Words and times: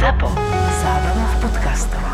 ZAPO. 0.00 0.32
Zábrná 0.80 1.26
v 1.28 1.36
podcastov. 1.44 2.04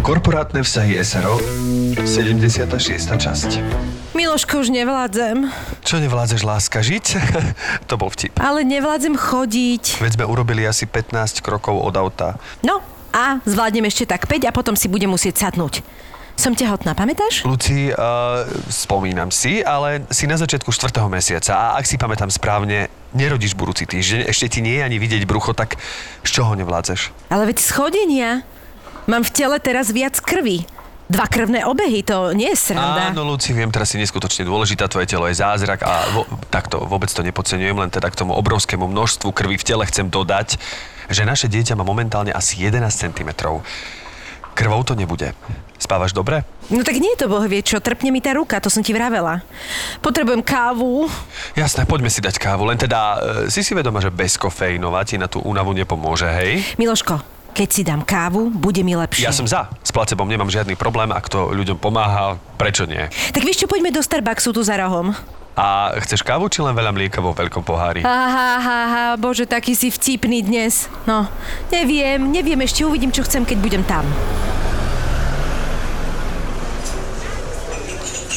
Korporátne 0.00 0.64
vzťahy 0.64 0.96
SRO 1.04 1.36
76. 2.00 2.64
časť 3.12 3.50
Miloško, 4.16 4.64
už 4.64 4.72
nevládzem. 4.72 5.52
Čo 5.84 6.00
nevládzeš 6.00 6.48
láska 6.48 6.80
žiť? 6.80 7.06
to 7.92 8.00
bol 8.00 8.08
vtip. 8.08 8.40
Ale 8.40 8.64
nevládzem 8.64 9.12
chodiť. 9.12 10.00
Veď 10.00 10.16
sme 10.16 10.24
urobili 10.24 10.64
asi 10.64 10.88
15 10.88 11.44
krokov 11.44 11.76
od 11.76 11.92
auta. 11.92 12.40
No, 12.64 12.80
a 13.12 13.44
zvládnem 13.44 13.84
ešte 13.84 14.08
tak 14.08 14.24
5 14.24 14.48
a 14.48 14.52
potom 14.56 14.80
si 14.80 14.88
budem 14.88 15.12
musieť 15.12 15.44
sadnúť. 15.44 15.84
Som 16.38 16.54
tehotná, 16.54 16.94
pamätáš? 16.94 17.42
Luci, 17.42 17.90
uh, 17.90 18.46
spomínam 18.70 19.34
si, 19.34 19.58
ale 19.58 20.06
si 20.06 20.30
na 20.30 20.38
začiatku 20.38 20.70
4. 20.70 20.94
mesiaca 21.10 21.50
a 21.50 21.66
ak 21.74 21.82
si 21.82 21.98
pamätám 21.98 22.30
správne, 22.30 22.86
nerodíš 23.10 23.58
budúci 23.58 23.90
týždeň, 23.90 24.30
ešte 24.30 24.46
ti 24.46 24.60
nie 24.62 24.78
je 24.78 24.86
ani 24.86 25.02
vidieť 25.02 25.26
brucho, 25.26 25.50
tak 25.50 25.82
z 26.22 26.30
čoho 26.30 26.54
nevládzeš? 26.54 27.10
Ale 27.34 27.42
veď 27.50 27.58
schodenia. 27.58 28.46
Mám 29.10 29.26
v 29.26 29.34
tele 29.34 29.58
teraz 29.58 29.90
viac 29.90 30.14
krvi. 30.22 30.62
Dva 31.10 31.26
krvné 31.26 31.66
obehy, 31.66 32.06
to 32.06 32.30
nie 32.38 32.54
je 32.54 32.70
sranda. 32.70 33.10
Áno, 33.10 33.26
Luci, 33.26 33.50
viem, 33.50 33.74
teraz 33.74 33.90
si 33.90 33.98
neskutočne 33.98 34.46
dôležitá, 34.46 34.86
tvoje 34.86 35.10
telo 35.10 35.26
je 35.26 35.42
zázrak 35.42 35.82
a 35.82 36.06
vo, 36.14 36.22
takto 36.54 36.78
vôbec 36.86 37.10
to 37.10 37.26
nepodceňujem, 37.26 37.74
len 37.74 37.90
teda 37.90 38.14
k 38.14 38.14
tomu 38.14 38.38
obrovskému 38.38 38.86
množstvu 38.86 39.34
krvi 39.34 39.58
v 39.58 39.64
tele 39.66 39.82
chcem 39.90 40.06
dodať, 40.06 40.54
že 41.10 41.26
naše 41.26 41.50
dieťa 41.50 41.74
má 41.74 41.82
momentálne 41.82 42.30
asi 42.30 42.62
11 42.62 42.94
cm. 42.94 43.30
Krvou 44.58 44.82
to 44.82 44.98
nebude. 44.98 45.30
Spávaš 45.78 46.10
dobre? 46.10 46.42
No 46.66 46.82
tak 46.82 46.98
nie 46.98 47.14
je 47.14 47.22
to 47.22 47.30
boh 47.30 47.46
vie 47.46 47.62
čo, 47.62 47.78
trpne 47.78 48.10
mi 48.10 48.18
tá 48.18 48.34
ruka, 48.34 48.58
to 48.58 48.66
som 48.66 48.82
ti 48.82 48.90
vravela. 48.90 49.38
Potrebujem 50.02 50.42
kávu. 50.42 51.06
Jasné, 51.54 51.86
poďme 51.86 52.10
si 52.10 52.18
dať 52.18 52.42
kávu, 52.42 52.66
len 52.66 52.74
teda 52.74 52.98
e, 53.46 53.54
si 53.54 53.62
si 53.62 53.70
vedoma, 53.78 54.02
že 54.02 54.10
bez 54.10 54.34
kofeínová 54.34 55.06
ti 55.06 55.14
na 55.14 55.30
tú 55.30 55.38
únavu 55.46 55.70
nepomôže, 55.70 56.26
hej? 56.26 56.74
Miloško, 56.74 57.37
keď 57.54 57.68
si 57.68 57.82
dám 57.82 58.02
kávu, 58.06 58.52
bude 58.52 58.80
mi 58.86 58.94
lepšie. 58.94 59.26
Ja 59.26 59.34
som 59.34 59.48
za. 59.48 59.68
S 59.82 59.90
placebom 59.90 60.28
nemám 60.28 60.48
žiadny 60.48 60.78
problém, 60.78 61.10
ak 61.10 61.26
to 61.26 61.50
ľuďom 61.50 61.78
pomáha, 61.80 62.38
prečo 62.60 62.86
nie? 62.86 63.08
Tak 63.34 63.42
vieš 63.42 63.64
čo, 63.64 63.66
poďme 63.66 63.90
do 63.90 64.02
Starbucksu 64.02 64.54
tu 64.54 64.62
za 64.62 64.78
rohom. 64.78 65.12
A 65.58 65.90
chceš 66.06 66.22
kávu, 66.22 66.46
či 66.46 66.62
len 66.62 66.70
veľa 66.70 66.94
mlieka 66.94 67.18
vo 67.18 67.34
veľkom 67.34 67.66
pohári? 67.66 68.06
Aha, 68.06 68.62
aha, 68.62 68.76
aha, 68.86 69.04
bože, 69.18 69.42
taký 69.42 69.74
si 69.74 69.90
vtipný 69.90 70.46
dnes. 70.46 70.86
No, 71.02 71.26
neviem, 71.74 72.22
neviem, 72.30 72.62
ešte 72.62 72.86
uvidím, 72.86 73.10
čo 73.10 73.26
chcem, 73.26 73.42
keď 73.42 73.58
budem 73.58 73.82
tam. 73.82 74.06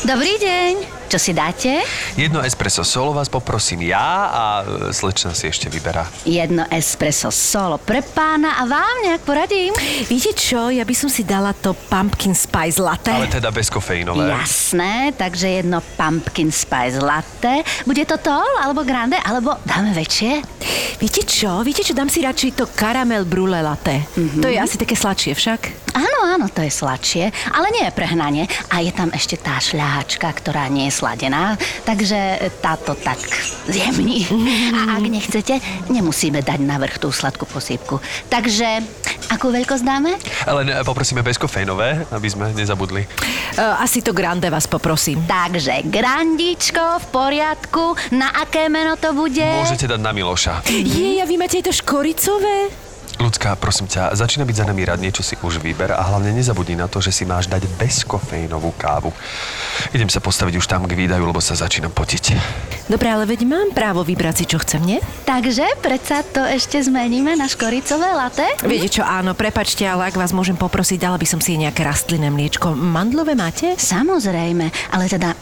Dobrý 0.02 0.34
deň. 0.42 1.01
Čo 1.12 1.20
si 1.20 1.36
dáte? 1.36 1.84
Jedno 2.16 2.40
espresso 2.40 2.88
solo 2.88 3.12
vás 3.12 3.28
poprosím 3.28 3.84
ja 3.84 4.31
a 4.31 4.44
e, 4.64 4.95
slečna 4.95 5.36
si 5.36 5.52
ešte 5.52 5.67
vyberá. 5.67 6.08
Jedno 6.23 6.64
espresso 6.72 7.28
solo 7.36 7.76
pre 7.76 8.00
pána 8.00 8.56
a 8.56 8.64
vám 8.64 9.04
nejak 9.04 9.28
poradím. 9.28 9.76
Viete 10.08 10.32
čo, 10.32 10.72
ja 10.72 10.88
by 10.88 10.95
som 10.95 11.12
si 11.12 11.28
dala 11.28 11.52
to 11.52 11.76
pumpkin 11.92 12.32
spice 12.32 12.80
latte. 12.80 13.12
Ale 13.12 13.28
teda 13.28 13.52
bez 13.52 13.67
kofeínové. 13.67 14.23
Jasné, 14.23 15.12
takže 15.20 15.59
jedno 15.59 15.84
pumpkin 16.00 16.48
spice 16.48 17.04
latte. 17.04 17.59
Bude 17.84 18.08
to 18.08 18.16
tall, 18.16 18.48
alebo 18.64 18.88
grande, 18.88 19.20
alebo 19.20 19.59
dáme 19.67 19.92
väčšie? 19.92 20.39
Viete 20.95 21.28
čo, 21.28 21.59
viete 21.59 21.84
čo, 21.84 21.92
dám 21.92 22.08
si 22.08 22.23
radšej 22.23 22.56
to 22.56 22.72
karamel 22.72 23.28
brule 23.28 23.59
latte. 23.59 24.00
Mm-hmm. 24.16 24.39
To 24.39 24.48
je 24.48 24.56
asi 24.56 24.80
také 24.80 24.95
sladšie 24.95 25.36
však. 25.36 25.92
Áno, 25.92 26.20
áno, 26.23 26.48
to 26.48 26.64
je 26.64 26.72
sladšie, 26.72 27.26
ale 27.52 27.67
nie 27.76 27.84
je 27.84 27.92
prehnanie. 27.92 28.44
A 28.72 28.80
je 28.80 28.95
tam 28.95 29.12
ešte 29.12 29.36
tá 29.36 29.59
šľahačka, 29.59 30.32
ktorá 30.39 30.72
nie 30.72 30.88
je 30.88 31.01
sladená, 31.02 31.58
takže 31.82 32.38
táto 32.62 32.94
tak 32.94 33.18
zjemní. 33.66 34.30
A 34.78 35.02
ak 35.02 35.06
nechcete, 35.10 35.58
nemusíme 35.90 36.46
dať 36.46 36.62
na 36.62 36.78
vrch 36.78 37.02
tú 37.02 37.10
sladkú 37.10 37.50
posýpku. 37.50 37.98
Takže, 38.30 38.86
akú 39.34 39.50
veľkosť 39.50 39.82
dáme? 39.82 40.14
Len 40.46 40.68
e, 40.70 40.86
poprosíme 40.86 41.26
bez 41.26 41.42
kofeínové, 41.42 42.06
aby 42.14 42.28
sme 42.30 42.54
nezabudli. 42.54 43.10
Uh, 43.58 43.82
asi 43.82 44.06
to 44.06 44.14
grande 44.14 44.45
vás 44.54 44.70
poprosím. 44.70 45.26
Takže, 45.26 45.90
grandičko, 45.90 47.02
v 47.02 47.06
poriadku. 47.10 47.98
Na 48.14 48.30
aké 48.38 48.70
meno 48.70 48.94
to 48.94 49.17
bude? 49.17 49.42
Môžete 49.66 49.90
dať 49.90 50.00
na 50.06 50.14
Miloša. 50.14 50.70
Je, 50.70 51.17
a 51.17 51.26
vy 51.26 51.36
máte 51.42 51.58
aj 51.58 51.66
to 51.66 51.73
škoricové? 51.73 52.91
Ľudská, 53.21 53.54
prosím 53.54 53.86
ťa, 53.86 54.17
začína 54.17 54.49
byť 54.49 54.55
za 54.58 54.65
nami 54.65 54.82
rád, 54.82 54.98
niečo 54.98 55.21
si 55.21 55.37
už 55.37 55.61
vyber 55.61 55.93
a 55.93 56.02
hlavne 56.02 56.33
nezabudni 56.33 56.73
na 56.73 56.89
to, 56.89 56.98
že 57.05 57.14
si 57.14 57.21
máš 57.21 57.45
dať 57.45 57.70
bezkofeínovú 57.77 58.73
kávu. 58.73 59.14
Idem 59.93 60.09
sa 60.09 60.17
postaviť 60.17 60.58
už 60.58 60.65
tam 60.65 60.89
k 60.89 60.98
výdaju, 60.98 61.30
lebo 61.30 61.37
sa 61.37 61.54
začínam 61.54 61.93
potiť. 61.93 62.33
Dobre, 62.89 63.14
ale 63.14 63.30
veď 63.30 63.45
mám 63.45 63.70
právo 63.77 64.02
vybrať 64.02 64.42
si, 64.42 64.45
čo 64.49 64.58
chcem, 64.65 64.81
nie? 64.81 64.98
Takže, 65.30 65.70
predsa 65.86 66.26
to 66.26 66.42
ešte 66.42 66.81
zmeníme 66.81 67.37
na 67.37 67.45
škoricové 67.45 68.10
latte? 68.10 68.49
Viete 68.65 68.89
čo, 68.89 69.05
áno, 69.05 69.37
prepačte, 69.37 69.86
ale 69.86 70.10
ak 70.10 70.17
vás 70.17 70.33
môžem 70.33 70.58
poprosiť, 70.58 70.98
dala 70.98 71.21
by 71.21 71.27
som 71.30 71.37
si 71.37 71.61
nejaké 71.61 71.86
rastlinné 71.86 72.33
mliečko. 72.33 72.73
Mandlové 72.73 73.37
máte? 73.37 73.77
Samozrejme, 73.77 74.98
ale 74.98 75.05
teda 75.05 75.37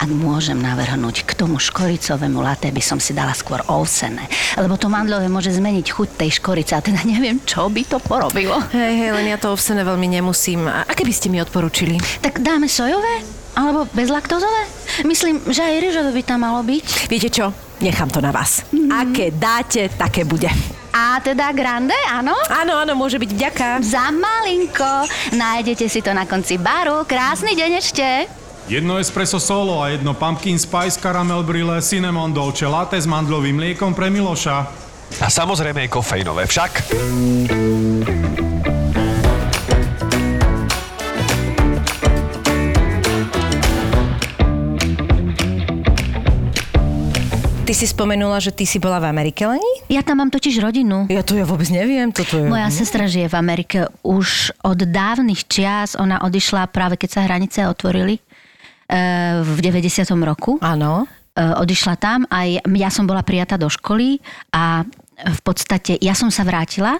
ak 0.00 0.08
môžem 0.08 0.56
navrhnúť 0.56 1.28
k 1.28 1.36
tomu 1.36 1.60
škoricovému 1.60 2.40
latte, 2.40 2.72
by 2.72 2.80
som 2.80 2.96
si 2.96 3.12
dala 3.12 3.36
skôr 3.36 3.60
ovsené. 3.68 4.24
Lebo 4.56 4.80
to 4.80 4.88
mandlové 4.88 5.28
môže 5.28 5.52
zmeniť 5.52 5.86
chuť 5.92 6.08
tej 6.16 6.40
škorice 6.40 6.72
a 6.72 6.80
teda 6.80 7.04
neviem, 7.04 7.36
čo 7.44 7.68
by 7.68 7.84
to 7.84 8.00
porobilo. 8.00 8.56
Hej, 8.72 8.92
hej, 8.96 9.10
len 9.12 9.28
ja 9.28 9.36
to 9.36 9.52
ovsené 9.52 9.84
veľmi 9.84 10.08
nemusím. 10.08 10.64
A 10.64 10.88
aké 10.88 11.04
by 11.04 11.12
ste 11.12 11.28
mi 11.28 11.36
odporúčili? 11.44 12.00
Tak 12.24 12.40
dáme 12.40 12.64
sojové? 12.64 13.20
Alebo 13.52 13.84
bezlaktozové? 13.92 14.64
Myslím, 15.04 15.44
že 15.52 15.60
aj 15.60 15.84
ryžové 15.84 16.10
by 16.16 16.22
tam 16.24 16.48
malo 16.48 16.64
byť. 16.64 17.12
Viete 17.12 17.28
čo? 17.28 17.52
Nechám 17.84 18.08
to 18.08 18.24
na 18.24 18.32
vás. 18.32 18.64
Mm. 18.72 18.88
Aké 18.88 19.28
dáte, 19.36 19.92
také 20.00 20.24
bude. 20.24 20.48
A 20.96 21.20
teda 21.20 21.52
grande, 21.52 21.94
áno? 22.08 22.32
Áno, 22.48 22.72
áno, 22.80 22.96
môže 22.96 23.20
byť 23.20 23.30
vďaka. 23.36 23.66
Za 23.84 24.08
malinko. 24.10 25.06
Nájdete 25.36 25.86
si 25.92 26.00
to 26.00 26.16
na 26.16 26.24
konci 26.24 26.56
baru. 26.56 27.04
Krásny 27.04 27.52
deň 27.52 27.70
ešte. 27.78 28.39
Jedno 28.70 29.02
espresso 29.02 29.42
solo 29.42 29.82
a 29.82 29.90
jedno 29.90 30.14
pumpkin 30.14 30.54
spice 30.54 31.02
caramel 31.02 31.42
brille 31.42 31.82
cinnamon 31.82 32.30
dolce 32.30 32.70
latte 32.70 33.02
s 33.02 33.06
mandlovým 33.06 33.58
mliekom 33.58 33.90
pre 33.98 34.14
Miloša. 34.14 34.56
A 35.18 35.26
samozrejme 35.26 35.82
je 35.82 35.88
kofeínové 35.90 36.46
však. 36.46 36.86
Ty 47.66 47.72
si 47.74 47.86
spomenula, 47.90 48.38
že 48.38 48.54
ty 48.54 48.70
si 48.70 48.78
bola 48.78 49.02
v 49.02 49.10
Amerike, 49.10 49.50
Leni? 49.50 49.90
Ja 49.90 50.06
tam 50.06 50.22
mám 50.22 50.30
totiž 50.30 50.62
rodinu. 50.62 51.10
Ja 51.10 51.26
to 51.26 51.34
ja 51.34 51.42
vôbec 51.42 51.66
neviem. 51.74 52.14
Toto 52.14 52.38
je... 52.38 52.46
Moja 52.46 52.70
sestra 52.70 53.10
žije 53.10 53.26
v 53.26 53.34
Amerike 53.34 53.90
už 54.06 54.54
od 54.62 54.78
dávnych 54.78 55.42
čias. 55.50 55.98
Ona 55.98 56.22
odišla 56.22 56.70
práve 56.70 56.94
keď 56.94 57.18
sa 57.18 57.26
hranice 57.26 57.66
otvorili 57.66 58.22
v 59.46 59.58
90. 59.62 60.02
roku. 60.26 60.58
Áno. 60.58 61.06
E, 61.30 61.42
odišla 61.62 61.94
tam 61.94 62.26
a 62.26 62.42
ja 62.58 62.90
som 62.90 63.06
bola 63.06 63.22
prijatá 63.22 63.54
do 63.54 63.70
školy 63.70 64.18
a 64.50 64.82
v 65.20 65.40
podstate 65.46 65.94
ja 66.02 66.16
som 66.18 66.28
sa 66.32 66.42
vrátila 66.42 66.98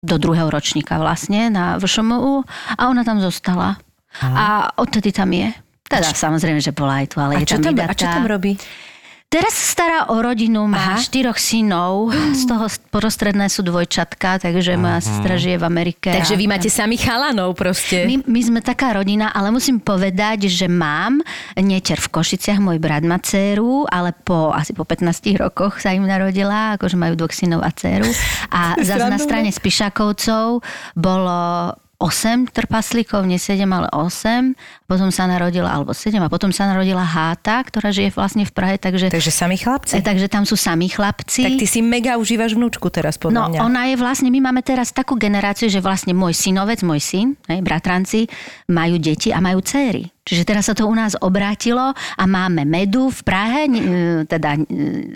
do 0.00 0.16
druhého 0.16 0.48
ročníka 0.48 0.96
vlastne 0.96 1.50
na 1.50 1.76
VŠMU 1.76 2.46
a 2.78 2.82
ona 2.88 3.02
tam 3.02 3.18
zostala. 3.18 3.76
Aha. 4.24 4.34
A 4.34 4.46
odtedy 4.80 5.12
tam 5.12 5.28
je. 5.34 5.52
Teda 5.88 6.12
samozrejme, 6.12 6.60
že 6.60 6.72
bola 6.72 7.04
aj 7.04 7.06
tu, 7.12 7.16
ale 7.20 7.32
A 7.36 7.40
je 7.42 7.48
tam 7.48 7.64
tam, 7.64 7.76
a 7.76 7.94
čo 7.96 8.06
tam 8.08 8.24
robí? 8.28 8.56
Teraz 9.28 9.52
sa 9.52 9.66
stará 9.76 9.98
o 10.08 10.24
rodinu, 10.24 10.64
má 10.64 10.96
Aha. 10.96 11.04
štyroch 11.04 11.36
synov, 11.36 12.08
z 12.32 12.48
toho 12.48 12.64
prostredné 12.88 13.52
sú 13.52 13.60
dvojčatka, 13.60 14.40
takže 14.40 14.80
moja 14.80 15.04
sestra 15.04 15.36
žije 15.36 15.60
v 15.60 15.64
Amerike. 15.68 16.08
Takže 16.08 16.32
a- 16.32 16.40
vy 16.40 16.48
máte 16.48 16.72
samých 16.72 17.04
chalanov 17.04 17.52
proste. 17.52 18.08
my, 18.08 18.24
my 18.24 18.40
sme 18.40 18.60
taká 18.64 18.96
rodina, 18.96 19.28
ale 19.28 19.52
musím 19.52 19.84
povedať, 19.84 20.48
že 20.48 20.64
mám 20.64 21.20
nečer 21.60 22.00
v 22.00 22.08
Košiciach, 22.08 22.56
môj 22.56 22.80
brat 22.80 23.04
má 23.04 23.20
dceru, 23.20 23.84
ale 23.92 24.16
po, 24.16 24.48
asi 24.48 24.72
po 24.72 24.88
15 24.88 25.36
rokoch 25.36 25.76
sa 25.76 25.92
im 25.92 26.08
narodila, 26.08 26.80
akože 26.80 26.96
majú 26.96 27.12
dvoch 27.12 27.36
synov 27.36 27.60
a 27.60 27.68
dceru. 27.68 28.08
A 28.48 28.74
zase 28.88 29.12
na 29.12 29.20
strane 29.20 29.52
Spišakovcov 29.52 30.64
bolo 30.96 31.40
8 31.98 32.54
trpaslíkov, 32.54 33.26
nie 33.26 33.42
7, 33.42 33.66
ale 33.66 33.90
8. 33.90 34.54
Potom 34.86 35.10
sa 35.10 35.26
narodila, 35.26 35.74
alebo 35.74 35.90
7, 35.90 36.14
a 36.16 36.30
potom 36.30 36.54
sa 36.54 36.70
narodila 36.70 37.02
Háta, 37.02 37.58
ktorá 37.58 37.90
žije 37.90 38.14
vlastne 38.14 38.46
v 38.46 38.54
Prahe, 38.54 38.78
takže, 38.78 39.10
Takže 39.10 39.34
sami 39.34 39.58
chlapci. 39.58 39.98
e, 39.98 40.06
takže 40.06 40.30
tam 40.30 40.46
sú 40.46 40.54
sami 40.54 40.86
chlapci. 40.86 41.42
Tak 41.42 41.58
ty 41.58 41.66
si 41.66 41.82
mega 41.82 42.14
užívaš 42.14 42.54
vnúčku 42.54 42.86
teraz 42.86 43.18
podľa 43.18 43.34
No, 43.34 43.42
mňa. 43.50 43.60
ona 43.60 43.82
je 43.90 43.98
vlastne, 43.98 44.30
my 44.30 44.38
máme 44.38 44.62
teraz 44.62 44.94
takú 44.94 45.18
generáciu, 45.18 45.66
že 45.66 45.82
vlastne 45.82 46.14
môj 46.14 46.38
synovec, 46.38 46.86
môj 46.86 47.02
syn, 47.02 47.26
hej, 47.50 47.66
bratranci, 47.66 48.30
majú 48.70 49.02
deti 49.02 49.34
a 49.34 49.42
majú 49.42 49.58
céry. 49.58 50.06
Čiže 50.22 50.46
teraz 50.46 50.70
sa 50.70 50.78
to 50.78 50.86
u 50.86 50.94
nás 50.94 51.18
obrátilo 51.18 51.90
a 52.14 52.24
máme 52.24 52.62
Medu 52.62 53.10
v 53.10 53.20
Prahe, 53.26 53.66
e, 53.66 53.70
teda 54.22 54.54
e, 54.54 54.60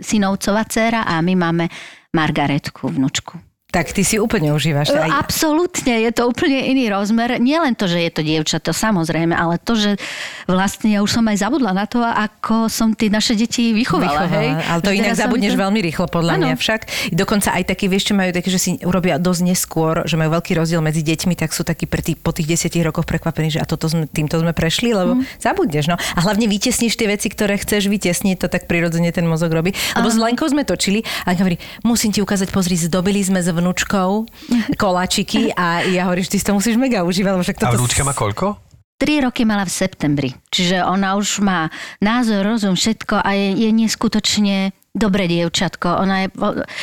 synovcová 0.03 0.67
dcéra 0.67 1.07
a 1.07 1.23
my 1.23 1.35
máme 1.37 1.71
Margaretku, 2.11 2.91
vnúčku. 2.91 3.52
Tak 3.73 3.89
ty 3.89 4.05
si 4.05 4.17
úplne 4.17 4.53
užívaš. 4.53 4.93
Aj... 4.93 5.09
Absolútne, 5.17 5.97
je 5.99 6.13
to 6.13 6.29
úplne 6.29 6.61
iný 6.63 6.87
rozmer. 6.87 7.41
Nie 7.41 7.57
len 7.57 7.73
to, 7.73 7.89
že 7.89 7.99
je 7.99 8.11
to 8.11 8.21
dievča, 8.21 8.61
to 8.61 8.71
samozrejme, 8.71 9.33
ale 9.33 9.57
to, 9.57 9.73
že 9.75 9.97
vlastne 10.45 10.93
ja 10.93 11.01
už 11.01 11.09
som 11.11 11.25
aj 11.25 11.41
zabudla 11.41 11.73
na 11.73 11.85
to, 11.85 11.99
ako 11.99 12.69
som 12.69 12.93
tie 12.93 13.09
naše 13.09 13.33
deti 13.33 13.73
vychovala. 13.73 14.29
Hej? 14.29 14.49
Ale 14.63 14.81
to 14.81 14.93
Že 14.93 14.97
inak 14.99 15.17
zabudneš 15.17 15.53
to- 15.57 15.63
veľmi 15.63 15.81
rýchlo, 15.81 16.05
podľa 16.07 16.33
Áno. 16.35 16.43
mňa 16.45 16.55
však. 16.55 16.81
Dokonca 17.11 17.49
aj 17.51 17.65
takí, 17.67 17.89
vieš, 17.89 18.05
čo 18.05 18.15
majú 18.15 18.29
také, 18.31 18.49
že 18.49 18.59
si 18.59 18.71
urobia 18.83 19.17
dosť 19.17 19.41
neskôr, 19.43 20.05
že 20.05 20.15
majú 20.15 20.37
veľký 20.37 20.53
rozdiel 20.53 20.85
medzi 20.85 21.01
deťmi, 21.01 21.33
tak 21.33 21.51
sú 21.51 21.65
takí 21.65 21.89
tých, 21.89 22.21
po 22.21 22.31
tých 22.31 22.45
desiatich 22.47 22.85
rokoch 22.85 23.09
prekvapení, 23.09 23.49
že 23.49 23.61
a 23.61 23.65
toto 23.65 23.89
sme, 23.89 24.05
týmto 24.05 24.37
sme 24.37 24.53
prešli, 24.53 24.93
lebo 24.93 25.17
Mhm. 25.17 25.41
zabudneš. 25.41 25.89
No. 25.89 25.97
A 25.97 26.21
hlavne 26.21 26.45
vytesníš 26.45 26.93
tie 26.93 27.09
veci, 27.09 27.33
ktoré 27.33 27.57
chceš 27.57 27.89
vytesniť, 27.89 28.37
to 28.37 28.53
tak 28.53 28.69
prirodzene 28.69 29.09
ten 29.11 29.25
mozog 29.25 29.49
robí. 29.49 29.73
Lebo 29.97 30.13
s 30.13 30.21
Lenkou 30.21 30.45
sme 30.45 30.69
točili 30.69 31.01
a 31.25 31.33
hovorí, 31.33 31.57
musím 31.81 32.13
ti 32.13 32.21
ukázať, 32.21 32.53
pozri, 32.53 32.77
zdobili 32.77 33.25
sme 33.25 33.41
s 33.41 33.49
vnúčkou 33.63 34.27
koláčiky 34.75 35.55
a 35.55 35.87
ja 35.87 36.11
hovorím, 36.11 36.27
že 36.27 36.33
ty 36.35 36.39
si 36.43 36.47
to 36.51 36.59
musíš 36.59 36.75
mega 36.75 37.07
užívať, 37.07 37.33
však 37.39 37.57
A 37.63 37.71
toto... 37.71 37.79
vnúčka 37.79 38.03
má 38.03 38.11
koľko? 38.11 38.59
Tri 38.99 39.19
roky 39.19 39.43
mala 39.43 39.67
v 39.67 39.75
septembri, 39.75 40.31
čiže 40.51 40.83
ona 40.83 41.19
už 41.19 41.43
má 41.43 41.71
názor, 41.99 42.47
rozum, 42.47 42.79
všetko 42.79 43.19
a 43.19 43.35
je, 43.35 43.67
je 43.67 43.71
neskutočne 43.75 44.71
dobré 44.95 45.27
dievčatko. 45.27 46.03
Ona 46.03 46.27
je, 46.27 46.29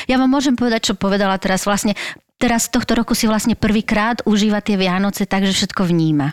ja 0.09 0.15
vám 0.19 0.27
môžem 0.27 0.57
povedať, 0.57 0.91
čo 0.91 0.99
povedala 0.99 1.39
teraz 1.39 1.63
vlastne. 1.63 1.95
Teraz 2.39 2.71
tohto 2.71 2.95
roku 2.95 3.15
si 3.15 3.27
vlastne 3.27 3.55
prvýkrát 3.55 4.23
užíva 4.23 4.63
tie 4.63 4.79
Vianoce 4.79 5.27
tak, 5.27 5.43
že 5.43 5.55
všetko 5.55 5.83
vníma. 5.87 6.31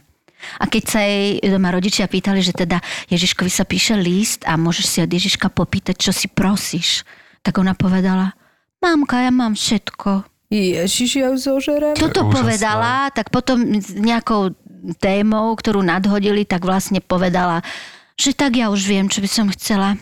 A 0.62 0.64
keď 0.70 0.84
sa 0.87 1.00
jej 1.02 1.42
doma 1.42 1.75
rodičia 1.75 2.06
pýtali, 2.06 2.38
že 2.44 2.54
teda 2.54 2.78
Ježiškovi 3.10 3.50
sa 3.50 3.66
píše 3.66 3.99
list 3.99 4.46
a 4.46 4.54
môžeš 4.54 4.87
si 4.87 4.99
od 5.02 5.10
Ježiška 5.10 5.50
popýtať, 5.50 5.99
čo 5.99 6.12
si 6.14 6.31
prosíš, 6.31 7.02
tak 7.42 7.58
ona 7.58 7.75
povedala, 7.75 8.34
mamka, 8.78 9.22
ja 9.22 9.34
mám 9.34 9.58
všetko. 9.58 10.36
Ježiš, 10.46 11.10
ja 11.19 11.26
ju 11.34 11.37
zožerem. 11.37 11.98
Toto 11.98 12.22
Úžasné. 12.22 12.34
povedala, 12.38 13.10
tak 13.10 13.34
potom 13.34 13.58
s 13.76 13.90
nejakou 13.93 14.54
témou, 15.02 15.50
ktorú 15.58 15.82
nadhodili, 15.82 16.46
tak 16.46 16.62
vlastne 16.62 17.02
povedala, 17.02 17.66
že 18.14 18.31
tak 18.31 18.54
ja 18.54 18.70
už 18.70 18.87
viem, 18.87 19.10
čo 19.10 19.19
by 19.19 19.28
som 19.28 19.46
chcela. 19.50 19.98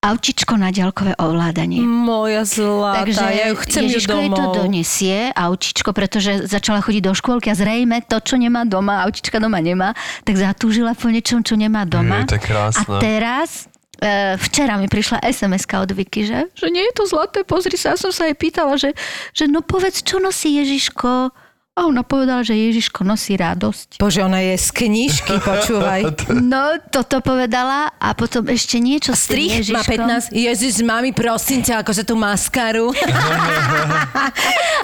Autičko 0.00 0.56
na 0.56 0.72
ďalkové 0.72 1.12
ovládanie. 1.20 1.84
Moja 1.84 2.48
zlatá, 2.48 3.04
Takže 3.04 3.20
ja 3.36 3.52
ju 3.52 3.56
chcem 3.68 3.84
ju 3.84 4.00
Ježiško 4.00 4.16
jej 4.16 4.30
to 4.32 4.44
domov. 4.48 4.54
donesie, 4.56 5.18
autičko, 5.36 5.92
pretože 5.92 6.48
začala 6.48 6.80
chodiť 6.80 7.02
do 7.04 7.12
škôlky 7.12 7.52
a 7.52 7.54
zrejme 7.54 8.00
to, 8.08 8.16
čo 8.24 8.40
nemá 8.40 8.64
doma, 8.64 9.04
autička 9.04 9.36
doma 9.36 9.60
nemá, 9.60 9.92
tak 10.24 10.40
zatúžila 10.40 10.96
po 10.96 11.12
niečom, 11.12 11.44
čo 11.44 11.52
nemá 11.52 11.84
doma. 11.84 12.24
Je, 12.24 12.32
to 12.32 12.36
je 12.40 12.44
krásne. 12.48 12.88
A 12.88 12.96
teraz, 12.96 13.69
e, 14.00 14.34
včera 14.40 14.80
mi 14.80 14.88
prišla 14.88 15.20
sms 15.28 15.64
od 15.76 15.92
Vicky, 15.92 16.24
že, 16.24 16.48
že 16.56 16.66
nie 16.72 16.82
je 16.90 16.94
to 16.96 17.04
zlaté, 17.06 17.44
pozri 17.44 17.76
sa, 17.76 17.94
ja 17.94 17.98
som 18.00 18.10
sa 18.10 18.26
jej 18.26 18.34
pýtala, 18.34 18.80
že, 18.80 18.96
že 19.36 19.46
no 19.46 19.60
povedz, 19.60 20.00
čo 20.02 20.18
nosí 20.18 20.56
Ježiško. 20.56 21.30
A 21.78 21.86
ona 21.86 22.02
povedala, 22.02 22.42
že 22.42 22.58
Ježiško 22.58 23.06
nosí 23.06 23.38
radosť. 23.38 24.02
Bože, 24.02 24.26
ona 24.26 24.42
je 24.42 24.58
z 24.58 24.68
knižky, 24.74 25.38
počúvaj. 25.38 26.02
No, 26.50 26.82
toto 26.90 27.22
povedala 27.22 27.94
a 27.94 28.10
potom 28.10 28.42
ešte 28.50 28.82
niečo 28.82 29.14
s 29.14 29.30
tým 29.30 29.46
Strich 29.46 29.70
má 29.70 29.86
Ježiškom. 29.86 30.34
15. 30.34 30.34
Ježiš, 30.34 30.74
mami, 30.82 31.14
prosím 31.14 31.62
ťa, 31.62 31.86
ako 31.86 31.92
sa 31.94 32.02
tú 32.02 32.18
maskaru. 32.18 32.90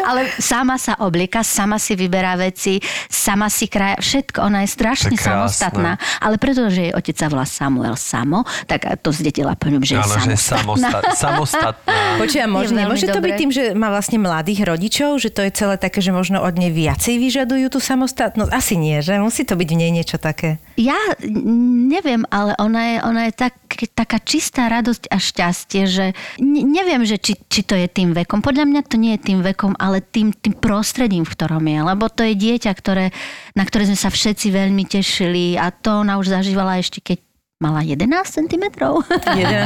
Ale 0.08 0.30
sama 0.38 0.78
sa 0.78 0.94
oblieka, 1.02 1.42
sama 1.42 1.82
si 1.82 1.98
vyberá 1.98 2.38
veci, 2.38 2.78
sama 3.10 3.50
si 3.50 3.66
kraja, 3.66 3.98
všetko. 3.98 4.46
Ona 4.46 4.62
je 4.62 4.70
strašne 4.70 5.18
samostatná. 5.18 5.98
Ale 6.22 6.38
pretože 6.38 6.78
jej 6.78 6.94
otec 6.94 7.18
sa 7.18 7.26
volá 7.26 7.42
Samuel 7.42 7.98
Samo, 7.98 8.46
tak 8.70 8.86
to 9.02 9.10
zdedila 9.10 9.58
po 9.58 9.74
ňom, 9.74 9.82
že 9.82 9.98
je 9.98 10.06
Áno, 10.06 10.14
že 10.22 10.38
je 10.38 10.40
samostatná. 10.40 11.10
samostat, 11.10 11.18
samostatná. 11.26 11.98
Počujem, 12.22 12.50
možno, 12.50 12.78
môže 12.86 13.10
to 13.10 13.18
byť 13.18 13.32
tým, 13.34 13.50
že 13.50 13.62
má 13.74 13.90
vlastne 13.90 14.22
mladých 14.22 14.62
rodičov, 14.62 15.18
že 15.18 15.34
to 15.34 15.42
je 15.42 15.50
celé 15.50 15.74
také, 15.82 15.98
že 15.98 16.14
možno 16.14 16.46
od 16.46 16.54
nej 16.54 16.75
viacej 16.76 17.16
vyžadujú 17.16 17.72
tú 17.72 17.80
samostatnosť? 17.80 18.52
Asi 18.52 18.76
nie, 18.76 19.00
že? 19.00 19.16
Musí 19.16 19.42
to 19.42 19.56
byť 19.56 19.64
v 19.66 19.78
nej 19.80 19.90
niečo 19.90 20.20
také. 20.20 20.60
Ja 20.76 20.96
neviem, 21.24 22.28
ale 22.28 22.52
ona 22.60 22.82
je, 22.84 22.96
ona 23.00 23.20
je 23.26 23.32
tak, 23.32 23.56
taká 23.96 24.20
čistá 24.20 24.68
radosť 24.68 25.08
a 25.08 25.16
šťastie, 25.16 25.82
že 25.88 26.06
ne, 26.36 26.62
neviem, 26.62 27.00
že 27.02 27.16
či, 27.16 27.32
či 27.48 27.64
to 27.64 27.72
je 27.72 27.88
tým 27.88 28.12
vekom. 28.12 28.44
Podľa 28.44 28.68
mňa 28.68 28.80
to 28.84 29.00
nie 29.00 29.16
je 29.16 29.32
tým 29.32 29.40
vekom, 29.40 29.72
ale 29.80 30.04
tým, 30.04 30.36
tým 30.36 30.52
prostredím, 30.52 31.24
v 31.24 31.32
ktorom 31.32 31.64
je. 31.64 31.80
Lebo 31.80 32.12
to 32.12 32.20
je 32.20 32.36
dieťa, 32.36 32.72
ktoré, 32.76 33.08
na 33.56 33.64
ktoré 33.64 33.88
sme 33.88 33.96
sa 33.96 34.12
všetci 34.12 34.52
veľmi 34.52 34.84
tešili 34.84 35.56
a 35.56 35.72
to 35.72 36.04
ona 36.04 36.20
už 36.20 36.28
zažívala 36.28 36.76
ešte 36.76 37.00
keď 37.00 37.18
mala 37.56 37.80
11 37.80 38.04
cm. 38.28 38.68
11 38.68 39.08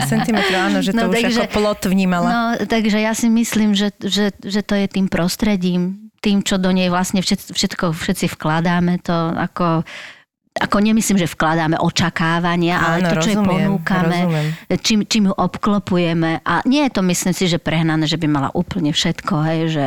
cm, 0.07 0.39
áno, 0.55 0.79
že 0.79 0.95
to 0.95 1.03
No, 1.03 1.11
už 1.11 1.17
takže- 1.19 1.43
ako 1.43 1.59
plot 1.59 1.81
vnímala. 1.91 2.27
No, 2.31 2.41
takže 2.62 3.03
ja 3.03 3.19
si 3.19 3.27
myslím, 3.27 3.75
že, 3.75 3.91
že, 3.99 4.31
že 4.39 4.62
to 4.62 4.79
je 4.79 4.87
tým 4.87 5.11
prostredím, 5.11 6.10
tým, 6.20 6.44
čo 6.44 6.61
do 6.61 6.69
nej 6.72 6.93
vlastne 6.93 7.25
všetko, 7.25 7.96
všetci 7.96 8.37
vkladáme, 8.37 9.00
to 9.00 9.12
ako 9.37 9.84
ako 10.50 10.82
nemyslím, 10.82 11.14
že 11.14 11.31
vkladáme 11.31 11.78
očakávania, 11.78 12.82
ale 12.82 12.96
Áno, 13.06 13.11
to, 13.14 13.22
čo 13.22 13.31
jej 13.32 13.38
rozumiem, 13.38 13.70
ponúkame, 13.70 14.19
rozumiem. 14.26 14.49
čím, 14.82 14.99
čím 15.06 15.22
ju 15.31 15.34
obklopujeme. 15.38 16.43
A 16.43 16.67
nie 16.67 16.82
je 16.84 16.90
to, 16.90 17.00
myslím 17.06 17.32
si, 17.32 17.44
že 17.46 17.62
prehnané, 17.62 18.05
že 18.11 18.19
by 18.19 18.26
mala 18.26 18.50
úplne 18.50 18.90
všetko, 18.90 19.34
hej, 19.46 19.61
že 19.70 19.87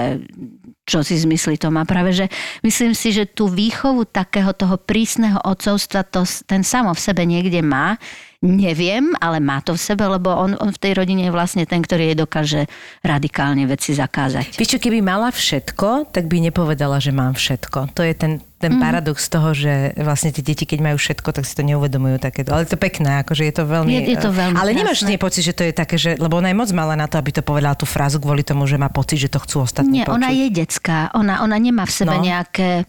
čo 0.87 1.03
si 1.03 1.19
zmyslí 1.19 1.59
to 1.59 1.67
má. 1.67 1.83
Práve, 1.83 2.15
že 2.15 2.25
myslím 2.63 2.95
si, 2.95 3.11
že 3.11 3.27
tú 3.27 3.51
výchovu 3.51 4.07
takého 4.07 4.55
toho 4.55 4.79
prísneho 4.79 5.39
otcovstva 5.43 6.07
to, 6.07 6.23
ten 6.47 6.63
samo 6.63 6.95
v 6.95 7.03
sebe 7.11 7.27
niekde 7.27 7.59
má. 7.59 7.99
Neviem, 8.43 9.15
ale 9.17 9.39
má 9.39 9.59
to 9.59 9.71
v 9.71 9.79
sebe, 9.79 10.03
lebo 10.03 10.27
on, 10.29 10.59
on 10.59 10.67
v 10.67 10.77
tej 10.77 10.93
rodine 10.93 11.23
je 11.23 11.31
vlastne 11.31 11.63
ten, 11.63 11.79
ktorý 11.79 12.11
jej 12.11 12.17
dokáže 12.17 12.61
radikálne 12.99 13.63
veci 13.63 13.91
zakázať. 13.91 14.53
Vieš 14.53 14.75
čo, 14.75 14.79
keby 14.79 14.99
mala 14.99 15.31
všetko, 15.31 16.11
tak 16.11 16.27
by 16.27 16.43
nepovedala, 16.43 16.99
že 16.99 17.09
mám 17.09 17.33
všetko. 17.33 17.93
To 17.93 18.03
je 18.03 18.11
ten, 18.11 18.31
ten 18.57 18.75
Mhm. 18.75 18.79
paradox 18.79 19.27
toho, 19.27 19.51
že 19.51 19.71
vlastne 19.97 20.29
tie 20.29 20.43
deti, 20.43 20.63
keď 20.63 20.79
majú 20.81 20.97
všetko, 20.97 21.29
tak 21.29 21.43
si 21.43 21.51
to 21.51 21.63
neuvedomujú 21.63 22.19
takéto. 22.19 22.51
Ale 22.51 22.63
je 22.63 22.71
to 22.71 22.79
pekné, 22.81 23.23
akože 23.23 23.43
je 23.43 23.53
to 23.53 23.63
veľmi... 23.63 23.91
Je- 23.93 24.07
je 24.09 24.19
to 24.19 24.29
veľmi 24.29 24.55
Ale 24.55 24.71
nemáš 24.71 25.03
nie 25.03 25.15
pocit, 25.15 25.41
že 25.41 25.51
to 25.51 25.63
je 25.63 25.71
také, 25.71 25.95
že... 25.95 26.15
Lebo 26.15 26.35
ona 26.35 26.47
je 26.47 26.57
moc 26.57 26.67
malá 26.69 26.93
na 26.93 27.07
to, 27.07 27.15
aby 27.15 27.31
to 27.31 27.41
povedala 27.41 27.73
tú 27.73 27.83
frázu 27.85 28.19
kvôli 28.19 28.41
tomu, 28.41 28.63
že 28.63 28.75
má 28.75 28.87
pocit, 28.87 29.17
že 29.17 29.27
to 29.27 29.39
chcú 29.39 29.63
ostatní 29.63 29.99
Nie, 29.99 30.05
počuť. 30.05 30.15
ona 30.15 30.29
je 30.29 30.45
detská. 30.49 31.11
Ona, 31.13 31.39
ona 31.39 31.55
nemá 31.55 31.83
v 31.83 31.93
sebe 31.93 32.11
no. 32.13 32.23
nejaké, 32.23 32.83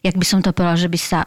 jak 0.00 0.14
by 0.14 0.26
som 0.26 0.40
to 0.40 0.52
povedala, 0.52 0.76
že 0.76 0.86
by 0.86 0.96
sa 0.96 1.24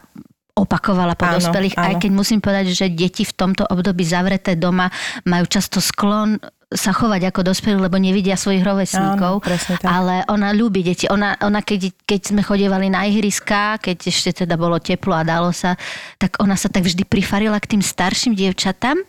opakovala 0.61 1.17
po 1.17 1.25
Áno, 1.25 1.41
dospelých, 1.41 1.75
aj 1.75 1.93
keď 1.97 2.11
musím 2.13 2.39
povedať, 2.39 2.71
že 2.71 2.93
deti 2.93 3.25
v 3.25 3.33
tomto 3.33 3.65
období 3.65 4.05
zavreté 4.05 4.53
doma 4.53 4.87
majú 5.25 5.49
často 5.49 5.81
sklon 5.81 6.37
sa 6.71 6.95
chovať 6.95 7.35
ako 7.35 7.51
dospelí, 7.51 7.75
lebo 7.75 7.99
nevidia 7.99 8.39
svojich 8.39 8.63
rovesníkov. 8.63 9.43
Áno. 9.43 9.83
Ale 9.83 10.23
ona 10.31 10.55
ľúbi 10.55 10.87
deti. 10.87 11.03
Ona, 11.11 11.35
ona 11.43 11.59
keď, 11.59 11.91
keď 12.07 12.31
sme 12.31 12.41
chodievali 12.47 12.87
na 12.87 13.03
ihriska, 13.11 13.75
keď 13.83 14.07
ešte 14.07 14.47
teda 14.47 14.55
bolo 14.55 14.79
teplo 14.79 15.11
a 15.11 15.27
dalo 15.27 15.51
sa, 15.51 15.75
tak 16.15 16.39
ona 16.39 16.55
sa 16.55 16.71
tak 16.71 16.87
vždy 16.87 17.03
prifarila 17.03 17.59
k 17.59 17.75
tým 17.75 17.83
starším 17.83 18.39
dievčatám 18.39 19.03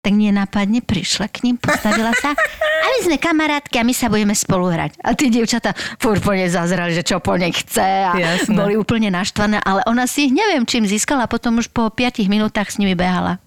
tak 0.00 0.16
nenápadne 0.16 0.80
prišla 0.80 1.28
k 1.28 1.44
ním, 1.44 1.56
postavila 1.60 2.16
sa 2.16 2.32
a 2.32 2.84
my 2.88 2.98
sme 3.04 3.16
kamarátky 3.20 3.76
a 3.76 3.84
my 3.84 3.92
sa 3.92 4.08
budeme 4.08 4.32
spolu 4.32 4.72
hrať. 4.72 4.96
A 5.04 5.12
tie 5.12 5.28
dievčatá 5.28 5.76
furt 6.00 6.24
po 6.24 6.32
nej 6.32 6.48
zazrali, 6.48 6.96
že 6.96 7.04
čo 7.04 7.20
po 7.20 7.36
nej 7.36 7.52
chce 7.52 8.08
a 8.08 8.16
Jasné. 8.16 8.56
boli 8.56 8.80
úplne 8.80 9.12
naštvané, 9.12 9.60
ale 9.60 9.84
ona 9.84 10.08
si 10.08 10.28
ich 10.28 10.32
neviem 10.32 10.64
čím 10.64 10.88
získala, 10.88 11.28
potom 11.28 11.60
už 11.60 11.68
po 11.68 11.92
5 11.92 12.24
minútach 12.32 12.72
s 12.72 12.80
nimi 12.80 12.96
behala. 12.96 13.44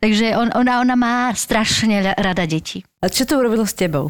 Takže 0.00 0.40
on, 0.40 0.48
ona, 0.56 0.80
ona 0.80 0.96
má 0.96 1.36
strašne 1.36 2.00
ra- 2.00 2.16
rada 2.16 2.48
deti. 2.48 2.80
A 3.04 3.12
čo 3.12 3.28
to 3.28 3.36
urobilo 3.36 3.68
s 3.68 3.76
tebou? 3.76 4.08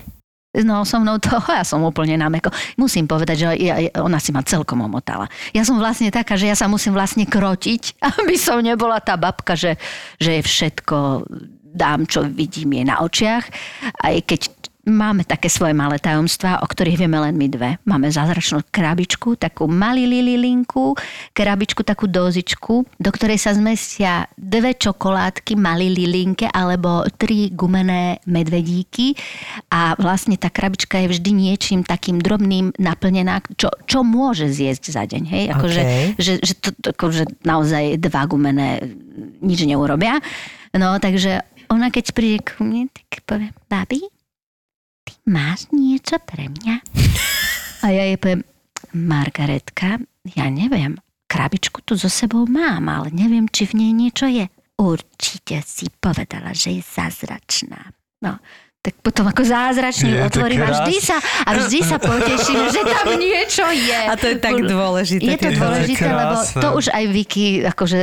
No 0.51 0.83
so 0.83 0.99
mnou 0.99 1.19
to, 1.23 1.31
ja 1.59 1.63
som 1.63 1.83
úplne 1.83 2.19
námeko. 2.19 2.51
Musím 2.79 3.07
povedať, 3.07 3.35
že 3.35 3.47
ja, 3.59 3.75
ona 4.03 4.19
si 4.19 4.31
ma 4.31 4.43
celkom 4.43 4.83
omotala. 4.83 5.31
Ja 5.55 5.63
som 5.63 5.79
vlastne 5.79 6.11
taká, 6.11 6.35
že 6.35 6.51
ja 6.51 6.55
sa 6.59 6.67
musím 6.67 6.95
vlastne 6.95 7.27
krotiť, 7.27 7.99
aby 8.23 8.35
som 8.39 8.63
nebola 8.63 8.99
tá 8.99 9.15
babka, 9.15 9.55
že, 9.55 9.79
že 10.19 10.39
je 10.39 10.43
všetko 10.43 11.27
dám, 11.71 12.07
čo 12.07 12.27
vidím 12.27 12.83
je 12.83 12.85
na 12.87 13.03
očiach. 13.03 13.45
Aj 14.03 14.17
keď 14.27 14.61
máme 14.89 15.29
také 15.29 15.53
svoje 15.53 15.77
malé 15.77 16.01
tajomstvá, 16.01 16.65
o 16.65 16.67
ktorých 16.67 17.05
vieme 17.05 17.21
len 17.21 17.37
my 17.37 17.47
dve. 17.53 17.71
Máme 17.85 18.09
zázračnú 18.09 18.65
krabičku, 18.73 19.37
takú 19.37 19.69
malý 19.69 20.09
lililinku, 20.09 20.97
krabičku, 21.37 21.85
takú 21.85 22.09
dozičku, 22.09 22.89
do 22.97 23.11
ktorej 23.13 23.39
sa 23.39 23.53
zmestia 23.53 24.25
dve 24.35 24.73
čokoládky, 24.75 25.55
malý 25.55 25.93
lilinke, 25.93 26.49
alebo 26.49 27.05
tri 27.15 27.53
gumené 27.53 28.19
medvedíky. 28.25 29.13
A 29.69 29.95
vlastne 30.01 30.41
tá 30.41 30.49
krabička 30.49 30.97
je 31.05 31.13
vždy 31.13 31.31
niečím 31.31 31.81
takým 31.85 32.19
drobným 32.19 32.73
naplnená, 32.81 33.45
čo, 33.61 33.69
čo 33.85 34.01
môže 34.01 34.49
zjesť 34.49 34.85
za 34.97 35.03
deň. 35.05 35.23
Hej? 35.29 35.45
Akože, 35.55 35.83
Okej. 35.85 36.05
že, 36.17 36.33
že, 36.41 36.55
to, 36.57 36.71
akože 36.97 37.45
naozaj 37.45 38.01
dva 38.01 38.25
gumené 38.25 38.81
nič 39.45 39.61
neurobia. 39.69 40.19
No, 40.71 41.03
takže 41.03 41.43
ona 41.71 41.89
keď 41.89 42.05
príde 42.11 42.39
k 42.43 42.59
mne, 42.61 42.91
tak 42.91 43.23
povie, 43.23 43.55
babi, 43.71 44.03
ty 45.07 45.13
máš 45.31 45.71
niečo 45.71 46.19
pre 46.21 46.51
mňa? 46.51 46.75
A 47.81 47.95
ja 47.95 48.03
jej 48.11 48.19
poviem, 48.19 48.43
Margaretka, 48.93 50.03
ja 50.35 50.47
neviem, 50.51 50.99
krabičku 51.31 51.81
tu 51.87 51.95
so 51.95 52.11
sebou 52.11 52.45
mám, 52.45 52.91
ale 52.91 53.15
neviem, 53.15 53.47
či 53.47 53.71
v 53.71 53.87
nej 53.87 53.93
niečo 53.95 54.27
je. 54.27 54.51
Určite 54.77 55.63
si 55.63 55.87
povedala, 56.03 56.51
že 56.51 56.75
je 56.75 56.83
zázračná. 56.83 57.95
No, 58.21 58.37
tak 58.81 58.97
potom 59.05 59.29
ako 59.29 59.45
zázračne 59.45 60.09
Je 60.09 60.25
otvorím 60.25 60.65
a 60.65 60.73
vždy 60.73 60.97
sa, 61.05 61.21
a 61.21 61.51
vždy 61.53 61.79
sa 61.85 61.97
poteším, 62.01 62.65
že 62.73 62.81
tam 62.81 63.13
niečo 63.21 63.65
je. 63.69 64.01
A 64.09 64.17
to 64.17 64.33
je 64.33 64.37
tak 64.41 64.57
dôležité, 64.57 65.37
Je 65.37 65.39
to 65.39 65.51
dôležité, 65.53 66.09
lebo 66.09 66.35
to 66.41 66.69
už 66.81 66.87
aj 66.89 67.05
Vicky, 67.13 67.61
akože 67.61 67.99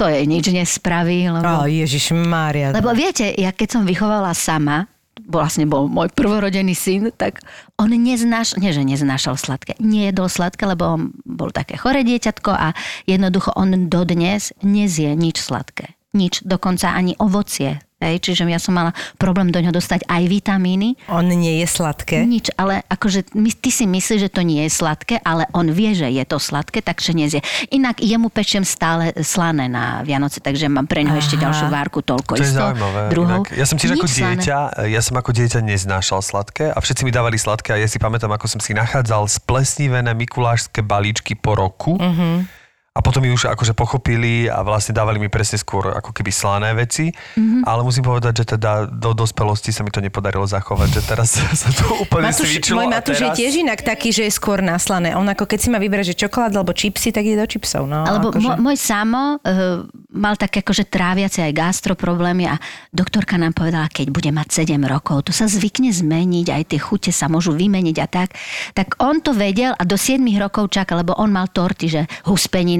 to, 0.00 0.08
to 0.08 0.16
jej 0.16 0.24
nič 0.24 0.48
nespraví, 0.48 1.28
lebo... 1.28 1.44
Ó, 1.44 1.68
Ježiš 1.68 2.16
Mária. 2.16 2.72
Lebo 2.72 2.96
viete, 2.96 3.28
ja 3.36 3.52
keď 3.52 3.68
som 3.68 3.82
vychovala 3.84 4.32
sama, 4.32 4.88
vlastne 5.28 5.68
bol 5.68 5.92
môj 5.92 6.08
prvorodený 6.16 6.72
syn, 6.72 7.12
tak 7.12 7.44
on 7.76 7.92
neznáš, 7.92 8.56
nie 8.56 8.72
že 8.72 8.80
neznášal 8.80 9.36
sladké, 9.36 9.76
nejedol 9.76 10.32
sladké, 10.32 10.64
lebo 10.64 10.96
on 10.96 11.02
bol 11.28 11.52
také 11.52 11.76
chore 11.76 12.00
dieťatko 12.00 12.50
a 12.50 12.72
jednoducho 13.04 13.52
on 13.52 13.92
dodnes 13.92 14.56
nezie 14.64 15.12
nič 15.12 15.36
sladké. 15.36 15.99
Nič, 16.10 16.42
dokonca 16.42 16.90
ani 16.90 17.14
ovocie. 17.22 17.78
Hej, 18.00 18.24
čiže 18.24 18.48
ja 18.48 18.56
som 18.56 18.72
mala 18.72 18.96
problém 19.20 19.52
do 19.52 19.60
ňoho 19.60 19.76
dostať 19.76 20.08
aj 20.08 20.24
vitamíny, 20.24 20.96
On 21.04 21.20
nie 21.20 21.60
je 21.60 21.68
sladké. 21.68 22.24
nič, 22.24 22.48
ale 22.56 22.80
akože 22.88 23.28
ty 23.60 23.68
si 23.68 23.84
myslíš, 23.84 24.24
že 24.24 24.30
to 24.32 24.40
nie 24.40 24.64
je 24.64 24.72
sladké, 24.72 25.20
ale 25.20 25.44
on 25.52 25.68
vie, 25.68 25.92
že 25.92 26.08
je 26.08 26.24
to 26.24 26.40
sladké, 26.40 26.80
takže 26.80 27.12
nezie. 27.12 27.44
Inak 27.68 28.00
jemu 28.00 28.32
pečiem 28.32 28.64
stále 28.64 29.12
slané 29.20 29.68
na 29.68 30.00
Vianoce, 30.00 30.40
takže 30.40 30.72
mám 30.72 30.88
pre 30.88 31.04
ňo 31.04 31.12
ešte 31.12 31.36
ďalšiu 31.36 31.68
várku, 31.68 32.00
toľko 32.00 32.40
To 32.40 32.42
je 32.42 32.48
isto. 32.48 32.56
zaujímavé. 32.56 33.00
Druhou. 33.12 33.44
Inak, 33.44 33.52
ja 33.52 33.66
som 33.68 33.76
tiež 33.76 33.92
ako 33.92 34.08
slané. 34.08 34.40
dieťa, 34.40 34.58
ja 34.88 35.00
som 35.04 35.14
ako 35.14 35.30
dieťa 35.36 35.60
neznášal 35.60 36.24
sladké 36.24 36.72
a 36.72 36.78
všetci 36.80 37.04
mi 37.04 37.12
dávali 37.12 37.36
sladké 37.36 37.76
a 37.76 37.78
ja 37.78 37.86
si 37.86 38.00
pamätám, 38.00 38.32
ako 38.32 38.48
som 38.48 38.64
si 38.64 38.72
nachádzal 38.72 39.28
splesnivené 39.28 40.16
mikulášske 40.16 40.80
balíčky 40.80 41.36
po 41.36 41.52
roku. 41.52 42.00
Mhm. 42.00 42.48
A 42.90 43.06
potom 43.06 43.22
mi 43.22 43.30
už 43.30 43.46
akože 43.46 43.70
pochopili 43.70 44.50
a 44.50 44.66
vlastne 44.66 44.90
dávali 44.90 45.22
mi 45.22 45.30
presne 45.30 45.62
skôr 45.62 45.94
ako 45.94 46.10
keby 46.10 46.34
slané 46.34 46.74
veci. 46.74 47.14
Mhm. 47.38 47.62
Ale 47.62 47.86
musím 47.86 48.02
povedať, 48.02 48.42
že 48.42 48.58
teda 48.58 48.90
do 48.90 49.14
dospelosti 49.14 49.70
sa 49.70 49.86
mi 49.86 49.94
to 49.94 50.02
nepodarilo 50.02 50.42
zachovať, 50.42 50.98
že 50.98 51.02
teraz 51.06 51.38
sa 51.62 51.70
to 51.70 51.86
úplne 52.02 52.26
Matúš, 52.34 52.50
svičilo. 52.50 52.82
môj 52.82 52.90
Matúš 52.90 53.22
teraz... 53.22 53.38
je 53.38 53.46
tiež 53.46 53.52
inak 53.62 53.86
taký, 53.86 54.10
že 54.10 54.26
je 54.26 54.32
skôr 54.34 54.58
naslané. 54.58 55.14
On 55.14 55.22
ako 55.22 55.46
keď 55.46 55.58
si 55.62 55.68
má 55.70 55.78
vybrať, 55.78 56.10
že 56.10 56.26
čokolád 56.26 56.50
alebo 56.50 56.74
čipsy, 56.74 57.14
tak 57.14 57.30
ide 57.30 57.38
do 57.38 57.46
čipsov. 57.46 57.86
No, 57.86 58.02
Alebo 58.02 58.34
akože. 58.34 58.58
môj 58.58 58.74
samo 58.74 59.38
uh, 59.38 59.86
mal 60.10 60.34
také 60.34 60.66
akože 60.66 60.90
tráviace 60.90 61.46
aj 61.46 61.54
gastroproblémy 61.54 62.50
a 62.50 62.58
doktorka 62.90 63.38
nám 63.38 63.54
povedala, 63.54 63.86
keď 63.86 64.10
bude 64.10 64.34
mať 64.34 64.66
7 64.66 64.74
rokov, 64.90 65.30
to 65.30 65.32
sa 65.32 65.46
zvykne 65.46 65.94
zmeniť, 65.94 66.46
aj 66.50 66.62
tie 66.74 66.80
chute 66.82 67.14
sa 67.14 67.30
môžu 67.30 67.54
vymeniť 67.54 67.96
a 68.02 68.06
tak. 68.10 68.34
Tak 68.74 68.98
on 68.98 69.22
to 69.22 69.30
vedel 69.30 69.78
a 69.78 69.82
do 69.86 69.94
7 69.94 70.18
rokov 70.42 70.74
čakal, 70.74 71.06
lebo 71.06 71.14
on 71.14 71.30
mal 71.30 71.46
torty, 71.46 71.86
že 71.86 72.02
huspenina, 72.26 72.79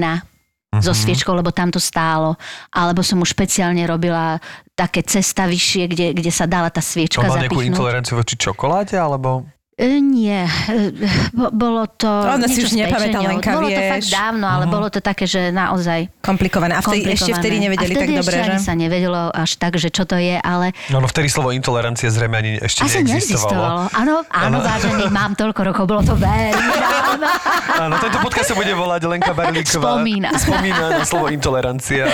Mhm. 0.71 0.87
so 0.87 0.95
sviečkou, 0.95 1.35
lebo 1.35 1.51
tam 1.51 1.75
to 1.75 1.83
stálo. 1.83 2.39
Alebo 2.71 3.03
som 3.03 3.19
mu 3.19 3.27
špeciálne 3.27 3.83
robila 3.91 4.39
také 4.79 5.03
cesta 5.03 5.51
vyššie, 5.51 5.85
kde, 5.91 6.07
kde 6.15 6.31
sa 6.31 6.47
dala 6.47 6.71
tá 6.71 6.79
sviečka 6.79 7.27
On 7.27 7.35
mal 7.35 7.43
nejakú 7.43 7.59
zapichnúť. 7.59 7.75
intoleranciu 7.75 8.15
voči 8.17 8.35
čokoláde, 8.39 8.95
alebo... 8.95 9.45
E, 9.81 9.97
Nie, 9.97 10.45
e, 10.45 10.93
bo- 11.33 11.49
bolo 11.49 11.89
to... 11.89 12.05
Ona 12.05 12.45
si 12.45 12.61
už 12.61 12.77
nepamätá. 12.77 13.25
Lenka, 13.25 13.57
Bolo 13.57 13.73
to 13.73 13.81
vieš. 13.81 13.93
fakt 13.97 14.09
dávno, 14.13 14.45
ale 14.45 14.65
bolo 14.69 14.93
to 14.93 15.01
také, 15.01 15.25
že 15.25 15.49
naozaj 15.49 16.13
Komplikované. 16.21 16.77
A 16.77 16.85
vtedy, 16.85 17.17
ešte 17.17 17.33
vtedy 17.33 17.57
nevedeli 17.57 17.97
a 17.97 17.97
vtedy 17.97 18.13
tak 18.13 18.21
dobre, 18.21 18.37
že? 18.37 18.43
ani 18.45 18.59
sa 18.61 18.73
nevedelo 18.77 19.33
až 19.33 19.57
tak, 19.57 19.81
že 19.81 19.89
čo 19.89 20.05
to 20.05 20.21
je, 20.21 20.37
ale 20.37 20.77
No, 20.93 21.01
no 21.01 21.09
vtedy 21.09 21.33
slovo 21.33 21.57
intolerancia 21.57 22.13
zrejme 22.13 22.37
ani 22.37 22.53
ešte 22.61 22.85
asi 22.85 23.01
neexistovalo. 23.01 23.89
Áno, 23.97 24.21
áno, 24.29 24.57
vážený, 24.61 25.09
mám 25.09 25.33
toľko 25.33 25.61
rokov, 25.73 25.85
bolo 25.89 26.05
to 26.05 26.13
veľmi 26.13 26.77
dávno. 26.77 27.27
Áno, 27.89 27.97
tento 27.97 28.21
podcast 28.21 28.53
sa 28.53 28.57
bude 28.57 28.77
volať 28.77 29.09
Lenka 29.09 29.33
Berlíková. 29.33 29.97
Spomína. 29.97 30.37
Spomína 30.37 31.01
na 31.01 31.05
slovo 31.09 31.33
intolerancia. 31.33 32.05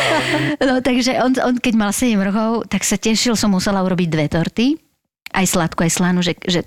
No 0.63 0.79
takže 0.79 1.19
on, 1.19 1.35
on 1.43 1.55
keď 1.59 1.75
mal 1.75 1.91
7 1.91 2.15
rokov, 2.23 2.71
tak 2.71 2.87
sa 2.87 2.95
tešil, 2.95 3.35
som 3.35 3.51
musela 3.51 3.83
urobiť 3.83 4.07
dve 4.07 4.27
torty, 4.31 4.79
aj 5.35 5.45
sladkú, 5.51 5.83
aj 5.83 5.93
slanú, 5.93 6.23
že, 6.23 6.39
že 6.47 6.63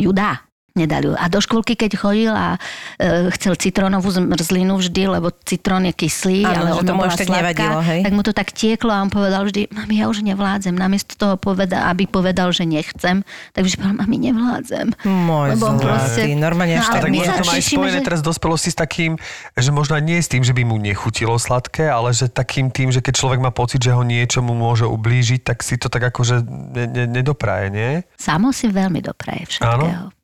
ju 0.00 0.12
dá. 0.12 0.51
Nedali. 0.72 1.12
A 1.12 1.28
do 1.28 1.36
školky, 1.36 1.76
keď 1.76 2.00
chodil 2.00 2.32
a 2.32 2.56
e, 2.96 3.28
chcel 3.36 3.60
citrónovú 3.60 4.08
zmrzlinu 4.08 4.80
vždy, 4.80 5.20
lebo 5.20 5.28
citrón 5.44 5.84
je 5.84 5.92
kyslý, 5.92 6.48
Áno, 6.48 6.56
ale 6.64 6.68
ona 6.80 6.92
bola 6.96 7.12
až 7.12 7.20
tak 7.20 7.28
sladká, 7.28 7.44
nevadilo, 7.44 7.78
hej? 7.84 8.00
tak 8.00 8.12
mu 8.16 8.22
to 8.24 8.32
tak 8.32 8.48
tieklo 8.56 8.88
a 8.88 9.04
on 9.04 9.12
povedal 9.12 9.44
vždy, 9.44 9.68
mami, 9.68 10.00
ja 10.00 10.08
už 10.08 10.24
nevládzem. 10.24 10.72
Namiesto 10.72 11.12
toho, 11.20 11.36
poveda, 11.36 11.92
aby 11.92 12.08
povedal, 12.08 12.56
že 12.56 12.64
nechcem, 12.64 13.20
tak 13.52 13.68
vždy 13.68 13.76
povedal, 13.76 14.00
mami, 14.00 14.16
nevládzem. 14.32 14.86
Môj 15.04 15.48
Lebo 15.60 15.66
zlatý, 15.76 16.32
normálne 16.32 16.80
až 16.80 16.88
No, 16.88 16.96
A 16.96 17.02
tak 17.04 17.12
možno 17.12 17.34
to 17.36 17.44
má 17.44 17.52
aj 17.52 17.62
spojené 17.68 17.98
že- 18.00 18.06
teraz 18.08 18.20
dospelosti 18.24 18.70
s 18.72 18.76
takým, 18.80 19.12
že 19.52 19.70
možno 19.76 20.00
nie 20.00 20.24
s 20.24 20.32
tým, 20.32 20.40
že 20.40 20.56
by 20.56 20.64
mu 20.64 20.80
nechutilo 20.80 21.36
sladké, 21.36 21.84
ale 21.84 22.16
že 22.16 22.32
takým 22.32 22.72
tým, 22.72 22.88
že 22.88 23.04
keď 23.04 23.12
človek 23.20 23.44
má 23.44 23.52
pocit, 23.52 23.84
že 23.84 23.92
ho 23.92 24.00
niečo 24.00 24.40
mu 24.40 24.56
môže 24.56 24.88
ublížiť, 24.88 25.44
tak 25.44 25.60
si 25.60 25.76
to 25.76 25.92
tak 25.92 26.00
akože 26.00 26.40
ne, 26.48 26.84
ne, 26.88 27.04
nedopraje, 27.04 27.68
nie? 27.68 27.90
Samo 28.16 28.56
si 28.56 28.72
veľmi 28.72 29.04
dopraje 29.04 29.44
všetkého. 29.52 30.21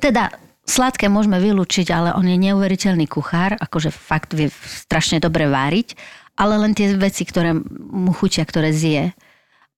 Teda 0.00 0.32
sladké 0.64 1.10
môžeme 1.10 1.42
vylúčiť, 1.42 1.90
ale 1.90 2.14
on 2.14 2.24
je 2.24 2.38
neuveriteľný 2.38 3.10
kuchár, 3.10 3.58
akože 3.58 3.90
fakt 3.90 4.32
vie 4.32 4.48
strašne 4.52 5.18
dobre 5.18 5.50
váriť, 5.50 5.98
ale 6.38 6.56
len 6.56 6.72
tie 6.72 6.94
veci, 6.94 7.26
ktoré 7.26 7.52
mu 7.76 8.14
chutia, 8.14 8.46
ktoré 8.46 8.70
zje. 8.70 9.12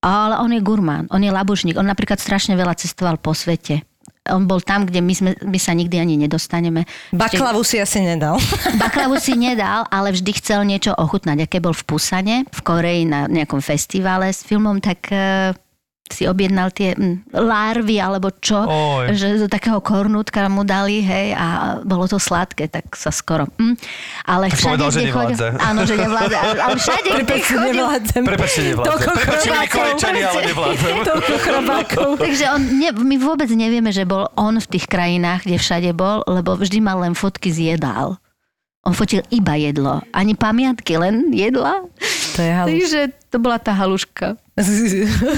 Ale 0.02 0.34
on 0.42 0.50
je 0.50 0.60
gurmán, 0.62 1.06
on 1.14 1.22
je 1.22 1.30
labušník, 1.30 1.78
on 1.78 1.86
napríklad 1.86 2.18
strašne 2.18 2.58
veľa 2.58 2.74
cestoval 2.74 3.22
po 3.22 3.32
svete. 3.32 3.86
On 4.30 4.46
bol 4.46 4.62
tam, 4.62 4.86
kde 4.86 5.02
my, 5.02 5.14
sme, 5.18 5.30
my 5.42 5.58
sa 5.58 5.74
nikdy 5.74 5.98
ani 5.98 6.14
nedostaneme. 6.14 6.86
Baklavu 7.10 7.66
si 7.66 7.82
asi 7.82 8.06
nedal. 8.06 8.38
Baklavu 8.82 9.18
si 9.18 9.34
nedal, 9.34 9.82
ale 9.90 10.14
vždy 10.14 10.30
chcel 10.38 10.62
niečo 10.62 10.94
ochutnať. 10.94 11.50
Keď 11.50 11.58
bol 11.58 11.74
v 11.74 11.82
Pusane, 11.82 12.36
v 12.46 12.60
Koreji 12.62 13.02
na 13.02 13.26
nejakom 13.26 13.58
festivale 13.58 14.30
s 14.30 14.46
filmom, 14.46 14.78
tak 14.78 15.10
eh, 15.10 15.50
si 16.12 16.28
objednal 16.28 16.68
tie 16.68 16.92
mm, 16.92 17.32
larvy 17.32 17.96
alebo 17.96 18.28
čo, 18.36 18.60
Oj. 18.60 19.16
že 19.16 19.40
do 19.40 19.48
takého 19.48 19.80
kornútka 19.80 20.44
mu 20.52 20.62
dali, 20.62 21.00
hej, 21.00 21.32
a 21.32 21.80
bolo 21.80 22.04
to 22.04 22.20
sladké, 22.20 22.68
tak 22.68 22.92
sa 22.92 23.08
skoro... 23.08 23.48
Mm. 23.56 23.74
Ale 24.28 24.52
Tak 24.52 24.58
všade, 24.60 24.68
povedal, 24.76 24.90
že 24.92 25.00
kde 25.00 25.10
chodil- 25.10 25.38
nevládze. 25.40 25.48
Áno, 25.58 25.80
že 25.88 25.94
nevládze. 25.96 26.36
Ale 26.36 26.74
všade, 26.76 27.08
kde 27.24 27.36
chodil... 27.40 27.82
Prepačte, 28.28 28.60
nevládzem. 28.68 28.92
Toľko 28.92 29.10
chrobákov. 29.16 29.84
Toľko. 31.08 32.20
Takže 32.20 32.44
on, 32.52 32.60
ne, 32.76 32.88
my 32.92 33.16
vôbec 33.16 33.48
nevieme, 33.48 33.88
že 33.88 34.04
bol 34.04 34.28
on 34.36 34.60
v 34.60 34.68
tých 34.68 34.84
krajinách, 34.84 35.48
kde 35.48 35.56
všade 35.56 35.90
bol, 35.96 36.20
lebo 36.28 36.54
vždy 36.58 36.78
mal 36.84 37.00
len 37.00 37.16
fotky 37.16 37.48
z 37.48 37.74
jedál. 37.74 38.20
On 38.82 38.90
fotil 38.90 39.22
iba 39.30 39.54
jedlo. 39.54 40.02
Ani 40.10 40.34
pamiatky, 40.34 40.98
len 40.98 41.30
jedla. 41.30 41.86
To 42.34 42.38
je 42.42 42.50
halus. 42.50 42.70
Takže 42.74 43.00
to 43.30 43.36
bola 43.38 43.62
tá 43.62 43.70
haluška. 43.78 44.34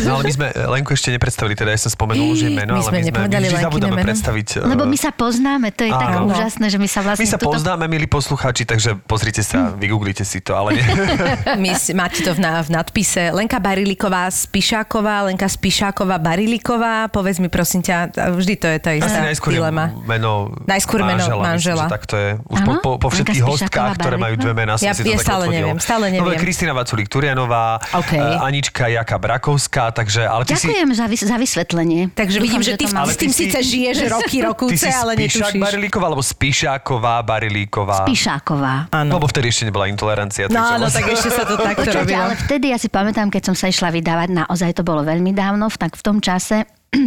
No 0.05 0.19
ale 0.19 0.27
my 0.27 0.33
sme 0.33 0.47
Lenku 0.51 0.91
ešte 0.91 1.07
nepredstavili, 1.09 1.55
teda 1.55 1.71
ja 1.71 1.79
som 1.79 1.87
spomenul, 1.89 2.35
že 2.35 2.51
meno, 2.51 2.75
My 2.75 2.83
ale 2.83 2.85
sme 2.85 2.91
my 2.91 2.99
sme 2.99 3.09
nepovedali 3.09 3.31
my 3.39 3.47
vždy 3.47 3.55
Lenkine 3.55 3.67
zabudáme 3.71 4.01
predstaviť. 4.03 4.49
eh, 4.57 4.67
Lebo 4.67 4.85
my 4.85 4.97
sa 4.97 5.11
poznáme, 5.13 5.67
to 5.71 5.83
je 5.83 5.93
tak 5.93 6.11
Áno. 6.13 6.27
úžasné, 6.27 6.67
že 6.67 6.77
my 6.77 6.89
sa 6.89 7.01
vlastne... 7.01 7.23
my 7.23 7.29
sa 7.29 7.39
tuto- 7.39 7.55
poznáme, 7.55 7.87
milí 7.87 8.07
poslucháči, 8.07 8.63
takže 8.65 8.99
pozrite 9.01 9.41
sa, 9.41 9.71
vygooglite 9.73 10.23
si 10.23 10.41
to, 10.41 10.53
ale 10.53 10.75
nie. 10.75 10.87
My, 11.63 11.71
si- 11.75 11.95
máte 11.95 12.21
to 12.21 12.33
v, 12.33 12.41
na, 12.41 12.59
v 12.59 12.71
nadpise 12.73 13.31
Lenka 13.31 13.57
Bariliková 13.57 14.27
Spišáková, 14.29 15.23
Lenka 15.25 15.47
Spišáková 15.47 16.19
Bariliková. 16.19 17.07
Povedz 17.07 17.39
mi 17.39 17.47
prosím 17.47 17.81
ťa, 17.81 18.11
vždy 18.35 18.55
to 18.57 18.67
je 18.67 18.79
tá 18.79 18.91
Asi 18.91 18.99
istá 19.01 19.23
najskôr 19.23 19.51
je 19.51 19.57
dilema. 19.57 19.95
meno 20.03 20.51
Najskôr 20.65 21.01
meno 21.01 21.23
manžela. 21.23 21.43
manžela. 21.45 21.75
Myslím, 21.77 21.87
že 21.87 21.95
tak 21.95 22.05
to 22.05 22.17
je. 22.17 22.31
Už 22.45 22.59
Áno? 22.61 22.67
po, 22.67 22.99
po, 22.99 22.99
po 22.99 23.09
všetkých 23.11 23.45
hostkách, 23.45 23.91
ktoré 23.95 24.17
majú 24.17 24.35
dve 24.37 24.53
mená, 24.53 24.75
som 24.75 24.85
Ja- 24.85 24.93
si 24.93 25.03
to 25.03 25.09
ja 25.09 25.17
tak 25.17 25.27
stále 25.29 25.45
neviem, 25.49 25.79
stále 25.79 26.05
No, 26.11 26.27
neviem. 26.27 26.41
Kristina 26.41 26.75
Vaculík-Turianová, 26.75 27.79
OK. 27.95 28.13
eh, 28.13 28.19
Anička 28.43 28.91
Jaka 29.05 29.21
Brakovská, 29.21 29.93
takže, 29.93 30.25
ale 30.25 30.49
ty 30.49 30.57
si... 30.57 30.65
Ďakujem 30.65 30.91
za, 30.91 31.05
vys- 31.05 31.29
za 31.29 31.37
vysvetlenie. 31.37 32.09
Takže 32.11 32.41
Dúfam, 32.41 32.45
vidím, 32.49 32.63
že 32.65 32.73
ty 32.75 32.85
mám- 32.89 33.05
s 33.05 33.21
tým 33.21 33.29
ty 33.29 33.37
si- 33.37 33.45
síce 33.47 33.59
žiješ 33.61 33.97
roky, 34.09 34.41
Ty 34.41 34.49
rokúce, 34.49 34.81
si 34.81 34.89
ale 34.89 35.13
netušíš. 35.15 35.61
Barilíková, 35.61 36.05
alebo 36.09 36.25
Spíšáková 36.25 37.21
Barilíková. 37.21 38.09
Píšáková. 38.09 38.89
Áno. 38.91 39.21
Lebo 39.21 39.29
vtedy 39.29 39.53
ešte 39.53 39.69
nebola 39.69 39.87
intolerancia. 39.87 40.49
No 40.49 40.57
vlastne- 40.57 40.89
tak 40.97 41.13
ešte 41.13 41.29
sa 41.29 41.45
to 41.45 41.55
takto 41.55 41.85
robilo. 41.87 42.17
ale 42.19 42.35
vtedy 42.41 42.73
ja 42.73 42.81
si 42.81 42.89
pamätám, 42.89 43.29
keď 43.29 43.43
som 43.45 43.55
sa 43.55 43.69
išla 43.69 43.93
vydávať, 43.93 44.33
naozaj 44.35 44.73
to 44.73 44.81
bolo 44.81 45.05
veľmi 45.05 45.31
dávno, 45.31 45.69
v- 45.69 45.77
tak 45.79 45.95
v 45.95 46.03
tom 46.03 46.17
čase 46.19 46.65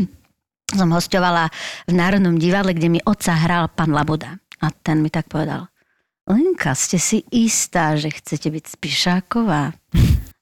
som 0.70 0.90
hostovala 0.92 1.50
v 1.84 1.94
Národnom 1.94 2.38
divadle, 2.38 2.72
kde 2.72 2.90
mi 2.90 3.00
otca 3.02 3.34
hral 3.34 3.68
pán 3.68 3.90
Laboda. 3.90 4.38
A 4.58 4.70
ten 4.70 5.02
mi 5.02 5.10
tak 5.10 5.26
povedal, 5.26 5.66
Lenka, 6.26 6.74
ste 6.74 6.98
si 6.98 7.26
istá, 7.28 7.96
že 7.96 8.12
chcete 8.12 8.52
byť 8.52 8.64
Spišáková? 8.70 9.74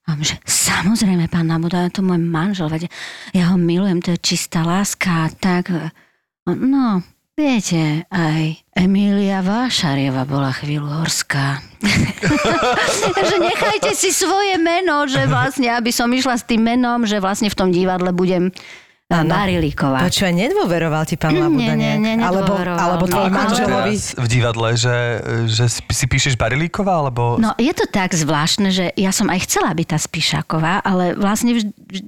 A 0.05 0.13
on, 0.13 0.21
že 0.21 0.38
samozrejme, 0.45 1.25
pán 1.33 1.50
Laboda, 1.50 1.89
to 1.89 2.05
môj 2.05 2.21
manžel, 2.21 2.69
veď 2.69 2.93
ja 3.33 3.50
ho 3.50 3.57
milujem, 3.57 4.05
to 4.05 4.13
je 4.13 4.21
čistá 4.21 4.62
láska 4.62 5.33
tak. 5.41 5.74
No, 6.45 7.01
viete, 7.33 8.05
aj 8.13 8.62
Emília 8.77 9.41
Vášarieva 9.41 10.29
bola 10.29 10.53
chvíľu 10.53 11.01
horská. 11.01 11.57
že 13.33 13.38
nechajte 13.41 13.97
si 13.97 14.13
svoje 14.13 14.62
meno, 14.62 15.09
že 15.09 15.25
vlastne, 15.25 15.74
aby 15.74 15.89
som 15.89 16.05
išla 16.13 16.38
s 16.38 16.45
tým 16.45 16.62
menom, 16.62 17.09
že 17.09 17.17
vlastne 17.17 17.50
v 17.50 17.57
tom 17.57 17.69
divadle 17.74 18.13
budem 18.13 18.53
Áno. 19.05 19.29
Barilíková. 19.29 20.01
Počúvaj, 20.01 20.33
nedôveroval 20.33 21.05
ti 21.05 21.13
pán 21.13 21.38
Labuda 21.38 21.77
Nie, 21.77 21.93
nie, 21.93 22.17
nie, 22.17 22.25
alebo, 22.25 22.57
alebo 22.57 23.05
No, 23.05 23.12
tvoj 23.12 23.29
to 23.29 23.38
manželovi? 23.38 23.93
v 24.17 24.27
divadle, 24.27 24.69
že, 24.74 24.97
že 25.45 25.65
si, 25.69 26.05
píšeš 26.05 26.33
Barilíková, 26.33 27.05
alebo... 27.05 27.38
No 27.38 27.53
je 27.53 27.69
to 27.69 27.85
tak 27.85 28.12
zvláštne, 28.12 28.74
že 28.74 28.89
ja 28.93 29.13
som 29.13 29.29
aj 29.29 29.45
chcela 29.45 29.69
byť 29.71 29.88
tá 29.88 29.97
Spišáková, 30.01 30.81
ale 30.81 31.13
vlastne 31.13 31.53
vž- 31.53 31.69
vž- 31.85 32.05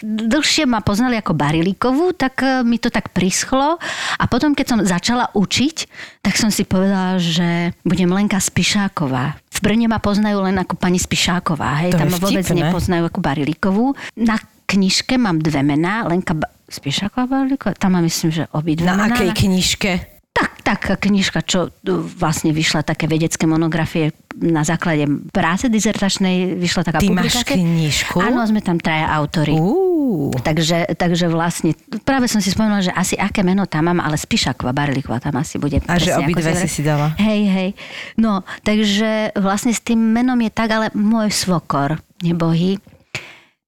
dlhšie 0.00 0.62
ma 0.64 0.78
poznali 0.78 1.14
ako 1.14 1.34
Barilíkovú, 1.34 2.10
tak 2.12 2.38
e, 2.40 2.62
mi 2.62 2.78
to 2.78 2.86
tak 2.86 3.10
prischlo 3.10 3.78
a 4.14 4.24
potom, 4.24 4.50
keď 4.50 4.66
som 4.68 4.78
začala 4.80 5.30
učiť, 5.30 5.76
tak 6.20 6.34
som 6.34 6.50
si 6.50 6.62
povedala, 6.62 7.18
že 7.18 7.74
budem 7.82 8.06
Lenka 8.06 8.38
Spišáková. 8.38 9.38
V 9.48 9.58
Brne 9.58 9.86
ma 9.86 9.98
poznajú 9.98 10.38
len 10.40 10.54
ako 10.54 10.74
pani 10.74 10.98
Spišáková, 10.98 11.82
hej, 11.82 11.94
To 11.94 11.98
tam 11.98 12.10
ma 12.10 12.18
vôbec 12.20 12.46
nepoznajú 12.46 13.06
ako 13.06 13.18
Barilíkovú. 13.18 13.86
Na 14.14 14.38
knižke 14.68 15.16
mám 15.16 15.40
dve 15.40 15.64
mená, 15.64 16.04
Lenka 16.04 16.36
ba- 16.36 16.52
Spišáková 16.68 17.24
Barilíková, 17.24 17.72
tam 17.80 17.96
mám 17.96 18.04
myslím, 18.04 18.28
že 18.28 18.44
obidve 18.52 18.84
Na 18.84 19.00
mená. 19.00 19.16
akej 19.16 19.32
knižke? 19.32 19.92
Tak, 20.28 20.62
taká 20.62 20.94
knižka, 20.94 21.42
čo 21.42 21.66
uh, 21.66 21.72
vlastne 22.14 22.54
vyšla 22.54 22.86
také 22.86 23.10
vedecké 23.10 23.48
monografie 23.48 24.14
na 24.38 24.62
základe 24.62 25.02
práce 25.34 25.66
dizertačnej, 25.66 26.54
vyšla 26.54 26.82
taká 26.86 27.02
Ty 27.02 27.10
máš 27.10 27.42
knižku? 27.42 28.22
Áno, 28.22 28.44
sme 28.46 28.62
tam 28.62 28.78
traja 28.78 29.10
autory. 29.18 29.56
Takže, 30.30 30.94
takže 30.94 31.26
vlastne, 31.26 31.74
práve 32.06 32.30
som 32.30 32.38
si 32.38 32.54
spomenula, 32.54 32.86
že 32.86 32.94
asi 32.94 33.18
aké 33.18 33.42
meno 33.42 33.66
tam 33.66 33.90
mám, 33.90 33.98
ale 33.98 34.14
Spišáková, 34.14 34.70
Barlíková 34.70 35.18
tam 35.18 35.42
asi 35.42 35.58
bude. 35.58 35.82
A 35.90 35.98
že 35.98 36.14
obidve 36.14 36.54
si 36.54 36.68
si 36.70 36.80
dala. 36.86 37.18
Hej, 37.18 37.40
hej. 37.50 37.68
No, 38.14 38.46
takže 38.62 39.34
vlastne 39.34 39.74
s 39.74 39.82
tým 39.82 39.98
menom 39.98 40.38
je 40.38 40.52
tak, 40.54 40.70
ale 40.70 40.86
môj 40.94 41.34
svokor, 41.34 41.98
nebohý, 42.22 42.78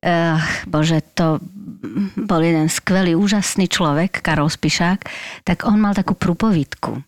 uh, 0.04 0.40
bože, 0.68 1.00
to 1.14 1.40
bol 2.16 2.40
jeden 2.40 2.68
skvelý, 2.68 3.16
úžasný 3.16 3.66
človek, 3.68 4.20
Karol 4.20 4.52
Spišák, 4.52 5.00
tak 5.44 5.64
on 5.64 5.80
mal 5.80 5.96
takú 5.96 6.12
prúpovidku. 6.12 7.00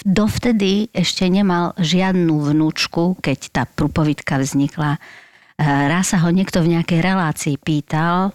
Dovtedy 0.00 0.88
ešte 0.96 1.28
nemal 1.28 1.76
žiadnu 1.76 2.52
vnúčku, 2.52 3.20
keď 3.20 3.38
tá 3.52 3.62
prúpovidka 3.68 4.40
vznikla. 4.40 4.96
Eh, 4.96 5.84
Raz 5.92 6.16
sa 6.16 6.24
ho 6.24 6.32
niekto 6.32 6.64
v 6.64 6.72
nejakej 6.76 7.00
relácii 7.04 7.56
pýtal 7.60 8.32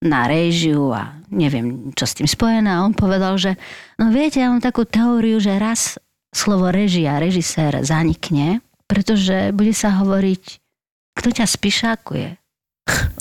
na 0.00 0.24
réžiu 0.24 0.88
a 0.90 1.20
neviem, 1.28 1.92
čo 1.92 2.08
s 2.08 2.16
tým 2.16 2.24
spojené. 2.24 2.72
A 2.72 2.84
on 2.84 2.96
povedal, 2.96 3.36
že 3.36 3.60
no 4.00 4.08
viete, 4.08 4.40
ja 4.40 4.48
mám 4.48 4.64
takú 4.64 4.88
teóriu, 4.88 5.36
že 5.36 5.60
raz 5.60 6.00
slovo 6.32 6.72
režia, 6.72 7.20
režisér 7.20 7.84
zanikne, 7.84 8.64
pretože 8.88 9.52
bude 9.52 9.76
sa 9.76 10.00
hovoriť, 10.00 10.42
kto 11.12 11.28
ťa 11.28 11.44
spišákuje. 11.44 12.41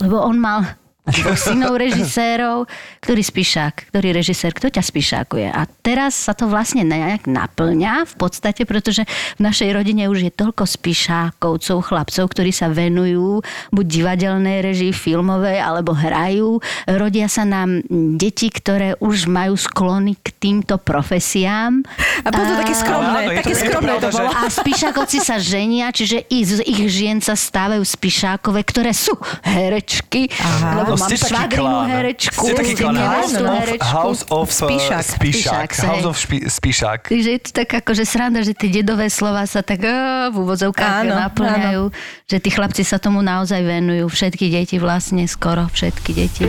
Lebo 0.01 0.21
on 0.21 0.39
mal 0.39 0.77
dvoch 1.01 1.37
synov 1.49 1.75
režisérov, 1.75 2.69
ktorý 3.01 3.21
spíšák, 3.21 3.89
ktorý 3.89 4.13
režisér, 4.13 4.53
kto 4.53 4.69
ťa 4.69 4.83
spíšákuje. 4.83 5.47
A 5.49 5.65
teraz 5.81 6.13
sa 6.13 6.33
to 6.33 6.45
vlastne 6.45 6.85
nejak 6.85 7.25
naplňa 7.25 8.05
v 8.05 8.15
podstate, 8.15 8.63
pretože 8.63 9.03
v 9.35 9.41
našej 9.41 9.73
rodine 9.73 10.05
už 10.07 10.29
je 10.29 10.31
toľko 10.31 10.63
spíšákovcov, 10.65 11.77
chlapcov, 11.81 12.25
ktorí 12.29 12.53
sa 12.53 12.69
venujú 12.69 13.41
buď 13.69 13.85
divadelnej 13.85 14.61
režii, 14.61 14.93
filmovej, 14.93 15.57
alebo 15.57 15.91
hrajú. 15.91 16.61
Rodia 16.85 17.25
sa 17.25 17.43
nám 17.43 17.81
deti, 18.15 18.53
ktoré 18.53 18.93
už 19.01 19.25
majú 19.25 19.57
sklony 19.57 20.15
k 20.15 20.29
týmto 20.37 20.77
profesiám. 20.77 21.81
A 22.21 22.29
bolo 22.29 22.45
to 22.45 22.55
také 22.61 22.75
skromné, 22.77 23.09
Áno, 23.09 23.19
je 23.19 23.27
to- 23.27 23.39
také 23.41 23.53
to 23.53 23.59
skromné 23.59 23.91
to 23.91 23.99
pravda, 23.99 24.07
že- 24.09 24.17
bolo. 24.21 24.29
A 24.31 24.41
spíšakovci 24.47 25.17
sa 25.19 25.35
ženia, 25.41 25.89
čiže 25.89 26.17
i 26.29 26.39
z 26.43 26.61
ich 26.61 26.81
žien 26.87 27.17
sa 27.17 27.33
stávajú 27.33 27.81
spíšákové, 27.81 28.61
ktoré 28.61 28.93
sú 28.93 29.17
herečky. 29.41 30.29
Aha. 30.37 30.83
Lebo 30.83 30.90
No, 30.91 30.99
mám 30.99 31.07
švagrinu 31.07 31.77
herečku, 31.87 32.43
Ste 32.43 32.51
taký 32.51 32.73
klán. 32.75 32.95
Áno, 32.99 33.37
no. 33.47 33.53
House 33.79 34.23
of 34.27 34.51
Spíšak. 34.51 34.99
uh, 34.99 35.15
Spíšak. 35.15 35.69
Spíšak, 35.71 35.87
House 35.87 36.05
of 36.07 36.15
špi, 36.19 36.37
Spíšak. 36.51 36.99
Takže 37.07 37.29
je 37.31 37.39
to 37.39 37.51
tak 37.55 37.69
akože 37.79 38.03
sranda, 38.03 38.43
že 38.43 38.51
tie 38.51 38.83
dedové 38.83 39.07
slova 39.07 39.47
sa 39.47 39.63
tak 39.63 39.87
á, 39.87 40.27
v 40.27 40.35
úvodzovkách 40.43 41.07
Áno, 41.07 41.15
naplňajú, 41.15 41.83
že 42.27 42.37
tí 42.43 42.49
chlapci 42.51 42.83
sa 42.83 42.99
tomu 42.99 43.23
naozaj 43.23 43.63
venujú. 43.63 44.11
Všetky 44.11 44.51
deti 44.51 44.75
vlastne, 44.83 45.23
skoro 45.31 45.71
všetky 45.71 46.11
deti. 46.11 46.45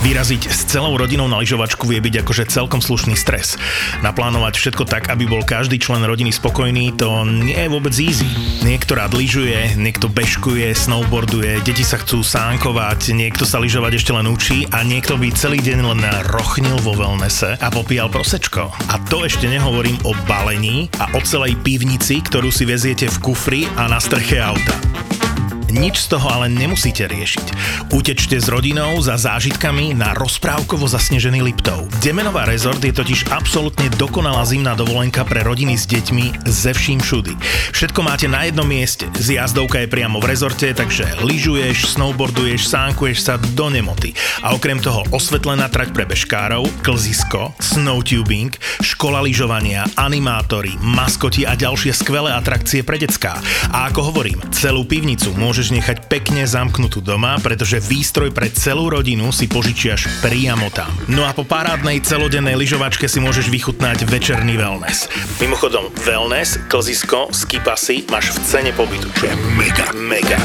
Vyraziť 0.00 0.48
s 0.48 0.64
celou 0.64 0.96
rodinou 0.96 1.28
na 1.28 1.36
lyžovačku 1.44 1.84
vie 1.84 2.00
byť 2.00 2.24
akože 2.24 2.48
celkom 2.48 2.80
slušný 2.80 3.20
stres. 3.20 3.60
Naplánovať 4.00 4.56
všetko 4.56 4.88
tak, 4.88 5.12
aby 5.12 5.28
bol 5.28 5.44
každý 5.44 5.76
člen 5.76 6.00
rodiny 6.08 6.32
spokojný, 6.32 6.96
to 6.96 7.28
nie 7.28 7.52
je 7.52 7.68
vôbec 7.68 7.92
easy. 8.00 8.24
Niekto 8.64 8.96
rád 8.96 9.12
lyžuje, 9.12 9.76
niekto 9.76 10.08
bežkuje, 10.08 10.72
snowboarduje, 10.72 11.60
deti 11.68 11.84
sa 11.84 12.00
chcú 12.00 12.24
sánkovať, 12.24 13.12
niekto 13.12 13.44
sa 13.44 13.60
lyžovať 13.60 14.00
ešte 14.00 14.16
len 14.16 14.24
učí 14.24 14.64
a 14.72 14.80
niekto 14.80 15.20
by 15.20 15.36
celý 15.36 15.60
deň 15.60 15.78
len 15.84 16.00
rochnil 16.32 16.80
vo 16.80 16.96
wellnesse 16.96 17.60
a 17.60 17.68
popíjal 17.68 18.08
prosečko. 18.08 18.72
A 18.88 18.96
to 19.12 19.28
ešte 19.28 19.52
nehovorím 19.52 20.00
o 20.08 20.16
balení 20.24 20.88
a 20.96 21.12
o 21.12 21.20
celej 21.20 21.60
pivnici, 21.60 22.24
ktorú 22.24 22.48
si 22.48 22.64
veziete 22.64 23.04
v 23.04 23.20
kufri 23.20 23.60
a 23.76 23.84
na 23.84 24.00
streche 24.00 24.40
auta. 24.40 25.29
Nič 25.70 26.06
z 26.06 26.18
toho 26.18 26.26
ale 26.26 26.50
nemusíte 26.50 27.06
riešiť. 27.06 27.46
Utečte 27.94 28.36
s 28.36 28.50
rodinou 28.50 28.98
za 28.98 29.14
zážitkami 29.14 29.94
na 29.94 30.12
rozprávkovo 30.18 30.90
zasnežený 30.90 31.46
Liptov. 31.46 31.86
Demenová 32.02 32.42
rezort 32.44 32.82
je 32.82 32.90
totiž 32.90 33.30
absolútne 33.30 33.86
dokonalá 33.94 34.42
zimná 34.42 34.74
dovolenka 34.74 35.22
pre 35.22 35.46
rodiny 35.46 35.78
s 35.78 35.86
deťmi 35.86 36.46
ze 36.46 36.74
vším 36.74 36.98
všudy. 36.98 37.34
Všetko 37.70 38.00
máte 38.02 38.26
na 38.26 38.46
jednom 38.50 38.66
mieste. 38.66 39.06
Zjazdovka 39.14 39.86
je 39.86 39.92
priamo 39.92 40.18
v 40.18 40.28
rezorte, 40.34 40.74
takže 40.74 41.22
lyžuješ, 41.22 41.94
snowboarduješ, 41.94 42.66
sánkuješ 42.66 43.18
sa 43.22 43.34
do 43.54 43.70
nemoty. 43.70 44.12
A 44.42 44.52
okrem 44.58 44.82
toho 44.82 45.06
osvetlená 45.14 45.70
trať 45.70 45.94
pre 45.94 46.02
bežkárov, 46.04 46.66
klzisko, 46.82 47.54
snowtubing, 47.62 48.50
škola 48.82 49.22
lyžovania, 49.22 49.86
animátory, 49.94 50.74
maskoti 50.82 51.46
a 51.46 51.54
ďalšie 51.54 51.94
skvelé 51.94 52.34
atrakcie 52.34 52.82
pre 52.82 52.98
decká. 52.98 53.38
A 53.70 53.86
ako 53.86 54.10
hovorím, 54.10 54.42
celú 54.50 54.82
pivnicu 54.82 55.30
môžeš 55.60 55.76
nechať 55.76 55.98
pekne 56.08 56.48
zamknutú 56.48 57.04
doma, 57.04 57.36
pretože 57.36 57.84
výstroj 57.84 58.32
pre 58.32 58.48
celú 58.48 58.88
rodinu 58.88 59.28
si 59.28 59.44
požičiaš 59.44 60.08
priamo 60.24 60.72
tam. 60.72 60.88
No 61.04 61.28
a 61.28 61.36
po 61.36 61.44
parádnej 61.44 62.00
celodennej 62.00 62.56
lyžovačke 62.56 63.04
si 63.04 63.20
môžeš 63.20 63.52
vychutnať 63.52 64.08
večerný 64.08 64.56
wellness. 64.56 65.12
Mimochodom, 65.36 65.92
wellness, 66.00 66.56
klzisko, 66.64 67.28
skipasy 67.28 68.08
máš 68.08 68.32
v 68.32 68.38
cene 68.40 68.72
pobytu, 68.72 69.12
čo 69.12 69.28
je 69.28 69.36
mega, 69.60 69.92
mega. 69.92 70.40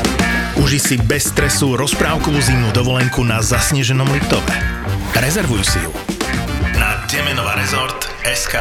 Uži 0.60 0.84
si 0.84 0.96
bez 1.00 1.32
stresu 1.32 1.80
rozprávkovú 1.80 2.36
zimnú 2.44 2.76
dovolenku 2.76 3.24
na 3.24 3.40
zasneženom 3.40 4.12
Liptove. 4.12 4.52
Rezervuj 5.16 5.64
si 5.64 5.80
ju 5.80 5.96
na 6.76 7.56
rezort 7.56 8.12
SK. 8.28 8.60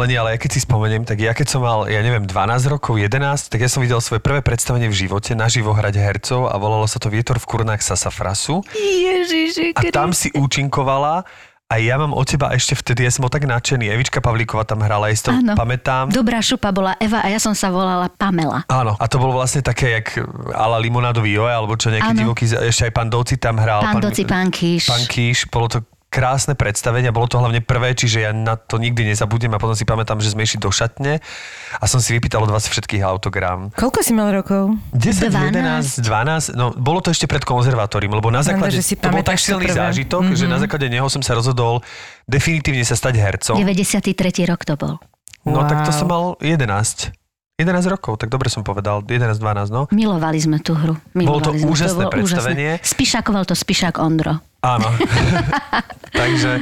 No 0.00 0.08
ale 0.08 0.32
ja 0.32 0.38
keď 0.40 0.50
si 0.56 0.60
spomeniem, 0.64 1.04
tak 1.04 1.20
ja 1.20 1.36
keď 1.36 1.46
som 1.52 1.60
mal, 1.60 1.84
ja 1.84 2.00
neviem, 2.00 2.24
12 2.24 2.72
rokov, 2.72 2.96
11, 2.96 3.52
tak 3.52 3.60
ja 3.60 3.68
som 3.68 3.84
videl 3.84 4.00
svoje 4.00 4.24
prvé 4.24 4.40
predstavenie 4.40 4.88
v 4.88 4.96
živote, 4.96 5.36
naživo 5.36 5.76
hrať 5.76 6.00
hercov 6.00 6.48
a 6.48 6.56
volalo 6.56 6.88
sa 6.88 6.96
to 6.96 7.12
Vietor 7.12 7.36
v 7.36 7.44
kurnách 7.44 7.84
Sasafrasu. 7.84 8.64
Ježiši 8.72 9.76
A 9.76 9.92
tam 9.92 10.16
si 10.16 10.32
účinkovala 10.32 11.28
a 11.68 11.74
ja 11.76 12.00
mám 12.00 12.16
od 12.16 12.24
teba 12.24 12.48
ešte 12.56 12.72
vtedy, 12.80 13.04
ja 13.04 13.12
som 13.12 13.28
bol 13.28 13.30
tak 13.30 13.44
nadšený. 13.44 13.92
Evička 13.92 14.24
Pavlíková 14.24 14.64
tam 14.64 14.80
hrala, 14.80 15.12
ja 15.12 15.14
si 15.20 15.28
to 15.28 15.36
Áno. 15.36 15.52
pamätám. 15.52 16.08
Dobrá 16.08 16.40
šupa 16.40 16.72
bola 16.72 16.96
Eva 16.96 17.20
a 17.20 17.28
ja 17.28 17.36
som 17.36 17.52
sa 17.52 17.68
volala 17.68 18.08
Pamela. 18.08 18.64
Áno, 18.72 18.96
a 18.96 19.04
to 19.04 19.20
bolo 19.20 19.36
vlastne 19.36 19.60
také, 19.60 20.00
jak 20.00 20.16
ala 20.56 20.80
limonádový 20.80 21.28
joe, 21.28 21.52
alebo 21.52 21.76
čo 21.76 21.92
nejaký 21.92 22.16
Áno. 22.16 22.20
divoký, 22.24 22.48
ešte 22.48 22.88
aj 22.88 22.92
pán 22.96 23.12
Doci 23.12 23.36
tam 23.36 23.60
hral. 23.60 23.84
Pán 23.84 24.00
Doci, 24.00 24.24
pán 24.24 24.48
Kíš. 24.48 24.88
Pán 24.88 25.04
Kíš, 25.04 25.46
bolo 25.52 25.68
to 25.68 25.78
krásne 26.10 26.58
predstavenie, 26.58 27.14
bolo 27.14 27.30
to 27.30 27.38
hlavne 27.38 27.62
prvé, 27.62 27.94
čiže 27.94 28.18
ja 28.26 28.34
na 28.34 28.58
to 28.58 28.82
nikdy 28.82 29.06
nezabudnem 29.06 29.54
a 29.54 29.62
potom 29.62 29.78
si 29.78 29.86
pamätám, 29.86 30.18
že 30.18 30.34
sme 30.34 30.42
išli 30.42 30.58
do 30.58 30.68
šatne 30.68 31.22
a 31.78 31.84
som 31.86 32.02
si 32.02 32.10
vypýtal 32.10 32.42
od 32.42 32.50
vás 32.50 32.66
všetkých 32.66 32.98
autogram. 33.00 33.70
Koľko 33.78 34.02
si 34.02 34.10
mal 34.10 34.34
rokov? 34.34 34.74
10, 34.90 35.30
12. 35.30 36.02
11, 36.02 36.02
12, 36.02 36.58
no 36.58 36.74
bolo 36.74 36.98
to 36.98 37.14
ešte 37.14 37.30
pred 37.30 37.46
konzervatórium, 37.46 38.10
lebo 38.10 38.28
na 38.28 38.42
základe, 38.42 38.74
že 38.74 38.82
si 38.82 38.94
to 38.98 39.06
bol 39.06 39.22
tak 39.22 39.38
silný 39.38 39.70
prvé. 39.70 39.78
zážitok, 39.78 40.34
že 40.34 40.50
na 40.50 40.58
základe 40.58 40.90
neho 40.90 41.06
som 41.06 41.22
sa 41.22 41.38
rozhodol 41.38 41.78
definitívne 42.26 42.82
sa 42.82 42.98
stať 42.98 43.14
hercom. 43.14 43.54
93. 43.54 44.10
rok 44.50 44.66
to 44.66 44.74
bol. 44.74 44.98
No 45.46 45.64
tak 45.64 45.86
to 45.86 45.94
Wow. 45.94 45.96
som 45.96 46.06
mal 46.10 46.24
11. 46.42 47.14
11 47.60 47.92
rokov, 47.92 48.16
tak 48.16 48.32
dobre 48.32 48.48
som 48.48 48.64
povedal, 48.64 49.04
11-12, 49.04 49.68
no. 49.68 49.84
Milovali 49.92 50.40
sme 50.40 50.58
tú 50.64 50.72
hru. 50.72 50.96
Bolo 51.12 51.44
to 51.44 51.52
Milovali 51.52 51.60
sme. 51.60 51.68
úžasné 51.68 52.04
bolo 52.08 52.12
predstavenie. 52.16 52.70
Úžasné. 52.80 52.88
Spišakoval 52.96 53.42
to 53.44 53.52
Spišák 53.52 54.00
Ondro. 54.00 54.40
Áno. 54.64 54.88
Takže 56.20 56.60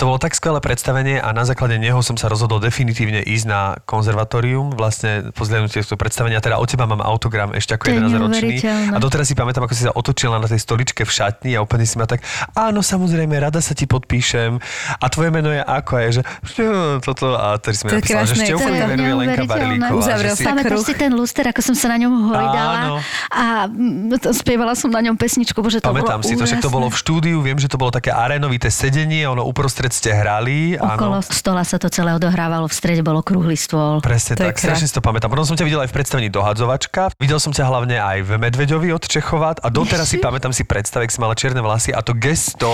to 0.00 0.08
bolo 0.08 0.16
tak 0.16 0.32
skvelé 0.32 0.64
predstavenie 0.64 1.20
a 1.20 1.28
na 1.36 1.44
základe 1.44 1.76
neho 1.76 2.00
som 2.00 2.16
sa 2.16 2.32
rozhodol 2.32 2.56
definitívne 2.56 3.20
ísť 3.20 3.44
na 3.44 3.76
konzervatórium, 3.84 4.72
vlastne 4.72 5.28
pozliadnutie 5.36 5.84
to 5.84 6.00
predstavenia. 6.00 6.40
Teda 6.40 6.56
od 6.56 6.64
teba 6.64 6.88
mám 6.88 7.04
autogram 7.04 7.52
ešte 7.52 7.76
ako 7.76 7.84
To 7.84 7.90
je 7.92 7.96
11 8.08 8.16
ročný. 8.16 8.54
A 8.64 8.96
doteraz 8.96 9.28
si 9.28 9.36
pamätám, 9.36 9.68
ako 9.68 9.76
si 9.76 9.84
sa 9.84 9.92
otočila 9.92 10.40
na 10.40 10.48
tej 10.48 10.56
stoličke 10.56 11.04
v 11.04 11.12
šatni 11.12 11.52
a 11.52 11.60
úplne 11.60 11.84
si 11.84 12.00
ma 12.00 12.08
tak, 12.08 12.24
áno, 12.56 12.80
samozrejme, 12.80 13.36
rada 13.36 13.60
sa 13.60 13.76
ti 13.76 13.84
podpíšem. 13.84 14.56
A 14.96 15.04
tvoje 15.12 15.28
meno 15.28 15.52
je 15.52 15.60
ako? 15.60 15.92
A 15.92 16.00
je, 16.08 16.10
že 16.16 16.22
"Hm, 16.24 17.04
toto 17.04 17.36
a 17.36 17.60
teraz 17.60 17.84
je 17.84 17.92
napísala, 17.92 18.24
že 18.24 18.34
ešte 18.40 18.56
úplne 18.56 18.80
je 18.80 18.88
venuje 18.88 19.12
Lenka. 19.12 19.42
Barilíková. 19.44 20.00
Uzavrel 20.00 20.32
že 20.32 20.40
si- 20.40 20.94
ten 20.96 21.12
luster, 21.12 21.44
ako 21.44 21.60
som 21.60 21.74
sa 21.76 21.92
na 21.92 21.96
ňom 22.00 22.12
holidala 22.32 22.76
Áno. 22.80 22.94
a 23.28 23.44
mm, 23.68 24.32
spievala 24.32 24.72
som 24.72 24.88
na 24.88 25.04
ňom 25.04 25.16
pesničku, 25.20 25.60
bože 25.60 25.84
to 25.84 25.92
Pamätám 25.92 26.24
si 26.24 26.40
to, 26.40 26.48
však 26.48 26.64
to 26.64 26.72
bolo 26.72 26.88
v 26.88 26.96
štúdiu, 26.96 27.44
viem, 27.44 27.58
že 27.60 27.68
to 27.68 27.76
bolo 27.76 27.92
také 27.92 28.14
arénovité 28.14 28.70
sedenie, 28.72 29.26
ono 29.28 29.44
uprostred 29.44 29.89
keď 29.90 29.98
ste 29.98 30.14
hrali, 30.14 30.78
Okolo 30.78 31.18
áno. 31.18 31.26
stola 31.26 31.66
sa 31.66 31.74
to 31.74 31.90
celé 31.90 32.14
odohrávalo, 32.14 32.70
v 32.70 32.74
strede 32.78 33.02
bolo 33.02 33.26
krúhly 33.26 33.58
stôl. 33.58 33.98
Presne 33.98 34.38
To 34.38 34.46
tak, 34.46 34.54
strašne 34.54 34.86
si 34.86 34.94
to 34.94 35.02
pamätám. 35.02 35.26
Potom 35.26 35.42
som 35.42 35.58
ťa 35.58 35.66
videl 35.66 35.82
aj 35.82 35.90
v 35.90 35.94
predstavení 35.98 36.30
Dohadzovačka. 36.30 37.10
Videl 37.18 37.42
som 37.42 37.50
ťa 37.50 37.66
hlavne 37.66 37.98
aj 37.98 38.22
v 38.22 38.30
Medveďovi 38.38 38.94
od 38.94 39.02
Čechova 39.02 39.58
a 39.58 39.66
doteraz 39.66 40.14
si 40.14 40.22
pamätám 40.22 40.54
si 40.54 40.62
predstavek, 40.62 41.10
si 41.10 41.18
mala 41.18 41.34
čierne 41.34 41.58
vlasy 41.58 41.90
a 41.90 42.06
to 42.06 42.14
gesto 42.14 42.70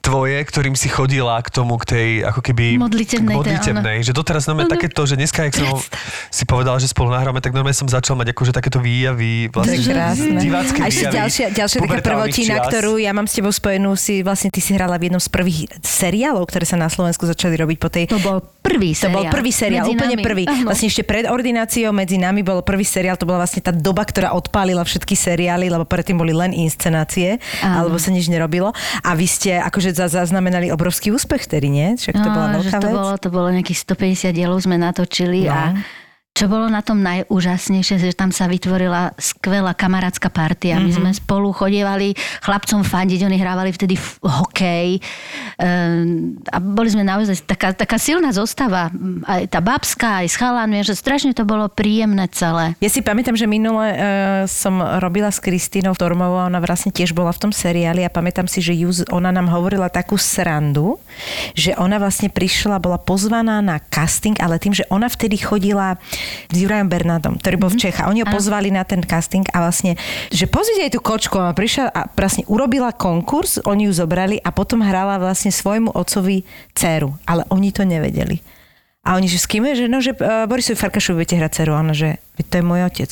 tvoje, 0.00 0.40
ktorým 0.40 0.72
si 0.72 0.88
chodila 0.88 1.36
k 1.44 1.52
tomu, 1.52 1.76
k 1.76 1.84
tej 1.84 2.08
ako 2.24 2.40
keby... 2.40 2.80
Modlitebnej, 2.80 3.36
modlitebnej 3.36 3.98
že 4.00 4.16
doteraz 4.16 4.48
no, 4.48 4.56
také 4.64 4.88
to, 4.88 5.04
že 5.04 5.20
dneska, 5.20 5.44
jak 5.44 5.60
som 5.60 5.68
si 6.32 6.48
povedal, 6.48 6.80
že 6.80 6.88
spolu 6.88 7.12
nahráme, 7.12 7.44
tak 7.44 7.52
normálne 7.52 7.76
som 7.76 7.84
začal 7.84 8.16
mať 8.16 8.32
akože 8.32 8.56
takéto 8.56 8.80
výjavy, 8.80 9.52
To 9.52 9.60
vlastne 9.60 9.84
krásne. 9.84 10.40
divácké 10.40 10.78
A 10.80 10.88
ešte 10.88 11.12
ďalšia, 11.12 11.46
ďalšia 11.52 11.78
taká 11.84 12.00
prvotina, 12.00 12.56
čias. 12.56 12.68
ktorú 12.72 12.96
ja 12.96 13.12
mám 13.12 13.28
s 13.28 13.36
tebou 13.36 13.52
spojenú, 13.52 13.92
si 14.00 14.24
vlastne 14.24 14.48
ty 14.48 14.64
si 14.64 14.72
hrala 14.72 14.96
v 14.96 15.12
jednom 15.12 15.20
z 15.20 15.28
prvých 15.28 15.60
seriálov, 15.82 16.53
ktoré 16.54 16.64
sa 16.64 16.78
na 16.78 16.86
Slovensku 16.86 17.24
začali 17.24 17.54
robiť 17.56 17.76
po 17.76 17.88
tej... 17.88 18.06
To 18.06 18.16
bol 18.16 18.38
prvý 18.60 18.94
To 18.94 19.04
seriál. 19.04 19.16
bol 19.18 19.24
prvý 19.28 19.50
seriál, 19.50 19.82
Medzi 19.82 19.92
úplne 19.92 20.14
nami. 20.14 20.22
prvý. 20.22 20.44
Áno. 20.46 20.70
Vlastne 20.70 20.86
ešte 20.86 21.02
pred 21.02 21.26
ordináciou 21.26 21.90
medzi 21.90 22.14
nami 22.16 22.40
bol 22.40 22.62
prvý 22.62 22.82
seriál, 22.82 23.14
to 23.14 23.24
bola 23.24 23.42
vlastne 23.42 23.58
tá 23.58 23.70
doba, 23.70 24.02
ktorá 24.02 24.30
odpálila 24.32 24.80
všetky 24.80 25.12
seriály, 25.12 25.66
lebo 25.66 25.82
predtým 25.82 26.14
boli 26.14 26.30
len 26.30 26.54
inscenácie, 26.54 27.42
Áno. 27.58 27.74
alebo 27.82 27.96
sa 27.96 28.08
nič 28.08 28.26
nerobilo. 28.26 28.70
A 29.00 29.10
vy 29.12 29.26
ste 29.26 29.58
akože 29.58 29.90
za- 29.92 30.06
zaznamenali 30.06 30.70
obrovský 30.70 31.10
úspech 31.10 31.44
vtedy, 31.44 31.66
nie? 31.66 31.88
Však 31.94 32.14
to 32.14 32.28
bola 32.28 32.46
No, 32.46 32.60
že 32.60 32.68
veľká 32.68 32.78
to 32.78 32.86
vec. 32.86 32.94
bolo, 32.94 33.10
to 33.16 33.28
bolo 33.28 33.48
nejakých 33.50 33.78
150 33.80 34.30
dielov 34.30 34.58
sme 34.60 34.76
natočili 34.76 35.42
No. 35.42 35.50
a 35.50 35.60
čo 36.34 36.50
bolo 36.50 36.66
na 36.66 36.82
tom 36.82 36.98
najúžasnejšie, 36.98 38.02
že 38.02 38.10
tam 38.10 38.34
sa 38.34 38.50
vytvorila 38.50 39.14
skvelá 39.14 39.70
kamarátska 39.70 40.34
partia. 40.34 40.82
My 40.82 40.90
Mhm. 40.90 40.96
sme 40.98 41.10
spolu 41.14 41.54
chodievali 41.54 42.18
chlapcom 42.42 42.82
fandiť, 42.82 43.22
oni 43.22 43.38
hrávali 43.38 43.70
vtedy 43.70 43.94
hokej 44.18 44.98
Ehm, 45.54 46.42
a 46.50 46.58
boli 46.58 46.90
sme 46.90 47.06
naozaj 47.06 47.46
taká, 47.46 47.70
taká 47.70 47.94
silná 47.94 48.34
zostava. 48.34 48.90
Aj 49.22 49.46
tá 49.46 49.62
babská, 49.62 50.26
aj 50.26 50.34
s 50.34 50.36
chalanmi, 50.36 50.82
že 50.82 50.98
strašne 50.98 51.30
to 51.30 51.46
bolo 51.46 51.70
príjemné 51.70 52.26
celé. 52.34 52.74
Ja 52.82 52.90
si 52.90 52.98
pamätám, 52.98 53.38
že 53.38 53.46
minule 53.46 53.86
uh, 53.94 53.98
som 54.50 54.82
robila 54.98 55.30
s 55.30 55.38
Kristínou 55.38 55.94
Tormovou 55.94 56.42
ona 56.42 56.58
vlastne 56.58 56.90
tiež 56.90 57.14
bola 57.14 57.30
v 57.30 57.48
tom 57.48 57.52
seriáli 57.54 58.02
a 58.02 58.10
pamätám 58.10 58.50
si, 58.50 58.58
že 58.58 58.74
Juz, 58.74 59.06
ona 59.14 59.30
nám 59.30 59.46
hovorila 59.46 59.86
takú 59.86 60.18
srandu, 60.18 60.98
že 61.54 61.70
ona 61.78 62.02
vlastne 62.02 62.26
prišla, 62.26 62.82
bola 62.82 62.98
pozvaná 62.98 63.62
na 63.62 63.78
casting, 63.78 64.34
ale 64.42 64.58
tým, 64.58 64.74
že 64.74 64.82
ona 64.90 65.06
vtedy 65.06 65.38
chodila 65.38 66.02
s 66.50 66.54
Jurajom 66.54 66.88
Bernardom, 66.88 67.36
ktorý 67.38 67.56
bol 67.56 67.70
v 67.70 67.88
Čechách. 67.88 68.08
Oni 68.08 68.22
ho 68.22 68.28
pozvali 68.28 68.72
na 68.72 68.84
ten 68.84 69.00
casting 69.04 69.44
a 69.52 69.64
vlastne, 69.64 69.94
že 70.32 70.48
pozrite 70.50 70.88
aj 70.88 70.92
tú 70.96 71.00
kočku. 71.00 71.36
Ona 71.36 71.52
prišla 71.52 71.90
a 71.90 72.00
vlastne 72.12 72.44
urobila 72.50 72.90
konkurs, 72.94 73.60
oni 73.64 73.88
ju 73.88 73.92
zobrali 73.94 74.40
a 74.40 74.50
potom 74.50 74.82
hrala 74.84 75.20
vlastne 75.20 75.52
svojmu 75.52 75.92
otcovi 75.92 76.44
dceru. 76.74 77.14
Ale 77.24 77.44
oni 77.52 77.70
to 77.70 77.84
nevedeli. 77.86 78.40
A 79.04 79.20
oni, 79.20 79.28
že 79.28 79.36
s 79.36 79.44
kým 79.44 79.68
je? 79.68 79.84
Že, 79.84 79.86
no, 79.92 79.98
že 80.00 80.16
uh, 80.16 80.48
Borisovi 80.48 80.80
Farkašovi 80.80 81.20
budete 81.20 81.36
hrať 81.36 81.52
dceru. 81.52 81.76
A 81.76 81.84
ona, 81.84 81.92
že 81.92 82.16
"Veď 82.40 82.44
to 82.48 82.54
je 82.56 82.64
môj 82.64 82.80
otec. 82.88 83.10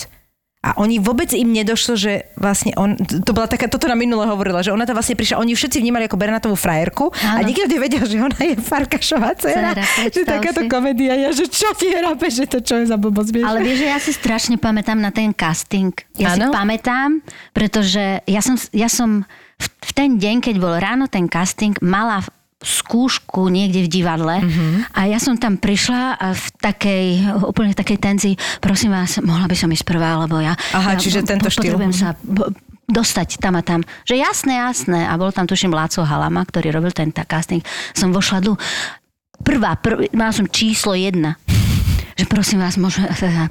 A 0.63 0.79
oni 0.79 1.03
vôbec 1.03 1.27
im 1.35 1.51
nedošlo, 1.51 1.99
že 1.99 2.31
vlastne 2.39 2.71
on, 2.79 2.95
to 2.95 3.35
bola 3.35 3.51
taká, 3.51 3.67
toto 3.67 3.91
na 3.91 3.99
minule 3.99 4.23
hovorila, 4.31 4.63
že 4.63 4.71
ona 4.71 4.87
tam 4.87 4.95
vlastne 4.95 5.19
prišla, 5.19 5.43
oni 5.43 5.59
všetci 5.59 5.83
vnímali 5.83 6.07
ako 6.07 6.15
Bernatovú 6.15 6.55
frajerku 6.55 7.11
a 7.11 7.43
Áno. 7.43 7.51
nikto 7.51 7.67
nevedel, 7.67 8.07
že 8.07 8.23
ona 8.23 8.39
je 8.39 8.55
Farkašová 8.63 9.35
dcera. 9.35 9.75
Že 10.15 10.23
takáto 10.23 10.63
si. 10.63 10.71
komédia, 10.71 11.19
ja, 11.19 11.35
že 11.35 11.51
čo 11.51 11.67
ti 11.75 11.91
hrabe, 11.91 12.31
že 12.31 12.47
to 12.47 12.63
čo 12.63 12.79
je 12.79 12.87
za 12.87 12.95
blbosť? 12.95 13.43
Ale 13.43 13.59
vieš, 13.59 13.83
že 13.83 13.89
ja 13.91 13.99
si 13.99 14.15
strašne 14.15 14.55
pamätám 14.55 15.03
na 15.03 15.11
ten 15.11 15.35
casting. 15.35 15.91
Ja 16.15 16.39
Áno? 16.39 16.47
si 16.47 16.55
pamätám, 16.55 17.27
pretože 17.51 18.23
ja 18.23 18.39
som, 18.39 18.55
ja 18.71 18.87
som 18.87 19.27
v, 19.59 19.67
v 19.67 19.91
ten 19.99 20.15
deň, 20.15 20.47
keď 20.47 20.55
bol 20.63 20.79
ráno 20.79 21.11
ten 21.11 21.27
casting, 21.27 21.75
mala 21.83 22.23
skúšku 22.63 23.47
niekde 23.47 23.83
v 23.83 23.93
divadle 23.93 24.39
Mhm. 24.39 24.91
a 24.91 25.01
ja 25.05 25.19
som 25.19 25.35
tam 25.35 25.55
prišla 25.57 26.15
a 26.15 26.27
v 26.31 26.45
takej, 26.57 27.07
úplne 27.43 27.71
v 27.71 27.79
takej 27.79 27.99
tenzii, 27.99 28.35
prosím 28.59 28.91
vás, 28.93 29.19
mohla 29.19 29.45
by 29.45 29.55
som 29.55 29.69
ísť 29.69 29.83
prvá, 29.83 30.17
lebo 30.17 30.39
ja... 30.39 30.55
Aha, 30.71 30.95
ja 30.95 30.97
čiže 30.97 31.23
tento 31.23 31.47
štýl. 31.47 31.75
Sa 31.91 32.15
b- 32.17 32.55
dostať 32.85 33.39
tam 33.39 33.57
a 33.57 33.63
tam. 33.63 33.81
Že 34.03 34.21
jasné, 34.21 34.53
jasné. 34.59 35.01
A 35.03 35.17
bol 35.17 35.29
tam 35.29 35.45
tuším 35.45 35.71
Láco 35.71 36.03
Halama, 36.03 36.43
ktorý 36.43 36.71
robil 36.73 36.91
ten 36.91 37.11
casting. 37.11 37.63
Som 37.93 38.11
vošla 38.11 38.39
dlu. 38.39 38.55
Prvá, 39.41 39.75
prv, 39.75 40.13
mala 40.13 40.31
som 40.31 40.45
číslo 40.45 40.93
jedna. 40.93 41.35
Že 42.15 42.25
prosím 42.27 42.61
vás, 42.61 42.77
môžeme... 42.77 43.09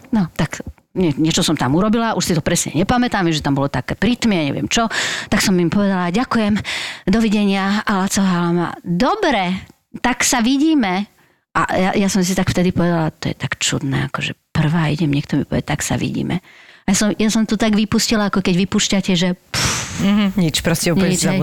No, 0.09 0.29
tak 0.33 0.61
nie, 0.95 1.11
niečo 1.15 1.41
som 1.41 1.55
tam 1.55 1.75
urobila, 1.75 2.15
už 2.19 2.23
si 2.23 2.33
to 2.35 2.43
presne 2.43 2.75
nepamätám, 2.75 3.27
že 3.31 3.43
tam 3.43 3.55
bolo 3.55 3.71
také 3.71 3.95
pritmie, 3.95 4.51
neviem 4.51 4.67
čo. 4.67 4.91
Tak 5.31 5.39
som 5.39 5.55
im 5.55 5.71
povedala, 5.71 6.11
ďakujem, 6.11 6.59
dovidenia. 7.07 7.83
A 7.87 8.05
Láco 8.05 8.19
Halama, 8.19 8.75
dobre, 8.83 9.67
tak 10.03 10.27
sa 10.27 10.43
vidíme. 10.43 11.07
A 11.51 11.61
ja, 11.75 11.91
ja 11.95 12.07
som 12.07 12.23
si 12.23 12.31
tak 12.31 12.51
vtedy 12.51 12.71
povedala, 12.71 13.11
to 13.11 13.27
je 13.27 13.35
tak 13.35 13.59
čudné, 13.59 14.07
akože 14.07 14.35
prvá 14.55 14.87
idem, 14.87 15.11
niekto 15.11 15.35
mi 15.35 15.43
povie, 15.43 15.63
tak 15.63 15.83
sa 15.83 15.99
vidíme. 15.99 16.39
A 16.87 16.91
ja 16.91 16.95
som, 16.95 17.09
ja 17.11 17.29
som 17.31 17.43
tu 17.43 17.59
tak 17.59 17.75
vypustila, 17.75 18.31
ako 18.31 18.39
keď 18.39 18.55
vypúšťate, 18.67 19.11
že 19.15 19.35
pff, 19.35 19.71
Mhm, 20.01 20.25
nič, 20.39 20.65
proste 20.65 20.89
úplne 20.89 21.13
Nič, 21.13 21.21
si 21.21 21.29
hej. 21.29 21.39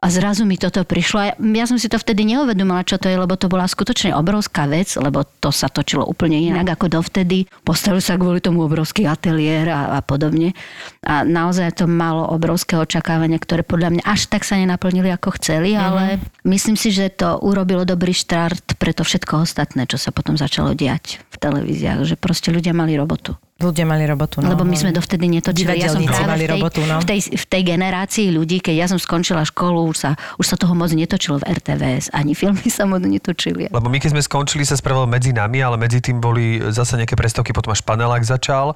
A 0.00 0.06
zrazu 0.08 0.48
mi 0.48 0.56
toto 0.56 0.80
prišlo. 0.80 1.18
A 1.20 1.26
ja 1.36 1.64
som 1.68 1.76
si 1.76 1.92
to 1.92 2.00
vtedy 2.00 2.24
neuvedomila, 2.24 2.88
čo 2.88 2.96
to 2.96 3.12
je, 3.12 3.20
lebo 3.20 3.36
to 3.36 3.52
bola 3.52 3.68
skutočne 3.68 4.16
obrovská 4.16 4.64
vec, 4.64 4.96
lebo 4.96 5.28
to 5.44 5.52
sa 5.52 5.68
točilo 5.68 6.08
úplne 6.08 6.40
inak 6.40 6.72
ako 6.72 6.88
dovtedy. 6.88 7.44
Postavil 7.60 8.00
sa 8.00 8.16
kvôli 8.16 8.40
tomu 8.40 8.64
obrovský 8.64 9.04
ateliér 9.04 9.68
a, 9.68 9.80
a 9.96 10.00
podobne. 10.00 10.56
A 11.04 11.20
naozaj 11.20 11.84
to 11.84 11.84
malo 11.84 12.24
obrovské 12.32 12.80
očakávania, 12.80 13.36
ktoré 13.36 13.60
podľa 13.60 14.00
mňa 14.00 14.02
až 14.08 14.32
tak 14.32 14.48
sa 14.48 14.56
nenaplnili, 14.56 15.12
ako 15.12 15.36
chceli, 15.36 15.76
ale 15.76 16.16
myslím 16.48 16.80
si, 16.80 16.88
že 16.96 17.12
to 17.12 17.36
urobilo 17.44 17.84
dobrý 17.84 18.16
štart 18.16 18.80
pre 18.80 18.96
to 18.96 19.04
všetko 19.04 19.44
ostatné, 19.44 19.84
čo 19.84 20.00
sa 20.00 20.16
potom 20.16 20.32
začalo 20.40 20.72
diať 20.72 21.20
v 21.28 21.36
televíziách, 21.36 22.08
že 22.08 22.16
proste 22.16 22.48
ľudia 22.48 22.72
mali 22.72 22.96
robotu. 22.96 23.36
Ľudia 23.60 23.84
mali 23.84 24.08
robotu. 24.08 24.40
No, 24.40 24.56
Lebo 24.56 24.64
my 24.64 24.72
sme 24.72 24.90
dovtedy 24.90 25.28
netočili. 25.28 25.76
Ja 25.76 25.92
som 25.92 26.00
práve 26.00 26.24
mali 26.24 26.48
v 26.48 26.50
tej, 26.50 26.52
robotu, 26.56 26.80
no. 26.88 26.96
v, 26.96 27.06
tej, 27.06 27.20
v 27.36 27.44
tej 27.44 27.62
generácii 27.76 28.32
ľudí, 28.32 28.64
keď 28.64 28.74
ja 28.74 28.86
som 28.88 28.96
skončila 28.96 29.44
školu, 29.44 29.92
už 29.92 29.96
sa, 30.00 30.10
už 30.40 30.46
sa 30.48 30.56
toho 30.56 30.72
moc 30.72 30.88
netočilo 30.96 31.36
v 31.44 31.60
RTVS, 31.60 32.16
ani 32.16 32.32
filmy 32.32 32.72
sa 32.72 32.88
moc 32.88 33.04
netočili. 33.04 33.68
Lebo 33.68 33.92
my 33.92 34.00
keď 34.00 34.16
sme 34.16 34.22
skončili, 34.24 34.64
sa 34.64 34.80
spravilo 34.80 35.04
medzi 35.04 35.36
nami, 35.36 35.60
ale 35.60 35.76
medzi 35.76 36.00
tým 36.00 36.24
boli 36.24 36.56
zase 36.72 36.96
nejaké 36.96 37.20
prestavky, 37.20 37.52
potom 37.52 37.76
až 37.76 37.84
panelák 37.84 38.24
začal. 38.24 38.72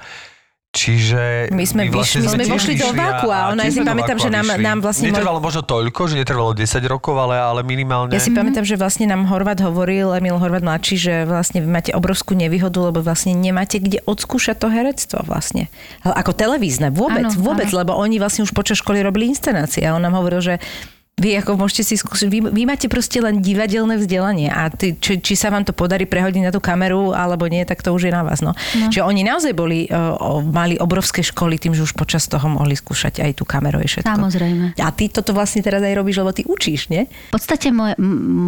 Čiže... 0.74 1.54
My 1.54 1.62
sme 1.62 1.86
vy 1.86 1.94
vyšli- 1.94 2.26
sme 2.26 2.44
vošli 2.44 2.74
do 2.74 2.90
vákua, 2.90 3.36
a 3.38 3.54
ono, 3.54 3.62
ja 3.62 3.70
si 3.70 3.78
pamätám, 3.80 4.18
že 4.18 4.26
nám- 4.26 4.58
nám 4.58 4.82
vlastne 4.82 5.06
môj- 5.06 5.14
Netrvalo 5.14 5.38
možno 5.38 5.62
toľko, 5.62 6.00
že 6.04 6.14
netrvalo 6.18 6.50
10 6.50 6.66
rokov, 6.84 7.14
ale, 7.14 7.38
ale 7.38 7.62
minimálne... 7.62 8.10
Ja 8.10 8.18
si 8.18 8.34
pamätám, 8.34 8.66
že 8.66 8.74
vlastne 8.74 9.06
nám 9.06 9.24
Horvat 9.24 9.62
hovoril, 9.62 10.10
Emil 10.10 10.34
Horvat 10.34 10.60
mladší, 10.60 10.96
že 10.98 11.14
vlastne 11.22 11.62
vy 11.62 11.70
máte 11.70 11.94
obrovskú 11.94 12.34
nevýhodu, 12.34 12.74
lebo 12.82 12.98
vlastne 13.00 13.32
nemáte 13.32 13.78
kde 13.78 14.02
odskúšať 14.02 14.58
to 14.58 14.66
herectvo 14.66 15.22
vlastne. 15.22 15.70
Ako 16.02 16.34
televízne, 16.34 16.90
vôbec, 16.90 17.30
Áno, 17.30 17.38
vôbec, 17.38 17.70
áno. 17.70 17.78
lebo 17.80 17.94
oni 17.94 18.18
vlastne 18.18 18.42
už 18.42 18.50
počas 18.50 18.74
školy 18.76 18.98
robili 18.98 19.30
inscenácie 19.30 19.86
a 19.86 19.94
on 19.94 20.02
nám 20.02 20.18
hovoril, 20.18 20.42
že 20.42 20.54
vy 21.14 21.38
ako 21.38 21.54
môžete 21.54 21.86
si 21.86 21.94
skúsiť, 21.94 22.26
vy, 22.26 22.38
vy 22.50 22.62
máte 22.66 22.90
proste 22.90 23.22
len 23.22 23.38
divadelné 23.38 24.02
vzdelanie 24.02 24.50
a 24.50 24.66
ty, 24.66 24.98
či, 24.98 25.22
či 25.22 25.38
sa 25.38 25.46
vám 25.46 25.62
to 25.62 25.70
podarí 25.70 26.10
prehodiť 26.10 26.42
na 26.42 26.50
tú 26.50 26.58
kameru 26.58 27.14
alebo 27.14 27.46
nie, 27.46 27.62
tak 27.62 27.86
to 27.86 27.94
už 27.94 28.10
je 28.10 28.12
na 28.12 28.26
vás. 28.26 28.42
No. 28.42 28.50
No. 28.74 28.90
Čiže 28.90 29.06
oni 29.06 29.22
naozaj 29.22 29.54
boli, 29.54 29.86
uh, 29.86 30.42
mali 30.42 30.74
obrovské 30.74 31.22
školy 31.22 31.62
tým, 31.62 31.70
že 31.70 31.86
už 31.86 31.94
počas 31.94 32.26
toho 32.26 32.42
mohli 32.50 32.74
skúšať 32.74 33.22
aj 33.22 33.30
tú 33.38 33.46
kameru 33.46 33.78
aj 33.78 33.88
všetko. 33.94 34.10
Samozrejme. 34.10 34.64
A 34.74 34.90
ty 34.90 35.06
toto 35.06 35.30
vlastne 35.30 35.62
teraz 35.62 35.86
aj 35.86 35.94
robíš, 35.94 36.18
lebo 36.18 36.34
ty 36.34 36.42
učíš, 36.42 36.90
nie? 36.90 37.06
V 37.30 37.38
podstate 37.38 37.70
moje, 37.70 37.94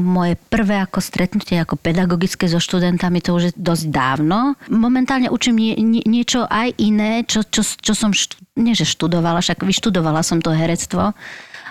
moje 0.03 0.35
prvé 0.51 0.83
ako 0.83 0.99
stretnutie 0.99 1.63
ako 1.63 1.79
pedagogické 1.79 2.51
so 2.51 2.59
študentami, 2.59 3.23
to 3.23 3.39
už 3.39 3.43
je 3.47 3.53
dosť 3.55 3.95
dávno. 3.95 4.59
Momentálne 4.67 5.31
učím 5.31 5.55
nie, 5.55 5.75
nie, 5.79 6.03
niečo 6.03 6.51
aj 6.51 6.75
iné, 6.83 7.23
čo, 7.23 7.47
čo, 7.47 7.63
čo 7.63 7.95
som, 7.95 8.11
štu, 8.11 8.43
nie 8.59 8.75
že 8.75 8.83
študovala, 8.83 9.39
však 9.39 9.63
vyštudovala 9.63 10.27
som 10.27 10.43
to 10.43 10.51
herectvo, 10.51 11.15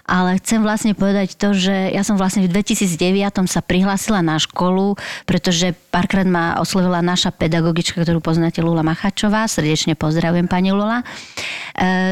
ale 0.05 0.37
chcem 0.37 0.61
vlastne 0.61 0.93
povedať 0.93 1.33
to, 1.33 1.57
že 1.57 1.89
ja 1.89 2.05
som 2.05 2.13
vlastne 2.13 2.45
v 2.45 2.53
2009 2.53 3.49
sa 3.49 3.61
prihlásila 3.65 4.21
na 4.21 4.37
školu, 4.37 4.97
pretože 5.25 5.73
párkrát 5.89 6.25
ma 6.29 6.61
oslovila 6.61 7.01
naša 7.01 7.33
pedagogička, 7.33 8.05
ktorú 8.05 8.21
poznáte, 8.21 8.61
Lula 8.61 8.85
Machačová, 8.85 9.49
srdečne 9.49 9.97
pozdravujem 9.97 10.45
pani 10.45 10.69
Lula, 10.69 11.01
e, 11.01 11.05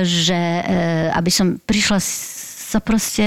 že 0.02 0.38
e, 0.38 0.62
aby 1.14 1.30
som 1.30 1.62
prišla 1.62 2.02
sa 2.74 2.82
proste, 2.82 3.22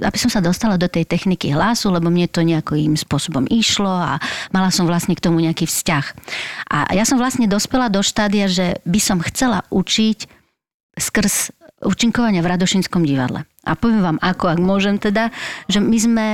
aby 0.00 0.16
som 0.16 0.32
sa 0.32 0.40
dostala 0.40 0.80
do 0.80 0.88
tej 0.88 1.04
techniky 1.04 1.52
hlasu, 1.52 1.92
lebo 1.92 2.08
mne 2.08 2.32
to 2.32 2.40
nejakým 2.40 2.96
spôsobom 2.96 3.44
išlo 3.52 3.92
a 3.92 4.16
mala 4.56 4.72
som 4.72 4.88
vlastne 4.88 5.12
k 5.12 5.20
tomu 5.20 5.44
nejaký 5.44 5.68
vzťah. 5.68 6.04
A 6.72 6.96
ja 6.96 7.04
som 7.04 7.20
vlastne 7.20 7.44
dospela 7.44 7.92
do 7.92 8.00
štádia, 8.00 8.48
že 8.48 8.80
by 8.88 8.96
som 8.96 9.20
chcela 9.20 9.68
učiť 9.68 10.32
skrz 10.96 11.52
účinkovania 11.82 12.40
v 12.40 12.50
Radošinskom 12.56 13.04
divadle. 13.04 13.44
A 13.66 13.74
poviem 13.76 14.00
vám 14.00 14.18
ako, 14.22 14.52
ak 14.52 14.60
môžem 14.62 14.96
teda, 14.96 15.28
že 15.66 15.82
my 15.82 15.98
sme 15.98 16.26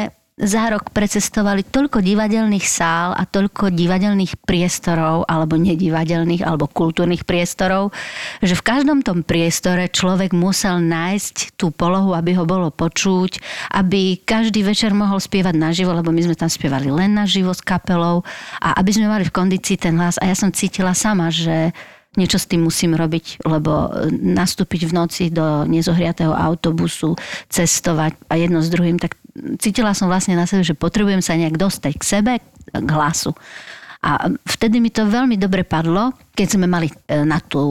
za 0.43 0.73
rok 0.73 0.97
precestovali 0.97 1.61
toľko 1.61 2.01
divadelných 2.01 2.65
sál 2.65 3.13
a 3.13 3.29
toľko 3.29 3.69
divadelných 3.69 4.41
priestorov, 4.41 5.29
alebo 5.29 5.61
nedivadelných, 5.61 6.41
alebo 6.41 6.73
kultúrnych 6.73 7.29
priestorov, 7.29 7.93
že 8.41 8.57
v 8.57 8.65
každom 8.65 9.05
tom 9.05 9.21
priestore 9.21 9.93
človek 9.93 10.33
musel 10.33 10.81
nájsť 10.81 11.61
tú 11.61 11.69
polohu, 11.69 12.17
aby 12.17 12.33
ho 12.33 12.49
bolo 12.49 12.73
počuť, 12.73 13.39
aby 13.77 14.25
každý 14.25 14.65
večer 14.65 14.97
mohol 14.97 15.21
spievať 15.21 15.53
naživo, 15.53 15.93
lebo 15.93 16.09
my 16.09 16.25
sme 16.25 16.35
tam 16.35 16.49
spievali 16.49 16.89
len 16.89 17.13
naživo 17.13 17.53
s 17.53 17.61
kapelou 17.61 18.25
a 18.59 18.73
aby 18.81 18.91
sme 18.91 19.13
mali 19.13 19.29
v 19.29 19.37
kondícii 19.37 19.77
ten 19.77 20.01
hlas. 20.01 20.17
A 20.17 20.33
ja 20.33 20.35
som 20.35 20.49
cítila 20.49 20.97
sama, 20.97 21.29
že 21.29 21.77
niečo 22.16 22.37
s 22.37 22.48
tým 22.48 22.68
musím 22.68 22.92
robiť, 22.92 23.44
lebo 23.48 23.88
e, 23.88 24.12
nastúpiť 24.12 24.88
v 24.88 24.92
noci 24.92 25.25
do 25.33 25.64
nezohriatého 25.64 26.33
autobusu, 26.33 27.16
cestovať 27.48 28.16
a 28.29 28.37
jedno 28.37 28.61
s 28.61 28.68
druhým, 28.68 29.01
tak 29.01 29.16
cítila 29.57 29.96
som 29.96 30.12
vlastne 30.12 30.37
na 30.37 30.44
sebe, 30.44 30.61
že 30.61 30.77
potrebujem 30.77 31.25
sa 31.25 31.40
nejak 31.40 31.57
dostať 31.57 31.92
k 31.96 32.05
sebe, 32.05 32.33
k 32.68 32.88
hlasu. 32.92 33.33
A 34.03 34.27
vtedy 34.44 34.83
mi 34.83 34.90
to 34.90 35.07
veľmi 35.07 35.38
dobre 35.38 35.62
padlo, 35.62 36.11
keď 36.35 36.59
sme 36.59 36.66
mali 36.66 36.90
e, 36.90 37.22
na 37.22 37.38
tú 37.38 37.62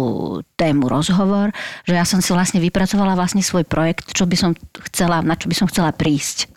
tému 0.56 0.88
rozhovor, 0.88 1.52
že 1.84 2.00
ja 2.00 2.08
som 2.08 2.24
si 2.24 2.32
vlastne 2.32 2.64
vypracovala 2.64 3.20
vlastne 3.20 3.44
svoj 3.44 3.68
projekt, 3.68 4.16
čo 4.16 4.24
by 4.24 4.36
som 4.40 4.52
chcela, 4.90 5.20
na 5.20 5.36
čo 5.36 5.52
by 5.52 5.56
som 5.60 5.68
chcela 5.68 5.92
prísť. 5.92 6.48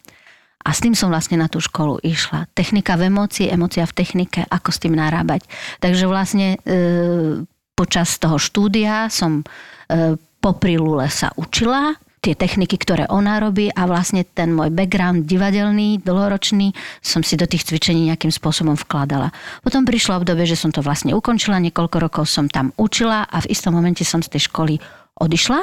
A 0.64 0.72
s 0.72 0.80
tým 0.80 0.96
som 0.96 1.12
vlastne 1.12 1.36
na 1.36 1.50
tú 1.50 1.60
školu 1.60 2.00
išla. 2.00 2.48
Technika 2.56 2.96
v 2.96 3.12
emócii, 3.12 3.52
emócia 3.52 3.84
v 3.84 3.92
technike, 3.92 4.48
ako 4.48 4.72
s 4.72 4.80
tým 4.80 4.96
narábať. 4.96 5.44
Takže 5.82 6.08
vlastne 6.08 6.56
e, 6.64 7.44
počas 7.74 8.16
toho 8.22 8.38
štúdia 8.38 9.10
som 9.10 9.42
e, 9.42 10.14
popri 10.38 10.78
Lule 10.78 11.10
sa 11.10 11.34
učila 11.34 11.98
tie 12.24 12.32
techniky, 12.32 12.80
ktoré 12.80 13.04
ona 13.12 13.36
robí 13.36 13.68
a 13.68 13.84
vlastne 13.84 14.24
ten 14.24 14.48
môj 14.48 14.72
background 14.72 15.28
divadelný, 15.28 16.00
dlhoročný, 16.00 16.72
som 17.04 17.20
si 17.20 17.36
do 17.36 17.44
tých 17.44 17.68
cvičení 17.68 18.08
nejakým 18.08 18.32
spôsobom 18.32 18.80
vkladala. 18.80 19.28
Potom 19.60 19.84
prišlo 19.84 20.24
obdobie, 20.24 20.48
že 20.48 20.56
som 20.56 20.72
to 20.72 20.80
vlastne 20.80 21.12
ukončila, 21.12 21.60
niekoľko 21.60 21.96
rokov 22.00 22.24
som 22.24 22.48
tam 22.48 22.72
učila 22.80 23.28
a 23.28 23.44
v 23.44 23.52
istom 23.52 23.76
momente 23.76 24.08
som 24.08 24.24
z 24.24 24.32
tej 24.32 24.48
školy 24.48 24.80
odišla, 25.20 25.60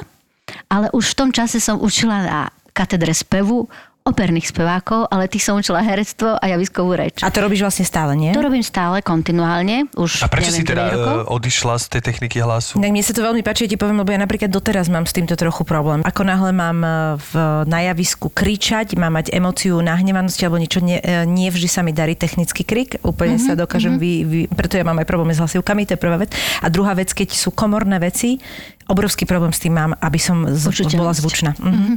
ale 0.69 0.93
už 0.93 1.17
v 1.17 1.17
tom 1.17 1.29
čase 1.33 1.57
som 1.57 1.81
učila 1.81 2.17
na 2.21 2.39
katedre 2.77 3.11
spevu 3.17 3.65
operných 4.01 4.49
spevákov, 4.49 5.05
ale 5.13 5.29
tých 5.29 5.45
som 5.45 5.53
učila 5.53 5.85
herectvo 5.85 6.33
a 6.33 6.45
javiskovú 6.49 6.97
reč. 6.97 7.21
A 7.21 7.29
to 7.29 7.45
robíš 7.45 7.61
vlastne 7.61 7.85
stále, 7.85 8.17
nie? 8.17 8.33
To 8.33 8.41
robím 8.41 8.65
stále, 8.65 9.05
kontinuálne. 9.05 9.85
Už 9.93 10.25
A 10.25 10.27
prečo 10.27 10.49
neviem, 10.49 10.65
si 10.65 10.69
teda 10.73 10.83
9 10.89 10.97
rokov. 10.97 11.17
e, 11.21 11.25
odišla 11.37 11.73
z 11.77 11.85
tej 11.93 12.01
techniky 12.01 12.37
hlasu? 12.41 12.81
Tak 12.81 12.89
mne 12.89 13.03
sa 13.05 13.13
to 13.13 13.21
veľmi 13.21 13.45
páči, 13.45 13.69
ja 13.69 13.69
ti 13.69 13.77
poviem, 13.77 14.01
lebo 14.01 14.09
ja 14.09 14.17
napríklad 14.17 14.49
doteraz 14.49 14.89
mám 14.89 15.05
s 15.05 15.13
týmto 15.13 15.37
trochu 15.37 15.61
problém. 15.61 16.01
Ako 16.01 16.25
náhle 16.25 16.49
mám 16.49 16.77
e, 16.81 16.89
v, 17.21 17.31
na 17.69 17.79
javisku 17.93 18.33
kričať, 18.33 18.97
mám 18.97 19.21
mať 19.21 19.37
emóciu 19.37 19.77
nahnevanosti 19.85 20.49
alebo 20.49 20.57
niečo, 20.57 20.81
nie, 20.81 20.97
e, 20.97 21.29
nie 21.29 21.53
vždy 21.53 21.69
sa 21.69 21.85
mi 21.85 21.93
darí 21.93 22.17
technický 22.17 22.65
krik, 22.65 22.97
úplne 23.05 23.37
mm-hmm, 23.37 23.53
sa 23.53 23.59
dokážem 23.59 24.01
vy, 24.01 24.25
vy, 24.25 24.39
preto 24.49 24.81
ja 24.81 24.83
mám 24.83 24.97
aj 24.97 25.05
problém 25.05 25.29
s 25.29 25.37
hlasivkami, 25.37 25.85
to 25.85 25.93
je 25.93 26.01
prvá 26.01 26.17
vec. 26.17 26.33
A 26.65 26.73
druhá 26.73 26.97
vec, 26.97 27.13
keď 27.13 27.37
sú 27.37 27.53
komorné 27.53 28.01
veci, 28.01 28.41
obrovský 28.91 29.23
problém 29.23 29.55
s 29.55 29.63
tým 29.63 29.71
mám, 29.71 29.95
aby 30.03 30.19
som 30.19 30.43
z, 30.51 30.67
bola 30.99 31.15
zvučná. 31.15 31.55
Mm-hmm. 31.55 31.95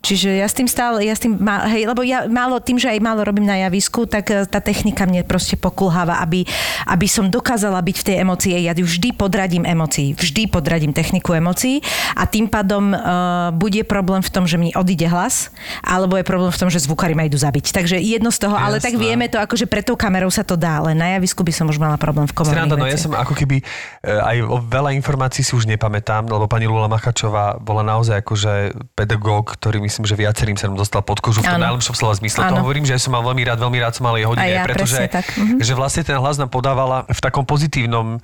Čiže 0.00 0.38
ja 0.38 0.46
s 0.46 0.54
tým 0.54 0.70
stále, 0.70 1.02
ja 1.02 1.18
s 1.18 1.20
tým, 1.20 1.34
má, 1.34 1.66
hej, 1.66 1.90
lebo 1.90 2.06
ja 2.06 2.30
málo, 2.30 2.62
tým, 2.62 2.78
že 2.78 2.86
aj 2.94 3.02
málo 3.02 3.26
robím 3.26 3.42
na 3.42 3.58
javisku, 3.66 4.06
tak 4.06 4.30
e, 4.30 4.46
tá 4.46 4.62
technika 4.62 5.02
mne 5.02 5.26
proste 5.26 5.58
pokulháva, 5.58 6.22
aby, 6.22 6.46
aby 6.86 7.06
som 7.10 7.26
dokázala 7.26 7.82
byť 7.82 7.96
v 7.98 8.04
tej 8.06 8.16
emócii. 8.22 8.50
Ja 8.62 8.72
ju 8.78 8.86
vždy 8.86 9.18
podradím 9.18 9.66
emócií, 9.66 10.14
vždy 10.14 10.46
podradím 10.46 10.94
techniku 10.94 11.34
emócií 11.34 11.82
a 12.14 12.24
tým 12.24 12.46
pádom 12.46 12.94
uh, 12.94 13.50
bude 13.50 13.82
problém 13.82 14.22
v 14.22 14.30
tom, 14.30 14.46
že 14.46 14.60
mi 14.60 14.70
odíde 14.72 15.10
hlas, 15.10 15.50
alebo 15.82 16.14
je 16.14 16.24
problém 16.24 16.52
v 16.54 16.58
tom, 16.60 16.68
že 16.70 16.78
zvukári 16.86 17.18
ma 17.18 17.26
idú 17.26 17.36
zabiť. 17.40 17.74
Takže 17.74 17.98
jedno 17.98 18.30
z 18.30 18.46
toho, 18.46 18.54
ale 18.54 18.78
tak 18.78 18.94
Jasné. 18.94 19.02
vieme 19.02 19.26
to, 19.26 19.42
akože 19.42 19.66
pred 19.66 19.82
tou 19.82 19.98
kamerou 19.98 20.30
sa 20.30 20.46
to 20.46 20.54
dá, 20.54 20.78
ale 20.78 20.94
na 20.94 21.18
javisku 21.18 21.42
by 21.42 21.52
som 21.52 21.66
už 21.66 21.80
mala 21.80 21.98
problém 21.98 22.28
v 22.28 22.34
Sranda, 22.46 22.78
no 22.78 22.86
ja 22.86 23.00
som 23.00 23.10
ako 23.16 23.34
keby 23.34 23.58
e, 23.58 23.64
aj 24.06 24.36
o 24.46 24.58
veľa 24.62 24.94
informácií 24.94 25.42
si 25.42 25.52
už 25.56 25.66
nepamätám, 25.66 26.28
lebo 26.36 26.46
pani 26.46 26.68
Lula 26.68 26.86
Machačová 26.86 27.56
bola 27.56 27.80
naozaj 27.80 28.20
akože 28.20 28.76
pedagóg, 28.92 29.56
ktorý 29.56 29.80
myslím, 29.82 30.04
že 30.04 30.14
viacerým 30.14 30.60
sa 30.60 30.68
nám 30.68 30.76
dostal 30.76 31.00
pod 31.00 31.24
kožu 31.24 31.40
v 31.40 31.48
tom 31.48 31.60
najlepšom 31.60 31.96
slova 31.96 32.14
zmysle. 32.20 32.44
To 32.52 32.60
hovorím, 32.60 32.84
že 32.84 32.94
ja 32.94 33.00
som 33.00 33.16
mal 33.16 33.24
veľmi 33.24 33.42
rád, 33.48 33.58
veľmi 33.58 33.78
rád 33.80 33.96
som 33.96 34.04
mal 34.04 34.14
jej 34.20 34.28
hodiny, 34.28 34.44
A 34.44 34.52
ja, 34.52 34.62
aj 34.62 34.66
pretože 34.68 35.02
tak. 35.08 35.26
Mhm. 35.34 35.64
že 35.64 35.72
vlastne 35.72 36.02
ten 36.04 36.16
hlas 36.20 36.36
nám 36.36 36.52
podávala 36.52 37.08
v 37.08 37.20
takom 37.24 37.48
pozitívnom 37.48 38.20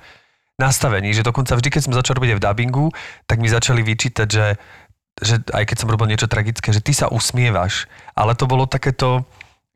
nastavení, 0.61 1.09
že 1.17 1.25
dokonca 1.25 1.57
vždy, 1.57 1.69
keď 1.73 1.81
som 1.89 1.93
začal 1.97 2.21
robiť 2.21 2.37
aj 2.37 2.37
v 2.37 2.43
dubbingu, 2.45 2.85
tak 3.25 3.41
mi 3.41 3.49
začali 3.49 3.81
vyčítať, 3.81 4.29
že 4.29 4.47
že 5.21 5.45
aj 5.53 5.69
keď 5.69 5.77
som 5.77 5.91
robil 5.93 6.09
niečo 6.09 6.25
tragické, 6.25 6.73
že 6.73 6.81
ty 6.81 6.89
sa 6.89 7.05
usmievaš. 7.05 7.85
Ale 8.17 8.33
to 8.33 8.49
bolo 8.49 8.65
takéto, 8.65 9.21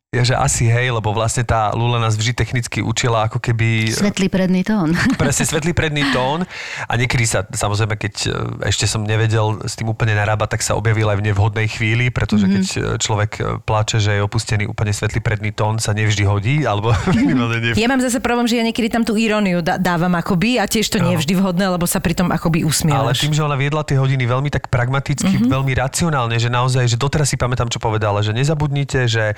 ja, 0.08 0.24
že 0.24 0.40
asi 0.40 0.72
hej, 0.72 0.88
lebo 0.96 1.12
vlastne 1.12 1.44
tá 1.44 1.76
Lula 1.76 2.00
nás 2.00 2.16
vždy 2.16 2.32
technicky 2.32 2.80
učila 2.80 3.28
ako 3.28 3.44
keby... 3.44 3.92
Svetlý 3.92 4.32
predný 4.32 4.64
tón. 4.64 4.96
presne 5.20 5.44
svetlý 5.44 5.76
predný 5.76 6.00
tón 6.16 6.48
a 6.88 6.94
niekedy 6.96 7.28
sa, 7.28 7.44
samozrejme, 7.44 8.00
keď 8.00 8.14
e, 8.24 8.72
ešte 8.72 8.88
som 8.88 9.04
nevedel 9.04 9.60
s 9.68 9.76
tým 9.76 9.92
úplne 9.92 10.16
narábať, 10.16 10.56
tak 10.56 10.62
sa 10.64 10.80
objavil 10.80 11.12
aj 11.12 11.20
v 11.20 11.28
nevhodnej 11.28 11.68
chvíli, 11.68 12.08
pretože 12.08 12.48
keď 12.48 12.66
e, 12.72 12.80
človek 13.04 13.32
e, 13.36 13.42
pláče, 13.60 14.00
že 14.00 14.16
je 14.16 14.22
opustený 14.24 14.64
úplne 14.72 14.96
svetlý 14.96 15.20
predný 15.20 15.52
tón, 15.52 15.76
sa 15.76 15.92
nevždy 15.92 16.24
hodí, 16.24 16.56
alebo. 16.64 16.96
Ja 17.76 17.92
mám 17.92 18.00
zase 18.00 18.24
problém, 18.24 18.48
že 18.48 18.56
ja 18.56 18.64
niekedy 18.64 18.88
tam 18.88 19.04
tú 19.04 19.20
iróniu 19.20 19.60
dá- 19.60 19.76
dávam 19.76 20.14
akoby 20.16 20.56
a 20.56 20.70
tiež 20.70 20.88
to 20.88 21.04
nie 21.04 21.20
je 21.20 21.28
vždy 21.28 21.34
vhodné, 21.36 21.68
lebo 21.68 21.84
sa 21.84 22.00
pri 22.00 22.16
tom 22.16 22.32
akoby 22.32 22.64
Ale 22.64 22.70
usmievaš. 22.72 23.28
tým, 23.28 23.36
že 23.36 23.44
ona 23.44 23.60
viedla 23.60 23.84
tie 23.84 24.00
hodiny 24.00 24.24
veľmi 24.24 24.48
tak 24.48 24.72
pragmaticky, 24.72 25.28
mm-hmm. 25.28 25.52
veľmi 25.52 25.74
racionálne, 25.76 26.38
že 26.40 26.48
naozaj, 26.48 26.96
že 26.96 26.98
doteraz 26.98 27.28
si 27.28 27.36
pamätám, 27.36 27.68
čo 27.68 27.82
povedala, 27.82 28.24
že 28.24 28.32
nezabudnite, 28.32 29.10
že 29.10 29.36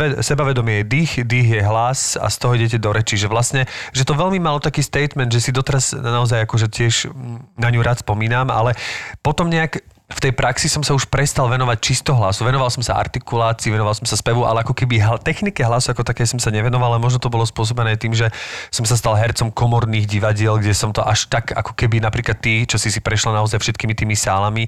sebe, 0.00 0.24
sebavedomie 0.24 0.80
je 0.82 0.84
dých, 0.88 1.12
dých 1.28 1.48
je 1.60 1.62
hlas 1.62 2.16
a 2.16 2.32
z 2.32 2.36
toho 2.40 2.56
idete 2.56 2.80
do 2.80 2.90
reči. 2.90 3.20
Že 3.20 3.28
vlastne, 3.28 3.62
že 3.92 4.08
to 4.08 4.16
veľmi 4.16 4.40
malo 4.40 4.56
taký 4.56 4.80
statement, 4.80 5.28
že 5.28 5.44
si 5.44 5.50
doteraz 5.52 5.92
naozaj 5.92 6.48
akože 6.48 6.66
tiež 6.72 7.12
na 7.60 7.68
ňu 7.68 7.84
rád 7.84 8.00
spomínam, 8.00 8.48
ale 8.48 8.72
potom 9.20 9.52
nejak 9.52 9.84
v 10.10 10.18
tej 10.18 10.32
praxi 10.34 10.66
som 10.66 10.82
sa 10.82 10.90
už 10.90 11.06
prestal 11.06 11.46
venovať 11.46 11.78
čisto 11.78 12.10
hlasu. 12.10 12.42
Venoval 12.42 12.66
som 12.66 12.82
sa 12.82 12.98
artikulácii, 12.98 13.70
venoval 13.70 13.94
som 13.94 14.02
sa 14.02 14.18
spevu, 14.18 14.42
ale 14.42 14.66
ako 14.66 14.74
keby 14.74 14.98
hl- 14.98 15.22
technike 15.22 15.62
hlasu 15.62 15.94
ako 15.94 16.02
také 16.02 16.26
som 16.26 16.42
sa 16.42 16.50
nevenoval, 16.50 16.98
ale 16.98 16.98
možno 16.98 17.22
to 17.22 17.30
bolo 17.30 17.46
spôsobené 17.46 17.94
tým, 17.94 18.10
že 18.10 18.26
som 18.74 18.82
sa 18.82 18.98
stal 18.98 19.14
hercom 19.14 19.54
komorných 19.54 20.10
divadiel, 20.10 20.58
kde 20.58 20.74
som 20.74 20.90
to 20.90 20.98
až 21.06 21.30
tak 21.30 21.54
ako 21.54 21.78
keby 21.78 22.02
napríklad 22.02 22.42
ty, 22.42 22.66
čo 22.66 22.74
si 22.74 22.90
si 22.90 22.98
prešla 22.98 23.38
naozaj 23.38 23.62
všetkými 23.62 23.94
tými 23.94 24.18
sálami, 24.18 24.66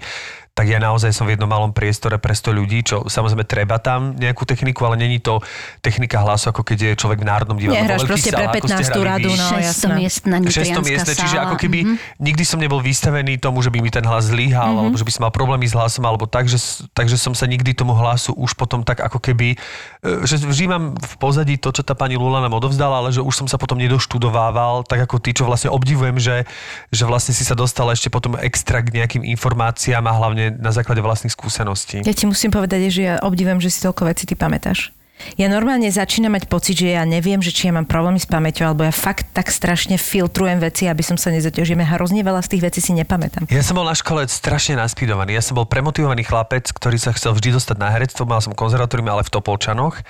tak 0.53 0.69
ja 0.69 0.77
naozaj 0.77 1.17
som 1.17 1.25
v 1.25 1.33
jednom 1.33 1.49
malom 1.49 1.73
priestore 1.73 2.21
pre 2.21 2.37
100 2.37 2.53
ľudí, 2.53 2.85
čo 2.85 3.09
samozrejme 3.09 3.49
treba 3.49 3.81
tam 3.81 4.13
nejakú 4.13 4.45
techniku, 4.45 4.85
ale 4.85 5.01
není 5.01 5.17
to 5.17 5.41
technika 5.81 6.21
hlasu, 6.21 6.53
ako 6.53 6.61
keď 6.61 6.79
je 6.79 6.93
človek 7.01 7.25
v 7.25 7.27
národnom 7.27 7.57
divadle. 7.57 7.81
Nehráš 7.81 8.05
proste 8.05 8.29
pre 8.29 8.45
sálach, 8.45 8.61
ako 8.61 8.69
ste 8.69 8.85
15 8.85 8.93
hrali 8.93 9.09
radu, 9.09 9.31
no 9.33 9.47
jasné. 9.57 9.95
600 9.97 9.97
miestna 9.97 10.81
miestne, 10.85 11.15
čiže 11.17 11.37
ako 11.41 11.57
keby 11.57 11.79
Mhm. 11.89 11.95
nikdy 12.21 12.45
som 12.45 12.61
nebol 12.61 12.85
vystavený 12.85 13.41
tomu, 13.41 13.65
že 13.65 13.73
by 13.73 13.81
mi 13.81 13.89
ten 13.89 14.05
hlas 14.05 14.29
zlyhal, 14.29 14.77
alebo 14.77 14.93
že 14.93 15.09
by 15.09 15.13
som 15.17 15.23
mal 15.25 15.33
problémy 15.33 15.65
s 15.65 15.73
hlasom, 15.73 16.05
alebo 16.05 16.29
tak, 16.29 16.53
že, 16.53 16.61
takže 16.93 17.17
som 17.17 17.33
sa 17.33 17.49
nikdy 17.49 17.73
tomu 17.73 17.97
hlasu 17.97 18.37
už 18.37 18.53
potom 18.53 18.85
tak 18.85 19.01
ako 19.01 19.25
keby, 19.25 19.57
e, 19.57 19.57
že 20.29 20.37
vždy 20.37 20.69
mám 20.69 20.85
v 21.01 21.15
pozadí 21.17 21.57
to, 21.57 21.73
čo 21.73 21.81
tá 21.81 21.97
pani 21.97 22.21
Lula 22.21 22.45
nám 22.45 22.53
odovzdala, 22.53 23.01
ale 23.01 23.09
že 23.09 23.25
už 23.25 23.33
som 23.33 23.47
sa 23.49 23.57
potom 23.57 23.81
nedoštudovával, 23.81 24.85
tak 24.85 25.01
ako 25.09 25.17
ty, 25.17 25.33
čo 25.33 25.49
vlastne 25.49 25.73
obdivujem, 25.73 26.21
že, 26.21 26.45
že 26.93 27.09
vlastne 27.09 27.33
si 27.33 27.43
sa 27.43 27.57
dostal 27.57 27.89
ešte 27.89 28.13
potom 28.13 28.37
extra 28.37 28.85
k 28.85 28.93
nejakým 28.93 29.25
informáciám 29.25 30.05
a 30.05 30.13
hlavne 30.13 30.42
na 30.51 30.73
základe 30.75 31.05
vlastných 31.05 31.31
skúseností. 31.31 32.03
Ja 32.03 32.17
ti 32.17 32.27
musím 32.27 32.51
povedať, 32.51 32.91
že 32.91 33.03
ja 33.13 33.15
obdivujem, 33.23 33.63
že 33.63 33.71
si 33.71 33.85
toľko 33.85 34.09
vecí 34.09 34.25
ty 34.27 34.35
pamätáš. 34.35 34.91
Ja 35.39 35.49
normálne 35.49 35.89
začínam 35.89 36.35
mať 36.37 36.45
pocit, 36.51 36.77
že 36.83 36.93
ja 36.93 37.05
neviem, 37.09 37.41
že 37.41 37.55
či 37.55 37.71
ja 37.71 37.73
mám 37.73 37.89
problémy 37.89 38.21
s 38.21 38.29
pamäťou, 38.29 38.69
alebo 38.69 38.85
ja 38.85 38.93
fakt 38.93 39.33
tak 39.33 39.49
strašne 39.49 39.97
filtrujem 39.97 40.61
veci, 40.61 40.91
aby 40.91 41.01
som 41.01 41.17
sa 41.17 41.33
nezaťažil. 41.33 41.79
Ja 41.79 41.89
hrozne 41.97 42.21
veľa 42.21 42.45
z 42.45 42.49
tých 42.57 42.63
vecí 42.69 42.81
si 42.85 42.93
nepamätám. 42.93 43.49
Ja 43.49 43.65
som 43.65 43.79
bol 43.79 43.89
na 43.89 43.97
škole 43.97 44.27
strašne 44.29 44.77
naspídovaný. 44.77 45.39
Ja 45.39 45.43
som 45.43 45.57
bol 45.57 45.65
premotivovaný 45.65 46.27
chlapec, 46.27 46.69
ktorý 46.69 47.01
sa 47.01 47.17
chcel 47.17 47.33
vždy 47.33 47.57
dostať 47.57 47.77
na 47.81 47.89
herectvo. 47.91 48.29
Mal 48.29 48.45
som 48.45 48.53
konzervatórium, 48.53 49.09
ale 49.09 49.25
v 49.25 49.33
Topolčanoch, 49.33 49.99
e, 49.99 50.03